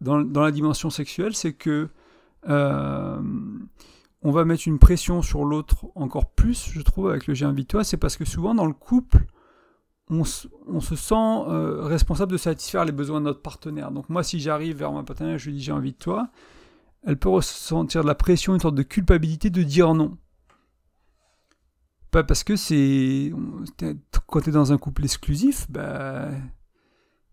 dans, 0.00 0.22
la 0.22 0.52
dimension 0.52 0.88
sexuelle, 0.88 1.34
c'est 1.34 1.54
que 1.54 1.88
euh, 2.48 3.20
on 4.22 4.30
va 4.30 4.44
mettre 4.44 4.68
une 4.68 4.78
pression 4.78 5.20
sur 5.22 5.44
l'autre 5.44 5.86
encore 5.96 6.30
plus, 6.30 6.70
je 6.72 6.80
trouve, 6.80 7.08
avec 7.08 7.26
le 7.26 7.34
j'ai 7.34 7.46
envie 7.46 7.64
de 7.64 7.68
toi. 7.68 7.82
C'est 7.82 7.96
parce 7.96 8.16
que 8.16 8.24
souvent 8.24 8.54
dans 8.54 8.66
le 8.66 8.72
couple, 8.72 9.26
on, 10.10 10.24
se 10.24 10.96
sent 10.96 11.14
euh, 11.14 11.82
responsable 11.82 12.32
de 12.32 12.36
satisfaire 12.36 12.84
les 12.84 12.92
besoins 12.92 13.20
de 13.20 13.26
notre 13.26 13.42
partenaire. 13.42 13.90
Donc 13.90 14.08
moi, 14.08 14.22
si 14.22 14.40
j'arrive 14.40 14.76
vers 14.78 14.92
ma 14.92 15.02
partenaire, 15.02 15.38
je 15.38 15.46
lui 15.46 15.56
dis 15.56 15.62
j'ai 15.62 15.72
envie 15.72 15.92
de 15.92 15.98
toi, 15.98 16.28
elle 17.06 17.16
peut 17.16 17.28
ressentir 17.28 18.02
de 18.02 18.06
la 18.06 18.14
pression, 18.14 18.54
une 18.54 18.60
sorte 18.60 18.74
de 18.74 18.82
culpabilité 18.82 19.50
de 19.50 19.62
dire 19.62 19.94
non. 19.94 20.16
Pas 22.10 22.24
parce 22.24 22.42
que 22.42 22.56
c'est 22.56 23.32
quand 24.26 24.40
tu 24.40 24.48
es 24.48 24.52
dans 24.52 24.72
un 24.72 24.78
couple 24.78 25.04
exclusif, 25.04 25.66
bah 25.70 26.28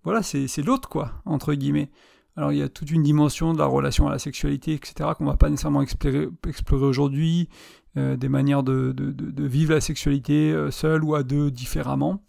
voilà, 0.03 0.21
c'est 0.21 0.61
l'autre 0.61 0.89
quoi, 0.89 1.13
entre 1.25 1.53
guillemets. 1.53 1.89
Alors 2.35 2.51
il 2.51 2.57
y 2.57 2.61
a 2.61 2.67
toute 2.67 2.91
une 2.91 3.03
dimension 3.03 3.53
de 3.53 3.57
la 3.57 3.65
relation 3.65 4.07
à 4.07 4.11
la 4.11 4.19
sexualité, 4.19 4.73
etc., 4.73 5.11
qu'on 5.17 5.25
va 5.25 5.37
pas 5.37 5.49
nécessairement 5.49 5.81
explorer, 5.81 6.27
aujourd'hui, 6.71 7.47
euh, 7.95 8.17
des 8.17 8.27
manières 8.27 8.63
de, 8.63 8.93
vivre 9.37 9.73
la 9.73 9.79
sexualité 9.79 10.51
euh, 10.51 10.69
seule 10.71 11.05
ou 11.05 11.15
à 11.15 11.23
deux 11.23 11.49
différemment 11.49 12.21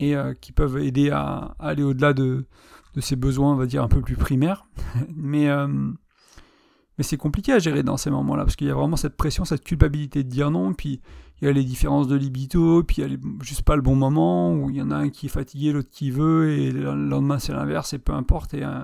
et 0.00 0.16
euh, 0.16 0.34
qui 0.34 0.52
peuvent 0.52 0.78
aider 0.78 1.10
à, 1.10 1.54
aller 1.58 1.82
au-delà 1.82 2.12
de, 2.12 2.46
de, 2.94 3.00
ces 3.00 3.16
besoins, 3.16 3.52
on 3.52 3.56
va 3.56 3.66
dire, 3.66 3.82
un 3.82 3.88
peu 3.88 4.00
plus 4.00 4.16
primaires. 4.16 4.66
mais, 5.16 5.48
euh, 5.48 5.66
Mais 5.66 7.04
c'est 7.04 7.16
compliqué 7.16 7.52
à 7.52 7.58
gérer 7.58 7.82
dans 7.82 7.96
ces 7.96 8.10
moments-là, 8.10 8.44
parce 8.44 8.56
qu'il 8.56 8.66
y 8.66 8.70
a 8.70 8.74
vraiment 8.74 8.96
cette 8.96 9.16
pression, 9.16 9.44
cette 9.44 9.64
culpabilité 9.64 10.22
de 10.22 10.28
dire 10.28 10.50
non, 10.50 10.74
puis 10.74 11.00
il 11.40 11.44
y 11.46 11.48
a 11.48 11.52
les 11.52 11.64
différences 11.64 12.08
de 12.08 12.16
libido, 12.16 12.82
puis 12.82 13.02
il 13.02 13.12
y 13.12 13.14
a 13.14 13.18
juste 13.42 13.62
pas 13.62 13.76
le 13.76 13.82
bon 13.82 13.94
moment, 13.94 14.54
où 14.54 14.70
il 14.70 14.76
y 14.76 14.82
en 14.82 14.90
a 14.90 14.96
un 14.96 15.10
qui 15.10 15.26
est 15.26 15.30
fatigué, 15.30 15.72
l'autre 15.72 15.90
qui 15.90 16.10
veut, 16.10 16.50
et 16.50 16.72
le 16.72 16.94
lendemain 16.94 17.38
c'est 17.38 17.52
l'inverse, 17.52 17.92
et 17.92 17.98
peu 17.98 18.12
importe, 18.12 18.54
et 18.54 18.64
euh, 18.64 18.82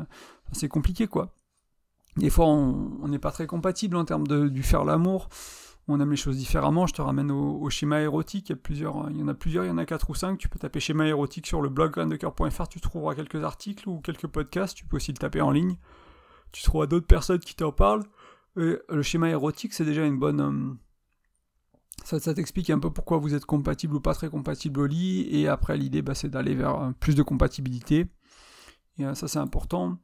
c'est 0.53 0.69
compliqué 0.69 1.07
quoi. 1.07 1.35
Des 2.19 2.29
fois 2.29 2.47
on 2.47 3.09
n'est 3.09 3.19
pas 3.19 3.31
très 3.31 3.47
compatible 3.47 3.97
en 3.97 4.05
termes 4.05 4.27
de, 4.27 4.49
du 4.49 4.63
faire 4.63 4.85
l'amour, 4.85 5.31
on 5.89 6.01
aime 6.01 6.11
les 6.11 6.17
choses 6.17 6.37
différemment, 6.37 6.87
je 6.87 6.95
te 6.95 7.03
ramène 7.03 7.31
au, 7.31 7.69
schéma 7.69 8.01
érotique, 8.01 8.51
il 8.51 8.53
y, 8.53 8.87
en 8.87 9.29
a 9.29 9.35
plusieurs, 9.35 9.65
il 9.65 9.69
y 9.69 9.71
en 9.71 9.79
a 9.79 9.85
quatre 9.85 10.11
ou 10.11 10.15
cinq, 10.15 10.39
tu 10.39 10.49
peux 10.49 10.59
taper 10.59 10.81
schéma 10.81 11.07
érotique 11.07 11.47
sur 11.47 11.61
le 11.61 11.69
blog 11.69 11.93
graindecoeur.fr, 11.93 12.69
tu 12.69 12.81
trouveras 12.81 13.15
quelques 13.15 13.43
articles 13.43 13.89
ou 13.89 14.01
quelques 14.01 14.29
podcasts, 14.29 14.77
tu 14.77 14.85
peux 14.85 14.97
aussi 14.97 15.13
le 15.13 15.19
taper 15.19 15.41
en 15.41 15.51
ligne, 15.51 15.77
tu 16.53 16.63
trouveras 16.63 16.87
d'autres 16.87 17.07
personnes 17.07 17.41
qui 17.41 17.57
t'en 17.57 17.73
parlent, 17.73 18.05
le 18.55 19.03
schéma 19.03 19.31
érotique 19.31 19.73
c'est 19.73 19.85
déjà 19.85 20.05
une 20.05 20.19
bonne... 20.19 20.41
Euh, 20.41 22.19
ça, 22.19 22.35
t'explique 22.35 22.69
un 22.71 22.81
peu 22.81 22.91
pourquoi 22.91 23.19
vous 23.19 23.35
êtes 23.35 23.45
compatible 23.45 23.95
ou 23.95 24.01
pas 24.01 24.15
très 24.15 24.29
compatible 24.29 24.81
au 24.81 24.87
lit, 24.87 25.27
et 25.31 25.49
après 25.49 25.77
l'idée 25.77 26.03
bah, 26.03 26.15
c'est 26.15 26.29
d'aller 26.29 26.55
vers 26.55 26.81
euh, 26.81 26.91
plus 27.01 27.15
de 27.15 27.23
compatibilité, 27.23 28.07
et 28.99 29.05
euh, 29.05 29.15
ça 29.15 29.27
c'est 29.27 29.39
important. 29.39 29.99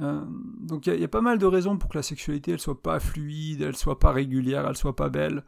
Euh, 0.00 0.24
donc 0.60 0.86
il 0.86 0.98
y, 0.98 1.04
a 1.04 1.08
pas 1.08 1.20
mal 1.20 1.38
de 1.38 1.46
raisons 1.46 1.76
pour 1.76 1.90
que 1.90 1.98
la 1.98 2.02
sexualité 2.02 2.52
elle 2.52 2.60
soit 2.60 2.80
pas 2.80 3.00
fluide, 3.00 3.62
elle 3.62 3.76
soit 3.76 3.98
pas 3.98 4.12
régulière, 4.12 4.66
elle 4.66 4.76
soit 4.76 4.96
pas 4.96 5.08
belle, 5.08 5.44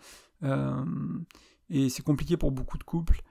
et 1.70 1.88
c'est 1.88 2.02
compliqué 2.02 2.36
pour 2.36 2.50
beaucoup 2.52 2.76
de 2.76 2.84
couples. 2.84 3.22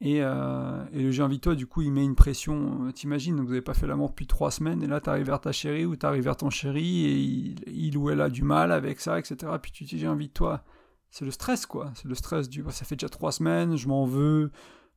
Et, 0.00 0.20
le 0.20 1.10
j'ai 1.10 1.22
envie 1.22 1.40
toi, 1.40 1.54
du 1.54 1.66
coup, 1.66 1.82
il 1.82 1.92
met 1.92 2.04
une 2.04 2.14
pression. 2.14 2.90
T'imagines, 2.92 3.36
vous 3.36 3.48
n'avez 3.48 3.60
pas 3.60 3.74
fait 3.74 3.86
l'amour 3.86 4.10
depuis 4.10 4.26
trois 4.26 4.50
semaines, 4.50 4.82
et 4.82 4.86
là, 4.86 5.00
tu 5.00 5.10
arrives 5.10 5.26
vers 5.26 5.40
ta 5.40 5.52
chérie 5.52 5.84
ou 5.84 5.96
tu 5.96 6.06
arrives 6.06 6.24
vers 6.24 6.36
ton 6.36 6.48
chéri, 6.48 7.04
et 7.04 7.70
il, 7.70 7.98
ou 7.98 8.08
elle 8.08 8.22
a 8.22 8.30
du 8.30 8.42
mal 8.42 8.72
avec 8.72 9.00
ça, 9.00 9.18
etc. 9.18 9.52
Puis 9.60 9.72
tu 9.72 9.84
dis, 9.84 9.98
j'ai 9.98 10.08
envie 10.08 10.28
de 10.28 10.32
toi 10.32 10.64
c'est 11.10 11.24
le 11.24 11.30
stress, 11.30 11.66
quoi. 11.66 11.90
C'est 11.94 12.08
le 12.08 12.14
stress 12.14 12.48
du 12.48 12.64
ça 12.70 12.84
fait 12.84 12.96
déjà 12.96 13.08
trois 13.08 13.32
semaines, 13.32 13.76
je 13.76 13.88
m'en 13.88 14.04
veux, 14.04 14.44
euh, 14.44 14.50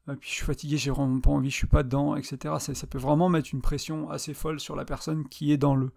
puis 0.08 0.30
je 0.30 0.36
suis 0.36 0.46
fatigué, 0.46 0.78
j'ai 0.78 0.92
vraiment 0.92 1.20
pas 1.20 1.30
envie, 1.32 1.50
je 1.50 1.56
suis 1.56 1.68
pas 1.68 1.84
dedans, 1.84 2.16
etc. 2.16 2.56
Ça, 2.60 2.88
peut 2.88 2.98
vraiment 2.98 3.30
mettre 3.30 3.50
une 3.54 3.62
pression 3.62 4.10
assez 4.10 4.34
folle 4.34 4.60
sur 4.60 4.76
la 4.76 4.84
personne 4.86 5.28
qui 5.30 5.52
est 5.52 5.58
dans 5.58 5.76
le. 5.76 5.92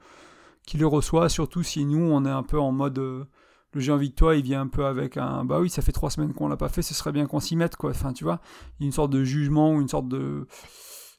qui 0.66 0.78
le 0.78 0.86
reçoit, 0.86 1.28
surtout 1.28 1.62
si 1.62 1.84
nous, 1.84 1.98
on 1.98 2.24
est 2.24 2.30
un 2.30 2.44
peu 2.44 2.60
en 2.60 2.72
mode. 2.72 2.98
Euh, 2.98 3.24
le 3.72 3.80
j'ai 3.80 3.92
envie 3.92 4.10
de 4.10 4.14
toi, 4.14 4.36
il 4.36 4.42
vient 4.42 4.62
un 4.62 4.68
peu 4.68 4.86
avec 4.86 5.16
un. 5.16 5.44
Bah 5.44 5.58
oui, 5.60 5.70
ça 5.70 5.82
fait 5.82 5.92
trois 5.92 6.10
semaines 6.10 6.34
qu'on 6.34 6.48
l'a 6.48 6.56
pas 6.56 6.68
fait, 6.68 6.82
ce 6.82 6.94
serait 6.94 7.12
bien 7.12 7.26
qu'on 7.26 7.40
s'y 7.40 7.56
mette, 7.56 7.76
quoi. 7.76 7.90
Enfin, 7.90 8.12
tu 8.12 8.24
vois, 8.24 8.40
il 8.78 8.84
y 8.84 8.86
a 8.86 8.86
une 8.86 8.92
sorte 8.92 9.10
de 9.10 9.24
jugement 9.24 9.74
ou 9.74 9.80
une 9.80 9.88
sorte 9.88 10.08
de 10.08 10.46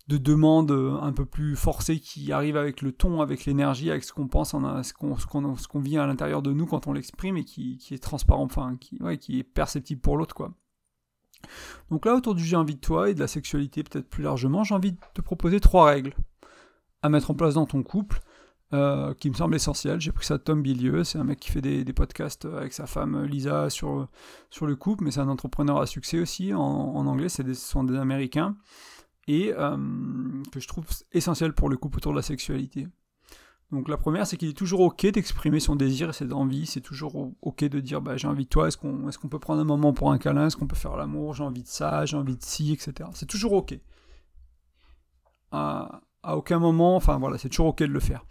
de 0.08 0.17
demande 0.17 0.71
euh, 0.71 0.97
un 1.02 1.12
peu 1.12 1.26
plus 1.26 1.58
forcée 1.58 2.00
qui 2.00 2.32
arrive 2.32 2.56
avec 2.56 2.82
le 2.82 2.93
ton, 2.93 3.19
avec 3.19 3.45
l'énergie, 3.45 3.91
avec 3.91 4.06
ce 4.06 4.13
qu'on 4.13 4.30
pense, 4.30 4.52
ce 4.52 4.93
qu'on 4.93 5.17
ce 5.17 5.67
qu'on 5.67 5.80
vit 5.82 5.97
à 5.97 6.08
l'intérieur 6.08 6.41
de 6.41 6.54
nous 6.54 6.65
quand 6.65 6.88
on 6.88 6.93
l'exprime 6.93 7.36
et 7.36 7.43
qui, 7.43 7.78
est 7.91 8.02
transparent, 8.02 8.43
enfin 8.43 8.78
qui 8.78 9.39
est 9.39 9.43
perceptible 9.43 10.00
pour 10.00 10.17
l'autre 10.17 10.34
quoi. 10.34 10.54
Donc 11.92 12.06
là 12.06 12.16
autour 12.16 12.36
du 12.36 12.44
j'ai 12.44 12.56
envie 12.56 12.76
de 12.76 12.80
toi 12.80 13.10
et 13.10 13.14
de 13.14 13.20
la 13.20 13.28
sexualité 13.28 13.84
peut-être 13.84 14.10
plus 14.10 14.24
largement, 14.24 14.64
j'ai 14.64 14.76
envie 14.76 14.94
de 14.94 14.98
te 15.14 15.22
proposer 15.22 15.60
trois 15.60 15.86
règles 15.86 16.14
à 17.02 17.10
mettre 17.10 17.32
en 17.32 17.36
place 17.36 17.56
dans 17.56 17.66
ton 17.66 17.84
couple 17.84 18.20
euh, 18.74 19.14
qui 19.14 19.30
me 19.30 19.36
semblent 19.36 19.56
essentielles. 19.56 20.02
J'ai 20.02 20.12
pris 20.12 20.26
ça 20.26 20.38
de 20.38 20.44
Tom 20.44 20.62
Bilieu, 20.62 21.04
c'est 21.04 21.18
un 21.18 21.24
mec 21.24 21.40
qui 21.40 21.52
fait 21.52 21.62
des, 21.62 21.86
des, 21.86 21.94
podcasts 21.94 22.46
avec 22.46 22.74
sa 22.74 22.86
femme 22.86 23.24
Lisa 23.24 23.70
sur, 23.70 24.10
sur 24.50 24.66
le 24.66 24.76
couple, 24.76 25.06
mais 25.06 25.12
c'est 25.12 25.22
un 25.22 25.30
entrepreneur 25.30 25.80
à 25.80 25.86
succès 25.86 26.20
aussi 26.20 26.54
en, 26.54 27.06
anglais, 27.08 27.30
c'est 27.30 27.48
ce 27.48 27.54
sont 27.54 27.84
des 27.84 27.96
Américains 27.96 28.58
et 29.28 29.54
euh, 29.58 29.78
que 30.52 30.60
je 30.60 30.68
trouve 30.68 30.86
essentiel 31.12 31.54
pour 31.54 31.70
le 31.70 31.78
couple 31.78 31.98
autour 31.98 32.12
de 32.12 32.18
la 32.18 32.24
sexualité. 32.24 32.88
Donc 33.71 33.89
la 33.89 33.97
première, 33.97 34.25
c'est 34.25 34.38
qu'il 34.38 34.49
est 34.49 34.58
toujours 34.58 34.80
ok 34.80 35.08
d'exprimer 35.08 35.60
son 35.60 35.75
désir 35.75 36.10
et 36.10 36.13
ses 36.13 36.32
envies. 36.32 36.65
C'est 36.65 36.82
toujours 36.82 37.32
ok 37.41 37.65
de 37.65 37.80
dire 37.82 38.01
bah, 38.01 38.15
j'ai 38.15 38.27
envie 38.27 38.45
de 38.45 38.49
toi. 38.49 38.67
Est-ce 38.67 38.77
qu'on 38.77 39.10
est 39.10 39.17
qu'on 39.17 39.27
peut 39.27 39.39
prendre 39.39 39.62
un 39.62 39.65
moment 39.65 39.93
pour 39.93 40.12
un 40.12 40.17
câlin? 40.17 40.47
Est-ce 40.47 40.56
qu'on 40.56 40.67
peut 40.67 40.75
faire 40.75 40.95
l'amour? 40.95 41.34
J'ai 41.34 41.43
envie 41.43 41.63
de 41.63 41.67
ça. 41.67 42.06
J'ai 42.06 42.15
envie 42.15 42.38
de 42.38 42.43
ci, 42.43 42.71
etc. 42.71 43.10
C'est 43.13 43.25
toujours 43.25 43.53
ok. 43.53 43.77
À, 45.51 46.01
aucun 46.34 46.60
moment, 46.60 46.95
enfin 46.97 47.17
voilà, 47.17 47.38
c'est 47.38 47.49
toujours 47.49 47.67
ok 47.67 47.80
de 47.80 47.86
le 47.86 47.99
faire. 47.99 48.25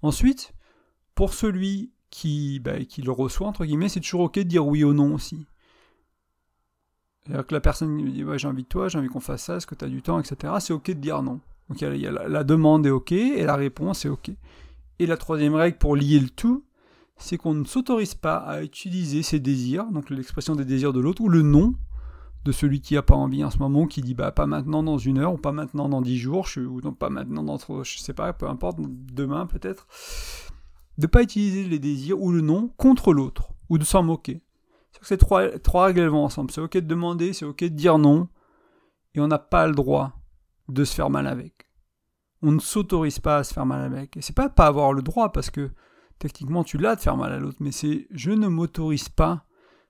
Ensuite, 0.00 0.52
pour 1.14 1.34
celui 1.34 1.92
qui, 2.10 2.60
bah, 2.60 2.82
qui 2.84 3.02
le 3.02 3.12
reçoit 3.12 3.46
entre 3.46 3.64
guillemets, 3.64 3.88
c'est 3.88 4.00
toujours 4.00 4.22
ok 4.22 4.38
de 4.38 4.42
dire 4.44 4.66
oui 4.66 4.84
ou 4.84 4.94
non 4.94 5.14
aussi. 5.14 5.46
C'est-à-dire 7.24 7.46
que 7.46 7.54
la 7.54 7.60
personne 7.60 7.90
me 7.90 8.10
dit 8.10 8.24
ouais, 8.24 8.38
j'ai 8.38 8.48
envie 8.48 8.64
de 8.64 8.68
toi, 8.68 8.88
j'ai 8.88 8.98
envie 8.98 9.08
qu'on 9.08 9.20
fasse 9.20 9.44
ça, 9.44 9.56
est-ce 9.56 9.66
que 9.66 9.74
tu 9.74 9.84
as 9.84 9.88
du 9.88 10.02
temps, 10.02 10.18
etc. 10.18 10.54
C'est 10.60 10.72
ok 10.72 10.86
de 10.86 10.92
dire 10.94 11.22
non. 11.22 11.40
Donc 11.68 11.80
y 11.80 11.84
a, 11.84 12.10
la, 12.10 12.44
demande 12.44 12.86
est 12.86 12.90
ok 12.90 13.12
et 13.12 13.44
la 13.44 13.56
réponse 13.56 14.04
est 14.04 14.08
ok. 14.08 14.30
Et 14.98 15.06
la 15.06 15.16
troisième 15.16 15.54
règle 15.54 15.78
pour 15.78 15.96
lier 15.96 16.20
le 16.20 16.30
tout, 16.30 16.64
c'est 17.16 17.38
qu'on 17.38 17.54
ne 17.54 17.64
s'autorise 17.64 18.14
pas 18.14 18.36
à 18.36 18.62
utiliser 18.62 19.22
ses 19.22 19.40
désirs, 19.40 19.86
donc 19.86 20.10
l'expression 20.10 20.56
des 20.56 20.64
désirs 20.64 20.92
de 20.92 21.00
l'autre, 21.00 21.22
ou 21.22 21.28
le 21.28 21.42
non 21.42 21.74
de 22.44 22.52
celui 22.52 22.80
qui 22.80 22.94
n'a 22.94 23.02
pas 23.02 23.14
envie 23.14 23.44
en 23.44 23.50
ce 23.50 23.58
moment, 23.58 23.86
qui 23.86 24.00
dit 24.00 24.14
bah 24.14 24.32
pas 24.32 24.46
maintenant 24.46 24.82
dans 24.82 24.98
une 24.98 25.18
heure, 25.18 25.32
ou 25.32 25.38
pas 25.38 25.52
maintenant 25.52 25.88
dans 25.88 26.02
dix 26.02 26.18
jours, 26.18 26.48
ou 26.56 26.80
non 26.80 26.92
pas 26.92 27.10
maintenant 27.10 27.44
dans 27.44 27.58
je 27.84 27.98
sais 27.98 28.14
pas, 28.14 28.32
peu 28.32 28.48
importe, 28.48 28.78
demain 28.80 29.46
peut-être, 29.46 29.86
de 30.98 31.06
pas 31.06 31.22
utiliser 31.22 31.64
les 31.64 31.78
désirs 31.78 32.20
ou 32.20 32.32
le 32.32 32.40
non 32.40 32.68
contre 32.76 33.12
l'autre, 33.12 33.52
ou 33.68 33.78
de 33.78 33.84
s'en 33.84 34.02
moquer. 34.02 34.42
Ces 35.02 35.18
trois, 35.18 35.58
trois 35.58 35.86
règles 35.86 36.06
vont 36.06 36.24
ensemble. 36.24 36.50
C'est 36.52 36.60
ok 36.60 36.74
de 36.74 36.80
demander, 36.80 37.32
c'est 37.32 37.44
ok 37.44 37.60
de 37.60 37.68
dire 37.68 37.98
non, 37.98 38.28
et 39.14 39.20
on 39.20 39.28
n'a 39.28 39.38
pas 39.38 39.66
le 39.66 39.74
droit 39.74 40.12
de 40.68 40.84
se 40.84 40.94
faire 40.94 41.10
mal 41.10 41.26
avec. 41.26 41.66
On 42.42 42.52
ne 42.52 42.60
s'autorise 42.60 43.20
pas 43.20 43.38
à 43.38 43.44
se 43.44 43.54
faire 43.54 43.66
mal 43.66 43.82
avec. 43.82 44.16
Et 44.16 44.22
c'est 44.22 44.34
pas 44.34 44.48
pas 44.48 44.66
avoir 44.66 44.92
le 44.92 45.02
droit, 45.02 45.32
parce 45.32 45.50
que 45.50 45.70
techniquement 46.18 46.64
tu 46.64 46.78
l'as 46.78 46.96
de 46.96 47.00
faire 47.00 47.16
mal 47.16 47.32
à 47.32 47.38
l'autre, 47.38 47.58
mais 47.60 47.72
c'est 47.72 48.06
je 48.10 48.30
ne 48.30 48.48
m'autorise 48.48 49.08
pas. 49.08 49.44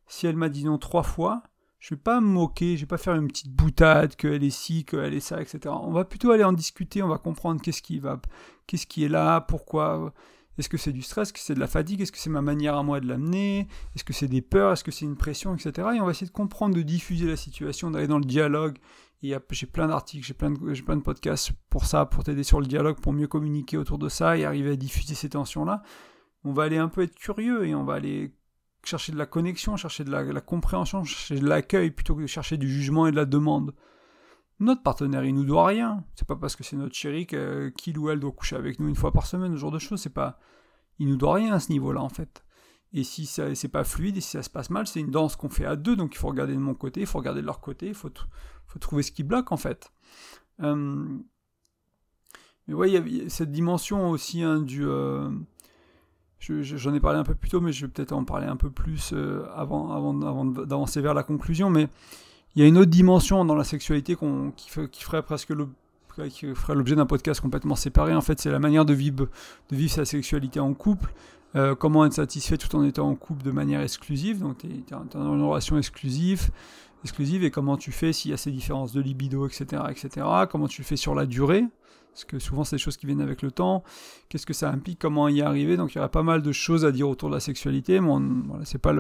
Si 0.07 0.27
elle 0.27 0.37
m'a 0.37 0.49
dit 0.49 0.65
non 0.65 0.79
trois 0.79 1.03
fois, 1.03 1.43
je 1.79 1.95
vais 1.95 2.01
pas 2.01 2.21
me 2.21 2.27
moquer, 2.27 2.77
je 2.77 2.83
vais 2.83 2.87
pas 2.87 2.97
faire 2.97 3.17
une 3.17 3.27
petite 3.27 3.53
boutade 3.53 4.15
qu'elle 4.15 4.45
est 4.45 4.51
ci, 4.51 4.85
qu'elle 4.85 5.15
est 5.15 5.21
ça, 5.21 5.43
etc. 5.43 5.61
On 5.67 5.91
va 5.91 6.05
plutôt 6.05 6.31
aller 6.31 6.45
en 6.45 6.53
discuter, 6.53 7.03
on 7.03 7.09
va 7.09 7.19
comprendre 7.19 7.61
qu'est-ce 7.61 7.83
qui 7.83 7.99
va, 7.99 8.21
qu'est-ce 8.67 8.87
qui 8.87 9.05
est 9.05 9.09
là, 9.09 9.41
pourquoi. 9.41 10.13
Est-ce 10.59 10.69
que 10.69 10.77
c'est 10.77 10.93
du 10.93 11.03
stress 11.03 11.29
Est-ce 11.29 11.33
que 11.33 11.39
c'est 11.41 11.55
de 11.55 11.61
la 11.61 11.67
fatigue 11.67 12.01
Est-ce 12.01 12.13
que 12.13 12.19
c'est 12.19 12.31
ma 12.31 12.43
manière 12.43 12.77
à 12.77 12.83
moi 12.83 13.01
de 13.01 13.09
l'amener 13.09 13.67
Est-ce 13.97 14.05
que 14.05 14.13
c'est 14.13 14.29
des 14.29 14.43
peurs 14.43 14.73
Est-ce 14.73 14.85
que 14.85 14.93
c'est 14.93 15.07
une 15.07 15.17
pression, 15.17 15.55
etc. 15.55 15.89
Et 15.97 16.01
on 16.01 16.05
va 16.05 16.13
essayer 16.13 16.27
de 16.27 16.33
comprendre, 16.33 16.77
de 16.77 16.83
diffuser 16.83 17.27
la 17.27 17.37
situation, 17.37 17.91
d'aller 17.91 18.07
dans 18.07 18.19
le 18.19 18.25
dialogue. 18.25 18.79
J'ai 19.23 19.67
plein 19.67 19.87
d'articles, 19.87 20.27
j'ai 20.27 20.35
plein, 20.35 20.51
de, 20.51 21.01
podcasts 21.01 21.53
pour 21.71 21.85
ça, 21.85 22.07
pour 22.07 22.25
t'aider 22.25 22.43
sur 22.43 22.61
le 22.61 22.67
dialogue, 22.67 22.99
pour 23.01 23.13
mieux 23.13 23.29
communiquer 23.29 23.77
autour 23.77 23.99
de 23.99 24.09
ça 24.09 24.37
et 24.37 24.45
arriver 24.45 24.73
à 24.73 24.77
diffuser 24.77 25.15
ces 25.15 25.29
tensions-là. 25.29 25.83
On 26.45 26.53
va 26.53 26.65
aller 26.65 26.79
un 26.79 26.89
peu 26.89 27.03
être 27.03 27.15
curieux 27.15 27.67
et 27.67 27.75
on 27.75 27.85
va 27.85 27.95
aller 27.95 28.35
chercher 28.85 29.13
de 29.13 29.19
la 29.19 29.27
connexion, 29.27 29.77
chercher 29.77 30.03
de 30.03 30.11
la, 30.11 30.25
de 30.25 30.33
la 30.33 30.41
compréhension, 30.41 31.05
chercher 31.05 31.41
de 31.41 31.47
l'accueil 31.47 31.93
plutôt 31.93 32.17
que 32.17 32.23
de 32.23 32.27
chercher 32.27 32.57
du 32.57 32.69
jugement 32.69 33.07
et 33.07 33.13
de 33.13 33.17
la 33.17 33.25
demande. 33.25 33.75
Notre 34.59 34.83
partenaire, 34.83 35.25
il 35.25 35.35
nous 35.35 35.45
doit 35.45 35.67
rien. 35.67 36.05
C'est 36.17 36.27
pas 36.27 36.37
parce 36.37 36.57
que 36.57 36.65
c'est 36.65 36.77
notre 36.77 36.95
chéri 36.95 37.27
qu'il 37.27 37.99
ou 37.99 38.11
elle 38.11 38.19
doit 38.19 38.33
coucher 38.33 38.57
avec 38.57 38.81
nous 38.81 38.89
une 38.89 38.97
fois 38.97 39.13
par 39.13 39.27
semaine, 39.27 39.53
ce 39.53 39.57
genre 39.57 39.71
de 39.71 39.79
choses. 39.79 40.01
C'est 40.01 40.11
pas, 40.11 40.41
il 40.99 41.09
nous 41.09 41.17
doit 41.17 41.35
rien 41.35 41.53
à 41.53 41.61
ce 41.61 41.71
niveau-là 41.71 42.03
en 42.03 42.09
fait. 42.09 42.45
Et 42.95 43.05
si 43.05 43.25
ça 43.27 43.55
c'est 43.55 43.69
pas 43.69 43.85
fluide 43.85 44.19
et 44.19 44.21
si 44.21 44.31
ça 44.31 44.43
se 44.43 44.51
passe 44.51 44.69
mal, 44.69 44.87
c'est 44.87 45.01
une 45.01 45.11
danse 45.11 45.37
qu'on 45.37 45.49
fait 45.49 45.65
à 45.65 45.77
deux, 45.77 45.97
donc 45.97 46.15
il 46.15 46.19
faut 46.19 46.29
regarder 46.29 46.55
de 46.55 46.59
mon 46.59 46.75
côté, 46.75 47.01
il 47.01 47.07
faut 47.07 47.19
regarder 47.19 47.41
de 47.41 47.47
leur 47.47 47.61
côté, 47.61 47.89
il 47.89 47.95
faut, 47.95 48.11
trouver 48.81 49.03
ce 49.03 49.13
qui 49.13 49.23
bloque 49.23 49.51
en 49.53 49.57
fait. 49.57 49.91
Mais 52.69 52.75
ouais, 52.75 52.91
il 52.91 53.17
y 53.17 53.21
a 53.23 53.29
cette 53.29 53.51
dimension 53.51 54.11
aussi 54.11 54.43
hein, 54.43 54.61
du. 54.61 54.87
Euh, 54.87 55.31
j'en 56.41 56.95
ai 56.95 57.01
parlé 57.01 57.19
un 57.19 57.25
peu 57.25 57.35
plus 57.35 57.51
tôt, 57.51 57.61
mais 57.61 57.73
je 57.73 57.87
vais 57.87 57.93
peut-être 57.93 58.13
en 58.13 58.25
parler 58.25 58.47
un 58.47 58.57
peu 58.57 58.71
plus 58.71 59.13
euh, 59.13 59.45
avant, 59.55 60.15
d'avancer 60.45 61.01
vers 61.01 61.15
la 61.15 61.23
conclusion. 61.23 61.71
Mais 61.71 61.89
il 62.55 62.63
y 62.63 62.65
a 62.65 62.69
une 62.69 62.79
autre 62.79 62.91
dimension 62.91 63.45
dans 63.45 63.55
la 63.55 63.65
sexualité 63.65 64.17
qui, 64.17 64.89
qui, 64.91 65.03
ferait 65.03 65.23
presque 65.23 65.51
l'objet 65.51 66.97
d'un 66.97 67.07
podcast 67.07 67.41
complètement 67.41 67.77
séparé. 67.77 68.15
En 68.15 68.21
fait, 68.21 68.41
c'est 68.41 68.51
la 68.51 68.59
manière 68.59 68.85
de 68.85 68.95
vivre, 68.95 69.29
de 69.71 69.77
vivre 69.77 69.93
sa 69.93 70.05
sexualité 70.05 70.61
en 70.61 70.75
couple. 70.75 71.13
Euh, 71.55 71.75
comment 71.75 72.05
être 72.05 72.15
satisfait 72.15 72.57
tout 72.57 72.75
en 72.77 72.85
étant 72.85 73.09
en 73.09 73.15
couple 73.15 73.43
de 73.43 73.51
manière 73.51 73.83
exclusive? 73.83 74.41
Donc, 74.41 74.59
tu 74.59 74.67
es, 74.67 74.85
dans 74.91 75.35
une 75.35 75.43
relation 75.43 75.77
exclusive, 75.77 76.51
exclusive 77.05 77.45
et 77.45 77.51
comment 77.51 77.77
tu 77.77 77.93
fais 77.93 78.13
s'il 78.13 78.31
y 78.31 78.35
a 78.35 78.37
ces 78.37 78.51
différences 78.51 78.93
de 78.93 79.01
libido, 79.01 79.47
etc., 79.47 79.83
etc. 79.91 80.27
Comment 80.51 80.69
tu 80.69 80.83
fais 80.83 80.97
sur 80.97 81.15
la 81.15 81.27
durée? 81.27 81.65
Parce 82.13 82.25
que 82.25 82.39
souvent, 82.39 82.65
c'est 82.65 82.77
des 82.77 82.83
choses 82.83 82.97
qui 82.97 83.07
viennent 83.07 83.23
avec 83.23 83.43
le 83.43 83.51
temps. 83.51 83.83
Qu'est-ce 84.29 84.47
que 84.47 84.53
ça 84.53 84.71
implique? 84.71 84.99
Comment 84.99 85.29
y 85.29 85.41
arriver? 85.41 85.77
Donc, 85.77 85.95
il 85.95 85.97
y 85.97 85.99
aurait 85.99 86.11
pas 86.11 86.23
mal 86.23 86.43
de 86.43 86.53
choses 86.53 86.85
à 86.85 86.93
dire 86.93 87.09
autour 87.09 87.31
de 87.31 87.35
la 87.35 87.41
sexualité. 87.41 88.01
Mais 88.01 88.09
voilà, 88.47 88.65
c'est 88.65 88.79
pas 88.79 88.93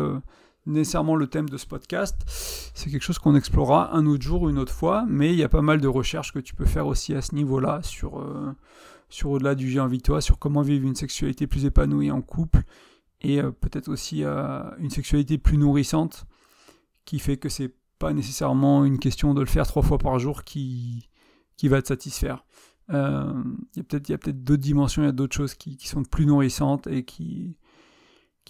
nécessairement 0.66 1.16
le 1.16 1.26
thème 1.26 1.48
de 1.48 1.56
ce 1.56 1.66
podcast. 1.66 2.16
C'est 2.26 2.90
quelque 2.90 3.02
chose 3.02 3.18
qu'on 3.18 3.34
explorera 3.34 3.94
un 3.94 4.06
autre 4.06 4.22
jour, 4.22 4.48
une 4.48 4.58
autre 4.58 4.72
fois, 4.72 5.04
mais 5.08 5.32
il 5.32 5.38
y 5.38 5.42
a 5.42 5.48
pas 5.48 5.62
mal 5.62 5.80
de 5.80 5.88
recherches 5.88 6.32
que 6.32 6.38
tu 6.38 6.54
peux 6.54 6.64
faire 6.64 6.86
aussi 6.86 7.14
à 7.14 7.20
ce 7.20 7.34
niveau-là, 7.34 7.80
sur, 7.82 8.20
euh, 8.20 8.54
sur 9.12 9.30
au-delà 9.30 9.54
du 9.54 9.78
envie 9.78 9.98
de 9.98 10.02
toi, 10.02 10.20
sur 10.20 10.38
comment 10.38 10.62
vivre 10.62 10.86
une 10.86 10.96
sexualité 10.96 11.46
plus 11.46 11.66
épanouie 11.66 12.10
en 12.10 12.22
couple, 12.22 12.62
et 13.20 13.40
euh, 13.40 13.50
peut-être 13.50 13.88
aussi 13.88 14.24
euh, 14.24 14.62
une 14.78 14.90
sexualité 14.90 15.36
plus 15.36 15.58
nourrissante, 15.58 16.24
qui 17.04 17.18
fait 17.18 17.36
que 17.36 17.48
c'est 17.48 17.74
pas 17.98 18.12
nécessairement 18.12 18.84
une 18.84 18.98
question 18.98 19.34
de 19.34 19.40
le 19.40 19.46
faire 19.46 19.66
trois 19.66 19.82
fois 19.82 19.98
par 19.98 20.18
jour 20.18 20.44
qui, 20.44 21.08
va 21.64 21.80
te 21.82 21.88
satisfaire. 21.88 22.44
Il 22.88 22.94
y 23.76 23.80
a 23.80 23.84
peut-être 23.84 24.16
peut 24.16 24.32
d'autres 24.32 24.62
dimensions, 24.62 25.02
il 25.02 25.06
y 25.06 25.08
a 25.08 25.12
d'autres 25.12 25.36
choses 25.36 25.54
qui, 25.54 25.78
sont 25.86 26.02
plus 26.02 26.26
nourrissantes 26.26 26.86
et 26.86 27.04
qui, 27.04 27.56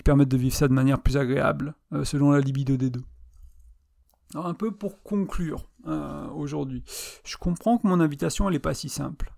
permettent 0.04 0.30
de 0.30 0.36
vivre 0.36 0.54
ça 0.54 0.68
de 0.68 0.72
manière 0.72 1.00
plus 1.00 1.16
agréable, 1.16 1.74
euh, 1.92 2.04
selon 2.04 2.30
la 2.30 2.40
libido 2.40 2.76
des 2.76 2.90
deux. 2.90 3.04
Alors 4.34 4.46
un 4.46 4.54
peu 4.54 4.72
pour 4.72 5.02
conclure 5.02 5.68
euh, 5.86 6.28
aujourd'hui, 6.30 6.82
je 7.24 7.36
comprends 7.36 7.78
que 7.78 7.86
mon 7.86 8.00
invitation 8.00 8.48
n'est 8.50 8.58
pas 8.58 8.74
si 8.74 8.88
simple. 8.88 9.32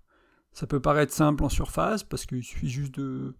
Ça 0.55 0.67
peut 0.67 0.79
paraître 0.79 1.13
simple 1.13 1.43
en 1.43 1.49
surface 1.49 2.03
parce 2.03 2.25
qu'il 2.25 2.41
suffit 2.41 2.69
juste 2.69 2.95
de, 2.95 3.35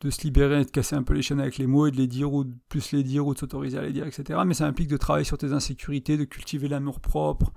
de 0.00 0.10
se 0.10 0.22
libérer 0.22 0.62
et 0.62 0.64
de 0.64 0.70
casser 0.70 0.96
un 0.96 1.02
peu 1.02 1.12
les 1.12 1.20
chaînes 1.20 1.40
avec 1.40 1.58
les 1.58 1.66
mots 1.66 1.86
et 1.86 1.90
de 1.90 1.96
les 1.98 2.06
dire 2.06 2.32
ou 2.32 2.44
de 2.44 2.54
plus 2.70 2.92
les 2.92 3.02
dire 3.02 3.26
ou 3.26 3.34
de 3.34 3.38
s'autoriser 3.38 3.76
à 3.76 3.82
les 3.82 3.92
dire, 3.92 4.06
etc. 4.06 4.40
Mais 4.46 4.54
ça 4.54 4.66
implique 4.66 4.88
de 4.88 4.96
travailler 4.96 5.26
sur 5.26 5.36
tes 5.36 5.52
insécurités, 5.52 6.16
de 6.16 6.24
cultiver 6.24 6.66
l'amour 6.66 7.00
propre 7.00 7.52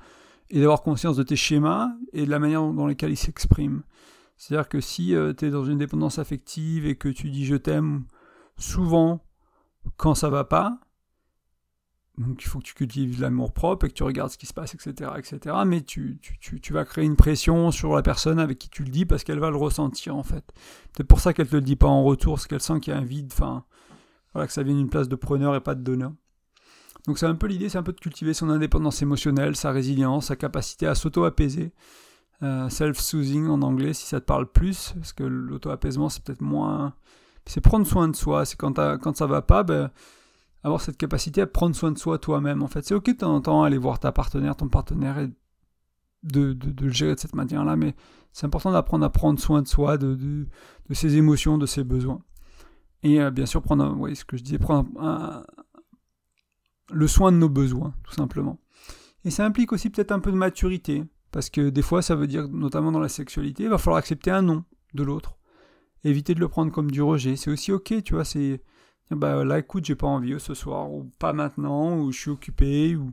et 0.50 0.60
d'avoir 0.60 0.82
conscience 0.82 1.16
de 1.16 1.24
tes 1.24 1.38
schémas 1.38 1.90
et 2.12 2.26
de 2.26 2.30
la 2.30 2.38
manière 2.38 2.62
dans 2.74 2.86
laquelle 2.86 3.12
ils 3.12 3.18
s'expriment. 3.18 3.84
C'est-à-dire 4.36 4.68
que 4.68 4.82
si 4.82 5.16
euh, 5.16 5.34
tu 5.34 5.46
es 5.46 5.52
dans 5.52 5.64
une 5.64 5.78
dépendance 5.78 6.20
affective 6.20 6.86
et 6.86 6.96
que 6.98 7.08
tu 7.08 7.30
dis 7.30 7.46
je 7.46 7.56
t'aime 7.56 8.04
souvent 8.58 9.24
quand 9.96 10.16
ça 10.16 10.30
va 10.30 10.44
pas, 10.44 10.80
donc 12.18 12.44
il 12.44 12.48
faut 12.48 12.60
que 12.60 12.66
tu 12.66 12.74
cultives 12.74 13.22
l'amour 13.22 13.54
propre 13.54 13.86
et 13.86 13.90
que 13.90 13.94
tu 13.94 14.04
regardes 14.04 14.32
ce 14.32 14.38
qui 14.38 14.46
se 14.46 14.54
passe, 14.54 14.76
etc. 14.76 15.12
etc. 15.18 15.56
mais 15.66 15.82
tu, 15.82 16.20
tu, 16.22 16.60
tu, 16.60 16.74
vas 16.74 16.84
créer 16.84 17.06
une 17.06 17.16
pression 17.16 17.72
sur 17.72 17.96
la 17.96 18.02
personne 18.02 18.38
avec 18.38 18.58
qui 18.58 18.70
tu 18.70 18.84
le 18.84 18.90
dis 18.90 19.06
parce 19.06 19.24
qu'elle 19.24 19.40
va 19.40 19.50
le 19.50 19.56
ressentir 19.56 20.16
en 20.16 20.24
fait. 20.24 20.44
C'est 20.96 21.06
pour 21.06 21.20
ça 21.20 21.34
qu'elle 21.34 21.48
te 21.48 21.56
le 21.56 21.62
dit 21.62 21.78
pas 21.78 21.88
en 21.88 22.04
retour, 22.04 22.36
parce 22.36 22.48
qu'elle 22.48 22.62
sent 22.62 22.80
qu'il 22.82 22.94
y 22.94 22.96
a 22.96 23.00
un 23.00 23.06
vide, 23.06 23.30
enfin, 23.32 23.64
voilà, 24.34 24.46
que 24.48 24.54
ça 24.54 24.62
vient 24.62 24.76
d'une 24.76 24.90
place 24.90 25.08
de 25.08 25.16
preneur 25.16 25.56
et 25.56 25.62
pas 25.62 25.74
de 25.74 25.84
donneur. 25.84 26.12
Donc 27.08 27.18
c'est 27.18 27.26
un 27.26 27.36
peu 27.36 27.48
l'idée, 27.48 27.70
c'est 27.70 27.78
un 27.78 27.84
peu 27.84 27.94
de 27.94 28.00
cultiver 28.00 28.34
son 28.34 28.50
indépendance 28.50 29.02
émotionnelle, 29.02 29.56
sa 29.56 29.72
résilience, 29.72 30.28
sa 30.28 30.36
capacité 30.36 30.88
à 30.88 30.96
s'auto-apaiser. 30.96 31.72
Euh, 32.44 32.70
self-soothing 32.70 33.48
en 33.48 33.62
anglais, 33.62 33.94
si 33.94 34.06
ça 34.08 34.20
te 34.20 34.26
parle 34.26 34.52
plus, 34.52 34.94
parce 34.96 35.14
que 35.14 35.24
l'auto-apaisement 35.24 36.10
c'est 36.10 36.24
peut-être 36.24 36.42
moins... 36.42 36.94
C'est 37.48 37.62
prendre 37.62 37.88
soin 37.88 38.08
de 38.08 38.16
soi, 38.16 38.46
c'est 38.46 38.56
quand, 38.56 38.74
quand 39.00 39.16
ça 39.16 39.26
va 39.26 39.42
pas, 39.42 39.64
ben 39.64 39.90
avoir 40.64 40.82
cette 40.82 40.98
capacité 40.98 41.42
à 41.42 41.48
prendre 41.48 41.76
soin 41.76 41.92
de 41.92 41.98
soi 41.98 42.18
toi-même. 42.20 42.62
En 42.62 42.68
fait, 42.68 42.86
c'est 42.86 42.94
ok 42.94 43.08
de 43.08 43.14
temps 43.14 43.36
en 43.36 43.42
temps 43.42 43.64
aller 43.64 43.78
voir 43.78 44.00
ta 44.00 44.12
partenaire, 44.12 44.56
ton 44.56 44.68
partenaire 44.68 45.20
et 45.20 45.30
de, 46.24 46.54
de, 46.54 46.86
le 46.86 46.92
gérer 46.92 47.16
de 47.16 47.20
cette 47.20 47.36
manière-là, 47.36 47.76
mais 47.76 47.96
c'est 48.32 48.46
important 48.46 48.72
d'apprendre 48.72 49.04
à 49.04 49.10
prendre 49.10 49.40
soin 49.40 49.62
de 49.62 49.68
soi, 49.68 49.98
de, 49.98 50.16
de, 50.16 50.48
ses 50.94 51.18
émotions, 51.18 51.58
de 51.58 51.66
ses 51.66 51.84
besoins. 51.84 52.22
Et 53.04 53.20
euh, 53.20 53.32
bien 53.32 53.48
sûr, 53.48 53.62
prendre, 53.62 54.08
ce 54.14 54.24
que 54.24 54.38
je 54.38 54.44
disais, 54.44 54.60
prendre 54.60 54.88
le 56.92 57.08
soin 57.08 57.32
de 57.32 57.38
nos 57.38 57.50
besoins, 57.50 57.96
tout 58.04 58.14
simplement. 58.14 58.60
Et 59.26 59.32
ça 59.32 59.46
implique 59.46 59.72
aussi 59.72 59.90
peut-être 59.90 60.12
un 60.12 60.20
peu 60.20 60.32
de 60.32 60.38
maturité, 60.38 61.04
parce 61.32 61.50
que 61.50 61.70
des 61.70 61.82
fois, 61.82 62.02
ça 62.02 62.16
veut 62.16 62.28
dire, 62.28 62.48
notamment 62.50 62.92
dans 62.92 63.00
la 63.00 63.10
sexualité, 63.10 63.64
il 63.64 63.70
va 63.70 63.78
falloir 63.78 63.98
accepter 63.98 64.30
un 64.30 64.44
non 64.44 64.64
de 64.94 65.04
l'autre. 65.04 65.38
Éviter 66.04 66.36
de 66.36 66.40
le 66.40 66.48
prendre 66.48 66.72
comme 66.72 66.92
du 66.92 67.02
rejet. 67.02 67.36
C'est 67.36 67.52
aussi 67.52 67.72
ok, 67.72 68.04
tu 68.04 68.14
vois, 68.16 68.26
c'est 68.26 68.62
bah 69.16 69.44
là 69.44 69.60
écoute 69.60 69.86
j'ai 69.86 69.96
pas 69.96 70.08
envie 70.08 70.40
ce 70.40 70.54
soir 70.54 70.92
ou 70.92 71.12
pas 71.20 71.34
maintenant 71.34 71.98
ou 71.98 72.12
je 72.12 72.20
suis 72.20 72.32
occupé 72.32 72.96
ou 72.96 73.12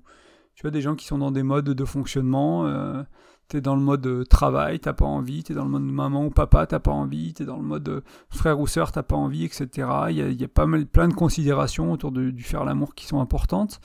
tu 0.54 0.62
vois 0.62 0.70
des 0.70 0.80
gens 0.80 0.94
qui 0.94 1.06
sont 1.06 1.18
dans 1.18 1.30
des 1.30 1.42
modes 1.42 1.70
de 1.70 1.84
fonctionnement 1.84 2.66
euh, 2.66 3.02
t'es 3.48 3.60
dans 3.62 3.74
le 3.74 3.80
mode 3.82 4.06
euh, 4.06 4.24
travail 4.24 4.78
t'as 4.78 4.92
pas 4.92 5.06
envie 5.06 5.42
t'es 5.42 5.54
dans 5.54 5.64
le 5.64 5.70
mode 5.70 5.82
maman 5.82 6.26
ou 6.26 6.30
papa 6.30 6.66
t'as 6.66 6.78
pas 6.78 6.92
envie 6.92 7.32
t'es 7.32 7.44
dans 7.44 7.56
le 7.56 7.62
mode 7.62 7.88
euh, 7.88 8.00
frère 8.28 8.60
ou 8.60 8.66
sœur 8.66 8.92
t'as 8.92 9.02
pas 9.02 9.16
envie 9.16 9.44
etc 9.44 9.88
il 10.10 10.40
y 10.40 10.44
a, 10.44 10.48
pas 10.48 10.66
mal 10.66 10.86
plein 10.86 11.08
de 11.08 11.14
considérations 11.14 11.92
autour 11.92 12.12
de, 12.12 12.30
du 12.30 12.42
faire 12.42 12.64
l'amour 12.64 12.94
qui 12.94 13.06
sont 13.06 13.20
importantes. 13.20 13.80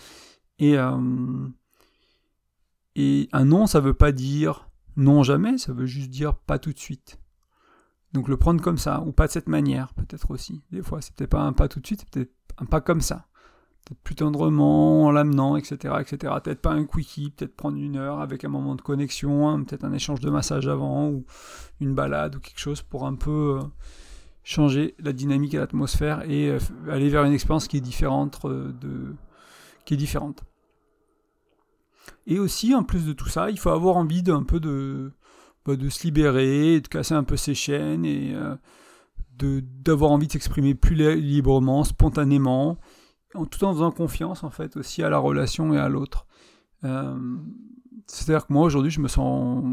Et 0.60 0.78
euh, 0.78 1.47
et 2.95 3.30
un 3.32 3.45
non 3.45 3.65
ça 3.65 3.80
veut 3.80 3.93
pas 3.93 4.12
dire 4.12 4.69
non 4.97 5.23
jamais 5.23 5.58
ça 5.58 5.73
veut 5.73 5.88
juste 5.88 6.10
dire 6.10 6.36
pas 6.36 6.60
tout 6.60 6.73
de 6.73 6.80
suite 6.80 7.17
donc 8.13 8.28
le 8.28 8.38
prendre 8.38 8.62
comme 8.62 8.78
ça, 8.78 9.02
ou 9.02 9.12
pas 9.12 9.28
de 9.28 9.32
cette 9.32 9.49
manière, 9.49 9.93
peut-être 9.95 10.30
aussi. 10.32 10.63
Des 10.71 10.84
fois, 10.84 11.02
c'est 11.02 11.13
peut-être 11.15 11.32
pas 11.32 11.41
un 11.41 11.54
pas 11.54 11.67
tout 11.67 11.80
de 11.80 11.86
suite, 11.86 12.02
c'est 12.02 12.10
peut-être 12.10 12.34
un 12.60 12.65
pas 12.65 12.82
comme 12.82 13.02
ça. 13.02 13.28
Peut-être 13.86 14.02
plus 14.02 14.15
tendrement, 14.15 15.06
en 15.06 15.12
l'amenant, 15.12 15.58
etc., 15.58 15.95
etc. 15.99 16.34
Peut-être 16.41 16.62
pas 16.62 16.71
un 16.71 16.86
quickie, 16.86 17.32
peut-être 17.32 17.56
prendre 17.56 17.78
une 17.78 17.97
heure 17.97 18.19
avec 18.19 18.45
un 18.45 18.49
moment 18.49 18.76
de 18.76 18.82
connexion, 18.82 19.49
hein, 19.49 19.63
peut-être 19.63 19.84
un 19.84 19.91
échange 19.93 20.19
de 20.19 20.30
massage 20.30 20.67
avant, 20.67 21.10
ou 21.10 21.26
une 21.82 21.95
balade, 21.95 22.36
ou 22.36 22.39
quelque 22.39 22.60
chose 22.60 22.82
pour 22.82 23.06
un 23.06 23.15
peu 23.15 23.60
euh, 23.60 23.67
changer 24.43 24.95
la 24.99 25.12
dynamique 25.12 25.56
et 25.56 25.58
l'atmosphère 25.58 26.30
et 26.30 26.49
euh, 26.49 26.60
aller 26.89 27.10
vers 27.10 27.23
une 27.23 27.34
expérience 27.34 27.67
qui 27.67 27.78
est 27.78 27.82
différente 27.82 28.39
euh, 28.45 28.71
qui 29.86 29.95
est 29.95 29.97
différente. 29.97 30.43
Et 32.28 32.39
aussi, 32.39 32.73
en 32.76 32.84
plus 32.84 33.06
de 33.06 33.13
tout 33.13 33.28
ça, 33.28 33.49
il 33.49 33.60
faut 33.60 33.69
avoir 33.69 33.97
envie 33.97 34.23
d'un 34.23 34.43
peu 34.43 34.60
de 34.60 35.12
bah, 35.65 35.76
de 35.76 35.89
se 35.89 36.04
libérer, 36.04 36.82
de 36.82 36.88
casser 36.88 37.13
un 37.13 37.23
peu 37.23 37.38
ses 37.38 37.54
chaînes 37.54 38.06
et 38.06 38.34
euh, 38.34 38.56
d'avoir 39.39 40.12
envie 40.12 40.28
de 40.28 40.32
s'exprimer 40.32 40.76
plus 40.76 40.95
librement, 41.15 41.84
spontanément, 41.84 42.78
tout 43.34 43.63
en 43.63 43.73
faisant 43.73 43.91
confiance 43.91 44.43
en 44.43 44.49
fait 44.49 44.78
aussi 44.78 45.04
à 45.04 45.10
la 45.10 45.17
relation 45.17 45.73
et 45.73 45.80
à 45.80 45.89
l'autre. 45.89 46.28
Euh, 46.84 47.17
c'est-à-dire 48.08 48.47
que 48.47 48.54
moi 48.54 48.63
aujourd'hui 48.63 48.91
je 48.91 48.99
me 48.99 49.08
sens, 49.08 49.63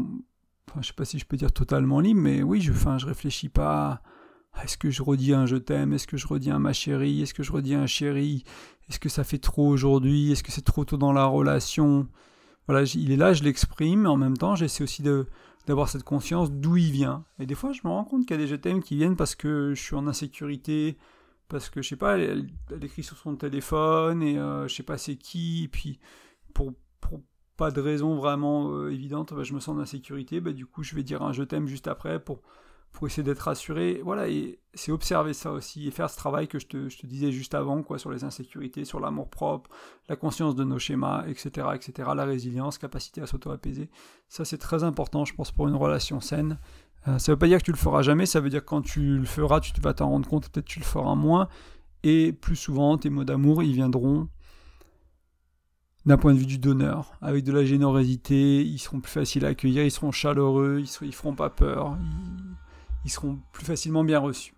enfin, 0.69 0.81
je 0.81 0.87
sais 0.87 0.93
pas 0.93 1.05
si 1.05 1.19
je 1.19 1.25
peux 1.25 1.37
dire 1.37 1.51
totalement 1.51 1.99
libre, 1.99 2.21
mais 2.21 2.41
oui, 2.41 2.61
je, 2.61 2.71
enfin, 2.71 2.97
je 2.97 3.05
réfléchis 3.05 3.49
pas 3.49 4.01
est-ce 4.63 4.77
que 4.77 4.89
je 4.89 5.01
redis 5.01 5.33
un 5.33 5.45
je 5.45 5.55
t'aime, 5.55 5.93
est-ce 5.93 6.07
que 6.07 6.17
je 6.17 6.27
redis 6.27 6.51
un 6.51 6.59
ma 6.59 6.73
chérie, 6.73 7.21
est-ce 7.21 7.33
que 7.33 7.43
je 7.43 7.51
redis 7.51 7.73
un 7.73 7.87
chéri, 7.87 8.43
est-ce 8.89 8.99
que 8.99 9.09
ça 9.09 9.23
fait 9.23 9.37
trop 9.37 9.67
aujourd'hui, 9.67 10.31
est-ce 10.31 10.43
que 10.43 10.51
c'est 10.51 10.65
trop 10.65 10.85
tôt 10.85 10.97
dans 10.97 11.13
la 11.13 11.25
relation? 11.25 12.07
Voilà, 12.67 12.83
il 12.95 13.11
est 13.11 13.17
là, 13.17 13.33
je 13.33 13.43
l'exprime, 13.43 14.01
mais 14.01 14.09
en 14.09 14.17
même 14.17 14.37
temps 14.37 14.55
j'essaie 14.55 14.83
aussi 14.83 15.03
de 15.03 15.27
d'avoir 15.67 15.89
cette 15.89 16.03
conscience 16.03 16.51
d'où 16.51 16.77
il 16.77 16.91
vient. 16.91 17.25
Et 17.39 17.45
des 17.45 17.55
fois, 17.55 17.71
je 17.71 17.81
me 17.83 17.89
rends 17.89 18.03
compte 18.03 18.25
qu'il 18.25 18.31
y 18.31 18.39
a 18.39 18.43
des 18.43 18.47
je 18.47 18.55
t'aime 18.55 18.81
qui 18.81 18.95
viennent 18.95 19.15
parce 19.15 19.35
que 19.35 19.73
je 19.73 19.81
suis 19.81 19.95
en 19.95 20.07
insécurité, 20.07 20.97
parce 21.47 21.69
que 21.69 21.81
je 21.81 21.89
sais 21.89 21.95
pas, 21.95 22.17
elle, 22.17 22.47
écrit 22.81 23.03
sur 23.03 23.17
son 23.17 23.35
téléphone 23.35 24.23
et 24.23 24.37
euh, 24.37 24.67
je 24.67 24.75
sais 24.75 24.83
pas 24.83 24.97
c'est 24.97 25.17
qui, 25.17 25.65
et 25.65 25.67
puis 25.67 25.99
pour, 26.53 26.73
pour 26.99 27.21
pas 27.57 27.71
de 27.71 27.81
raison 27.81 28.15
vraiment 28.15 28.71
euh, 28.71 28.91
évidente, 28.91 29.33
bah, 29.33 29.43
je 29.43 29.53
me 29.53 29.59
sens 29.59 29.75
en 29.75 29.79
insécurité, 29.79 30.39
bah, 30.39 30.53
du 30.53 30.65
coup 30.65 30.83
je 30.83 30.95
vais 30.95 31.03
dire 31.03 31.21
un 31.21 31.33
je 31.33 31.43
t'aime 31.43 31.67
juste 31.67 31.87
après 31.87 32.23
pour 32.23 32.41
pour 32.91 33.07
essayer 33.07 33.23
d'être 33.23 33.39
rassuré. 33.39 34.01
Voilà, 34.03 34.27
et 34.27 34.59
c'est 34.73 34.91
observer 34.91 35.33
ça 35.33 35.51
aussi 35.51 35.87
et 35.87 35.91
faire 35.91 36.09
ce 36.09 36.17
travail 36.17 36.47
que 36.47 36.59
je 36.59 36.67
te, 36.67 37.05
disais 37.05 37.31
juste 37.31 37.53
avant, 37.53 37.83
quoi, 37.83 37.97
sur 37.97 38.11
les 38.11 38.23
insécurités, 38.23 38.85
sur 38.85 38.99
l'amour 38.99 39.29
propre, 39.29 39.69
la 40.09 40.15
conscience 40.15 40.55
de 40.55 40.63
nos 40.63 40.79
schémas, 40.79 41.25
etc., 41.27 41.67
etc., 41.73 42.09
la 42.15 42.25
résilience, 42.25 42.77
capacité 42.77 43.21
à 43.21 43.27
s'auto-apaiser. 43.27 43.89
Ça, 44.27 44.45
c'est 44.45 44.57
très 44.57 44.83
important, 44.83 45.25
je 45.25 45.33
pense, 45.33 45.51
pour 45.51 45.67
une 45.67 45.75
relation 45.75 46.19
saine. 46.21 46.59
Euh, 47.07 47.17
ça 47.17 47.31
veut 47.31 47.37
pas 47.37 47.47
dire 47.47 47.57
que 47.59 47.63
tu 47.63 47.71
le 47.71 47.77
feras 47.77 48.01
jamais, 48.03 48.25
ça 48.25 48.39
veut 48.39 48.49
dire 48.49 48.61
que 48.61 48.69
quand 48.69 48.81
tu 48.81 49.17
le 49.17 49.25
feras, 49.25 49.59
tu 49.59 49.73
vas 49.81 49.93
t'en 49.93 50.09
rendre 50.09 50.29
compte, 50.29 50.49
peut-être 50.49 50.67
tu 50.67 50.79
le 50.79 50.85
feras 50.85 51.15
moins, 51.15 51.47
et 52.03 52.31
plus 52.31 52.55
souvent, 52.55 52.97
tes 52.97 53.09
mots 53.09 53.23
d'amour, 53.23 53.63
ils 53.63 53.73
viendront 53.73 54.27
d'un 56.05 56.17
point 56.17 56.33
de 56.33 56.39
vue 56.39 56.45
du 56.45 56.57
donneur, 56.57 57.13
avec 57.21 57.43
de 57.43 57.51
la 57.51 57.63
générosité, 57.63 58.61
ils 58.61 58.79
seront 58.79 59.01
plus 59.01 59.11
faciles 59.11 59.45
à 59.45 59.49
accueillir, 59.49 59.83
ils 59.83 59.91
seront 59.91 60.11
chaleureux, 60.11 60.77
ils, 60.79 60.87
seront, 60.87 61.05
ils 61.05 61.13
feront 61.13 61.35
pas 61.35 61.49
peur, 61.49 61.97
seront 63.09 63.39
plus 63.51 63.65
facilement 63.65 64.03
bien 64.03 64.19
reçus. 64.19 64.53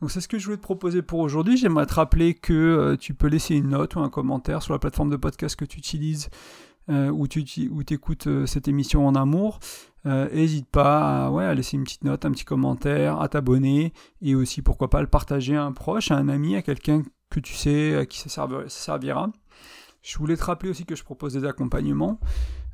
Donc 0.00 0.10
c'est 0.10 0.20
ce 0.20 0.28
que 0.28 0.38
je 0.38 0.46
voulais 0.46 0.56
te 0.56 0.62
proposer 0.62 1.02
pour 1.02 1.20
aujourd'hui. 1.20 1.56
J'aimerais 1.56 1.86
te 1.86 1.94
rappeler 1.94 2.34
que 2.34 2.54
euh, 2.54 2.96
tu 2.96 3.12
peux 3.12 3.26
laisser 3.26 3.54
une 3.54 3.68
note 3.68 3.96
ou 3.96 4.00
un 4.00 4.08
commentaire 4.08 4.62
sur 4.62 4.72
la 4.72 4.78
plateforme 4.78 5.10
de 5.10 5.16
podcast 5.16 5.56
que 5.56 5.66
tu 5.66 5.78
utilises 5.78 6.30
euh, 6.88 7.10
ou 7.10 7.28
tu 7.28 7.68
écoutes 7.90 8.26
euh, 8.26 8.46
cette 8.46 8.66
émission 8.66 9.06
en 9.06 9.14
amour. 9.14 9.60
N'hésite 10.06 10.66
pas 10.70 11.26
à, 11.26 11.30
ouais, 11.30 11.44
à 11.44 11.52
laisser 11.52 11.76
une 11.76 11.84
petite 11.84 12.04
note, 12.04 12.24
un 12.24 12.30
petit 12.30 12.46
commentaire, 12.46 13.20
à 13.20 13.28
t'abonner 13.28 13.92
et 14.22 14.34
aussi 14.34 14.62
pourquoi 14.62 14.88
pas 14.88 15.02
le 15.02 15.06
partager 15.06 15.54
à 15.54 15.64
un 15.64 15.72
proche, 15.72 16.10
à 16.10 16.16
un 16.16 16.30
ami, 16.30 16.56
à 16.56 16.62
quelqu'un 16.62 17.02
que 17.28 17.38
tu 17.38 17.52
sais 17.52 17.94
à 17.94 18.06
qui 18.06 18.18
ça 18.18 18.48
servira. 18.68 19.30
Je 20.00 20.16
voulais 20.16 20.38
te 20.38 20.44
rappeler 20.44 20.70
aussi 20.70 20.86
que 20.86 20.96
je 20.96 21.04
propose 21.04 21.34
des 21.34 21.44
accompagnements. 21.44 22.18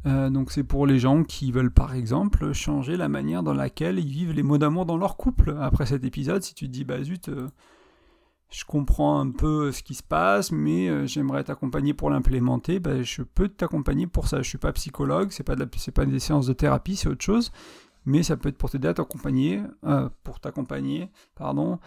Euh, 0.05 0.31
donc 0.31 0.53
c'est 0.53 0.63
pour 0.63 0.87
les 0.87 0.99
gens 0.99 1.25
qui 1.25 1.51
veulent 1.51 1.73
par 1.73 1.95
exemple 1.95 2.53
changer 2.53 2.97
la 2.97 3.09
manière 3.09 3.43
dans 3.43 3.55
laquelle 3.55 3.99
ils 3.99 4.07
vivent 4.07 4.33
les 4.33 4.43
mots 4.43 4.59
d'amour 4.59 4.87
dans 4.87 4.97
leur 4.97 5.17
couple. 5.17 5.57
Après 5.61 5.87
cet 5.87 6.05
épisode, 6.05 6.43
si 6.43 6.55
tu 6.55 6.67
te 6.67 6.73
dis 6.73 6.85
bah 6.85 7.03
zut, 7.03 7.29
euh, 7.29 7.49
je 8.51 8.65
comprends 8.65 9.19
un 9.19 9.31
peu 9.31 9.73
ce 9.73 9.83
qui 9.83 9.95
se 9.95 10.05
passe, 10.05 10.53
mais 10.53 10.89
euh, 10.89 11.07
j'aimerais 11.07 11.43
t'accompagner 11.45 11.95
pour 11.95 12.11
l'implémenter, 12.11 12.79
bah, 12.79 13.03
je 13.03 13.23
peux 13.23 13.49
t'accompagner 13.49 14.07
pour 14.07 14.29
ça. 14.29 14.43
Je 14.43 14.49
suis 14.49 14.59
pas 14.59 14.73
psychologue, 14.73 15.31
c'est 15.31 15.43
pas 15.43 15.57
pas 15.57 16.07
des 16.07 16.21
séances 16.21 16.47
de 16.47 16.53
thérapie, 16.53 16.97
c'est 16.97 17.09
autre 17.09 17.25
chose, 17.25 17.51
mais 18.05 18.23
ça 18.23 18.37
peut 18.37 18.49
être 18.49 18.59
pour 18.59 18.71
t'aider 18.71 18.89
à 18.89 18.95
t'accompagner, 18.95 19.63
pour 20.23 20.39
t'accompagner, 20.39 21.11
pardon, 21.35 21.81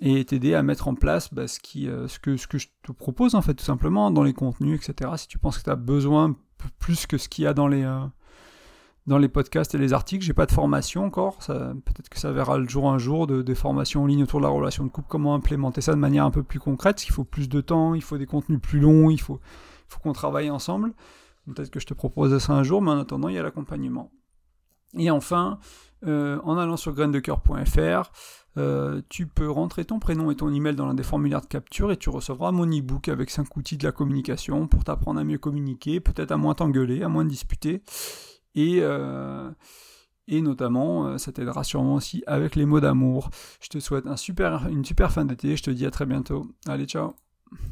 et 0.00 0.24
t'aider 0.24 0.54
à 0.54 0.62
mettre 0.62 0.88
en 0.88 0.94
place 0.94 1.32
bah, 1.32 1.48
ce, 1.48 1.60
qui, 1.60 1.86
ce, 1.86 2.18
que, 2.18 2.36
ce 2.36 2.46
que 2.46 2.58
je 2.58 2.68
te 2.82 2.92
propose 2.92 3.34
en 3.34 3.42
fait 3.42 3.54
tout 3.54 3.64
simplement 3.64 4.10
dans 4.10 4.22
les 4.22 4.34
contenus, 4.34 4.78
etc. 4.78 5.12
Si 5.16 5.28
tu 5.28 5.38
penses 5.38 5.58
que 5.58 5.64
tu 5.64 5.70
as 5.70 5.76
besoin 5.76 6.36
plus 6.78 7.06
que 7.06 7.18
ce 7.18 7.28
qu'il 7.28 7.44
y 7.44 7.46
a 7.46 7.54
dans 7.54 7.68
les, 7.68 7.82
euh, 7.82 8.00
dans 9.06 9.18
les 9.18 9.28
podcasts 9.28 9.74
et 9.74 9.78
les 9.78 9.92
articles. 9.92 10.24
J'ai 10.24 10.32
pas 10.32 10.46
de 10.46 10.52
formation 10.52 11.04
encore. 11.04 11.38
Peut-être 11.38 12.08
que 12.08 12.18
ça 12.18 12.32
verra 12.32 12.58
le 12.58 12.68
jour 12.68 12.90
un 12.90 12.98
jour 12.98 13.26
de, 13.26 13.42
des 13.42 13.54
formations 13.54 14.02
en 14.02 14.06
ligne 14.06 14.22
autour 14.22 14.40
de 14.40 14.44
la 14.44 14.50
relation 14.50 14.84
de 14.84 14.90
couple, 14.90 15.08
comment 15.08 15.34
implémenter 15.34 15.80
ça 15.80 15.92
de 15.92 15.98
manière 15.98 16.24
un 16.24 16.30
peu 16.30 16.42
plus 16.42 16.58
concrète. 16.58 16.96
Parce 16.96 17.04
qu'il 17.04 17.14
faut 17.14 17.24
plus 17.24 17.48
de 17.48 17.60
temps, 17.60 17.94
il 17.94 18.02
faut 18.02 18.18
des 18.18 18.26
contenus 18.26 18.60
plus 18.60 18.80
longs, 18.80 19.10
il 19.10 19.20
faut, 19.20 19.40
faut 19.88 20.00
qu'on 20.00 20.12
travaille 20.12 20.50
ensemble. 20.50 20.92
Peut-être 21.46 21.70
que 21.70 21.80
je 21.80 21.86
te 21.86 21.94
propose 21.94 22.38
ça 22.38 22.54
un 22.54 22.62
jour, 22.62 22.80
mais 22.80 22.90
en 22.90 22.98
attendant, 22.98 23.28
il 23.28 23.34
y 23.34 23.38
a 23.38 23.42
l'accompagnement. 23.42 24.10
Et 24.96 25.10
enfin, 25.10 25.58
euh, 26.06 26.40
en 26.44 26.56
allant 26.56 26.78
sur 26.78 26.94
graindecoeur.fr, 26.94 28.10
euh, 28.56 29.02
tu 29.08 29.26
peux 29.26 29.50
rentrer 29.50 29.84
ton 29.84 29.98
prénom 29.98 30.30
et 30.30 30.36
ton 30.36 30.52
email 30.52 30.74
dans 30.74 30.86
l'un 30.86 30.94
des 30.94 31.02
formulaires 31.02 31.40
de 31.40 31.46
capture 31.46 31.90
et 31.92 31.96
tu 31.96 32.10
recevras 32.10 32.52
mon 32.52 32.66
e-book 32.66 33.08
avec 33.08 33.30
5 33.30 33.56
outils 33.56 33.76
de 33.76 33.84
la 33.84 33.92
communication 33.92 34.66
pour 34.66 34.84
t'apprendre 34.84 35.20
à 35.20 35.24
mieux 35.24 35.38
communiquer, 35.38 36.00
peut-être 36.00 36.32
à 36.32 36.36
moins 36.36 36.54
t'engueuler, 36.54 37.02
à 37.02 37.08
moins 37.08 37.24
disputer. 37.24 37.82
Et, 38.54 38.78
euh, 38.80 39.50
et 40.28 40.40
notamment, 40.40 41.18
ça 41.18 41.32
t'aidera 41.32 41.64
sûrement 41.64 41.96
aussi 41.96 42.22
avec 42.26 42.56
les 42.56 42.66
mots 42.66 42.80
d'amour. 42.80 43.30
Je 43.60 43.68
te 43.68 43.80
souhaite 43.80 44.06
un 44.06 44.16
super, 44.16 44.68
une 44.68 44.84
super 44.84 45.12
fin 45.12 45.24
d'été, 45.24 45.56
je 45.56 45.62
te 45.62 45.70
dis 45.70 45.86
à 45.86 45.90
très 45.90 46.06
bientôt. 46.06 46.46
Allez, 46.66 46.86
ciao 46.86 47.23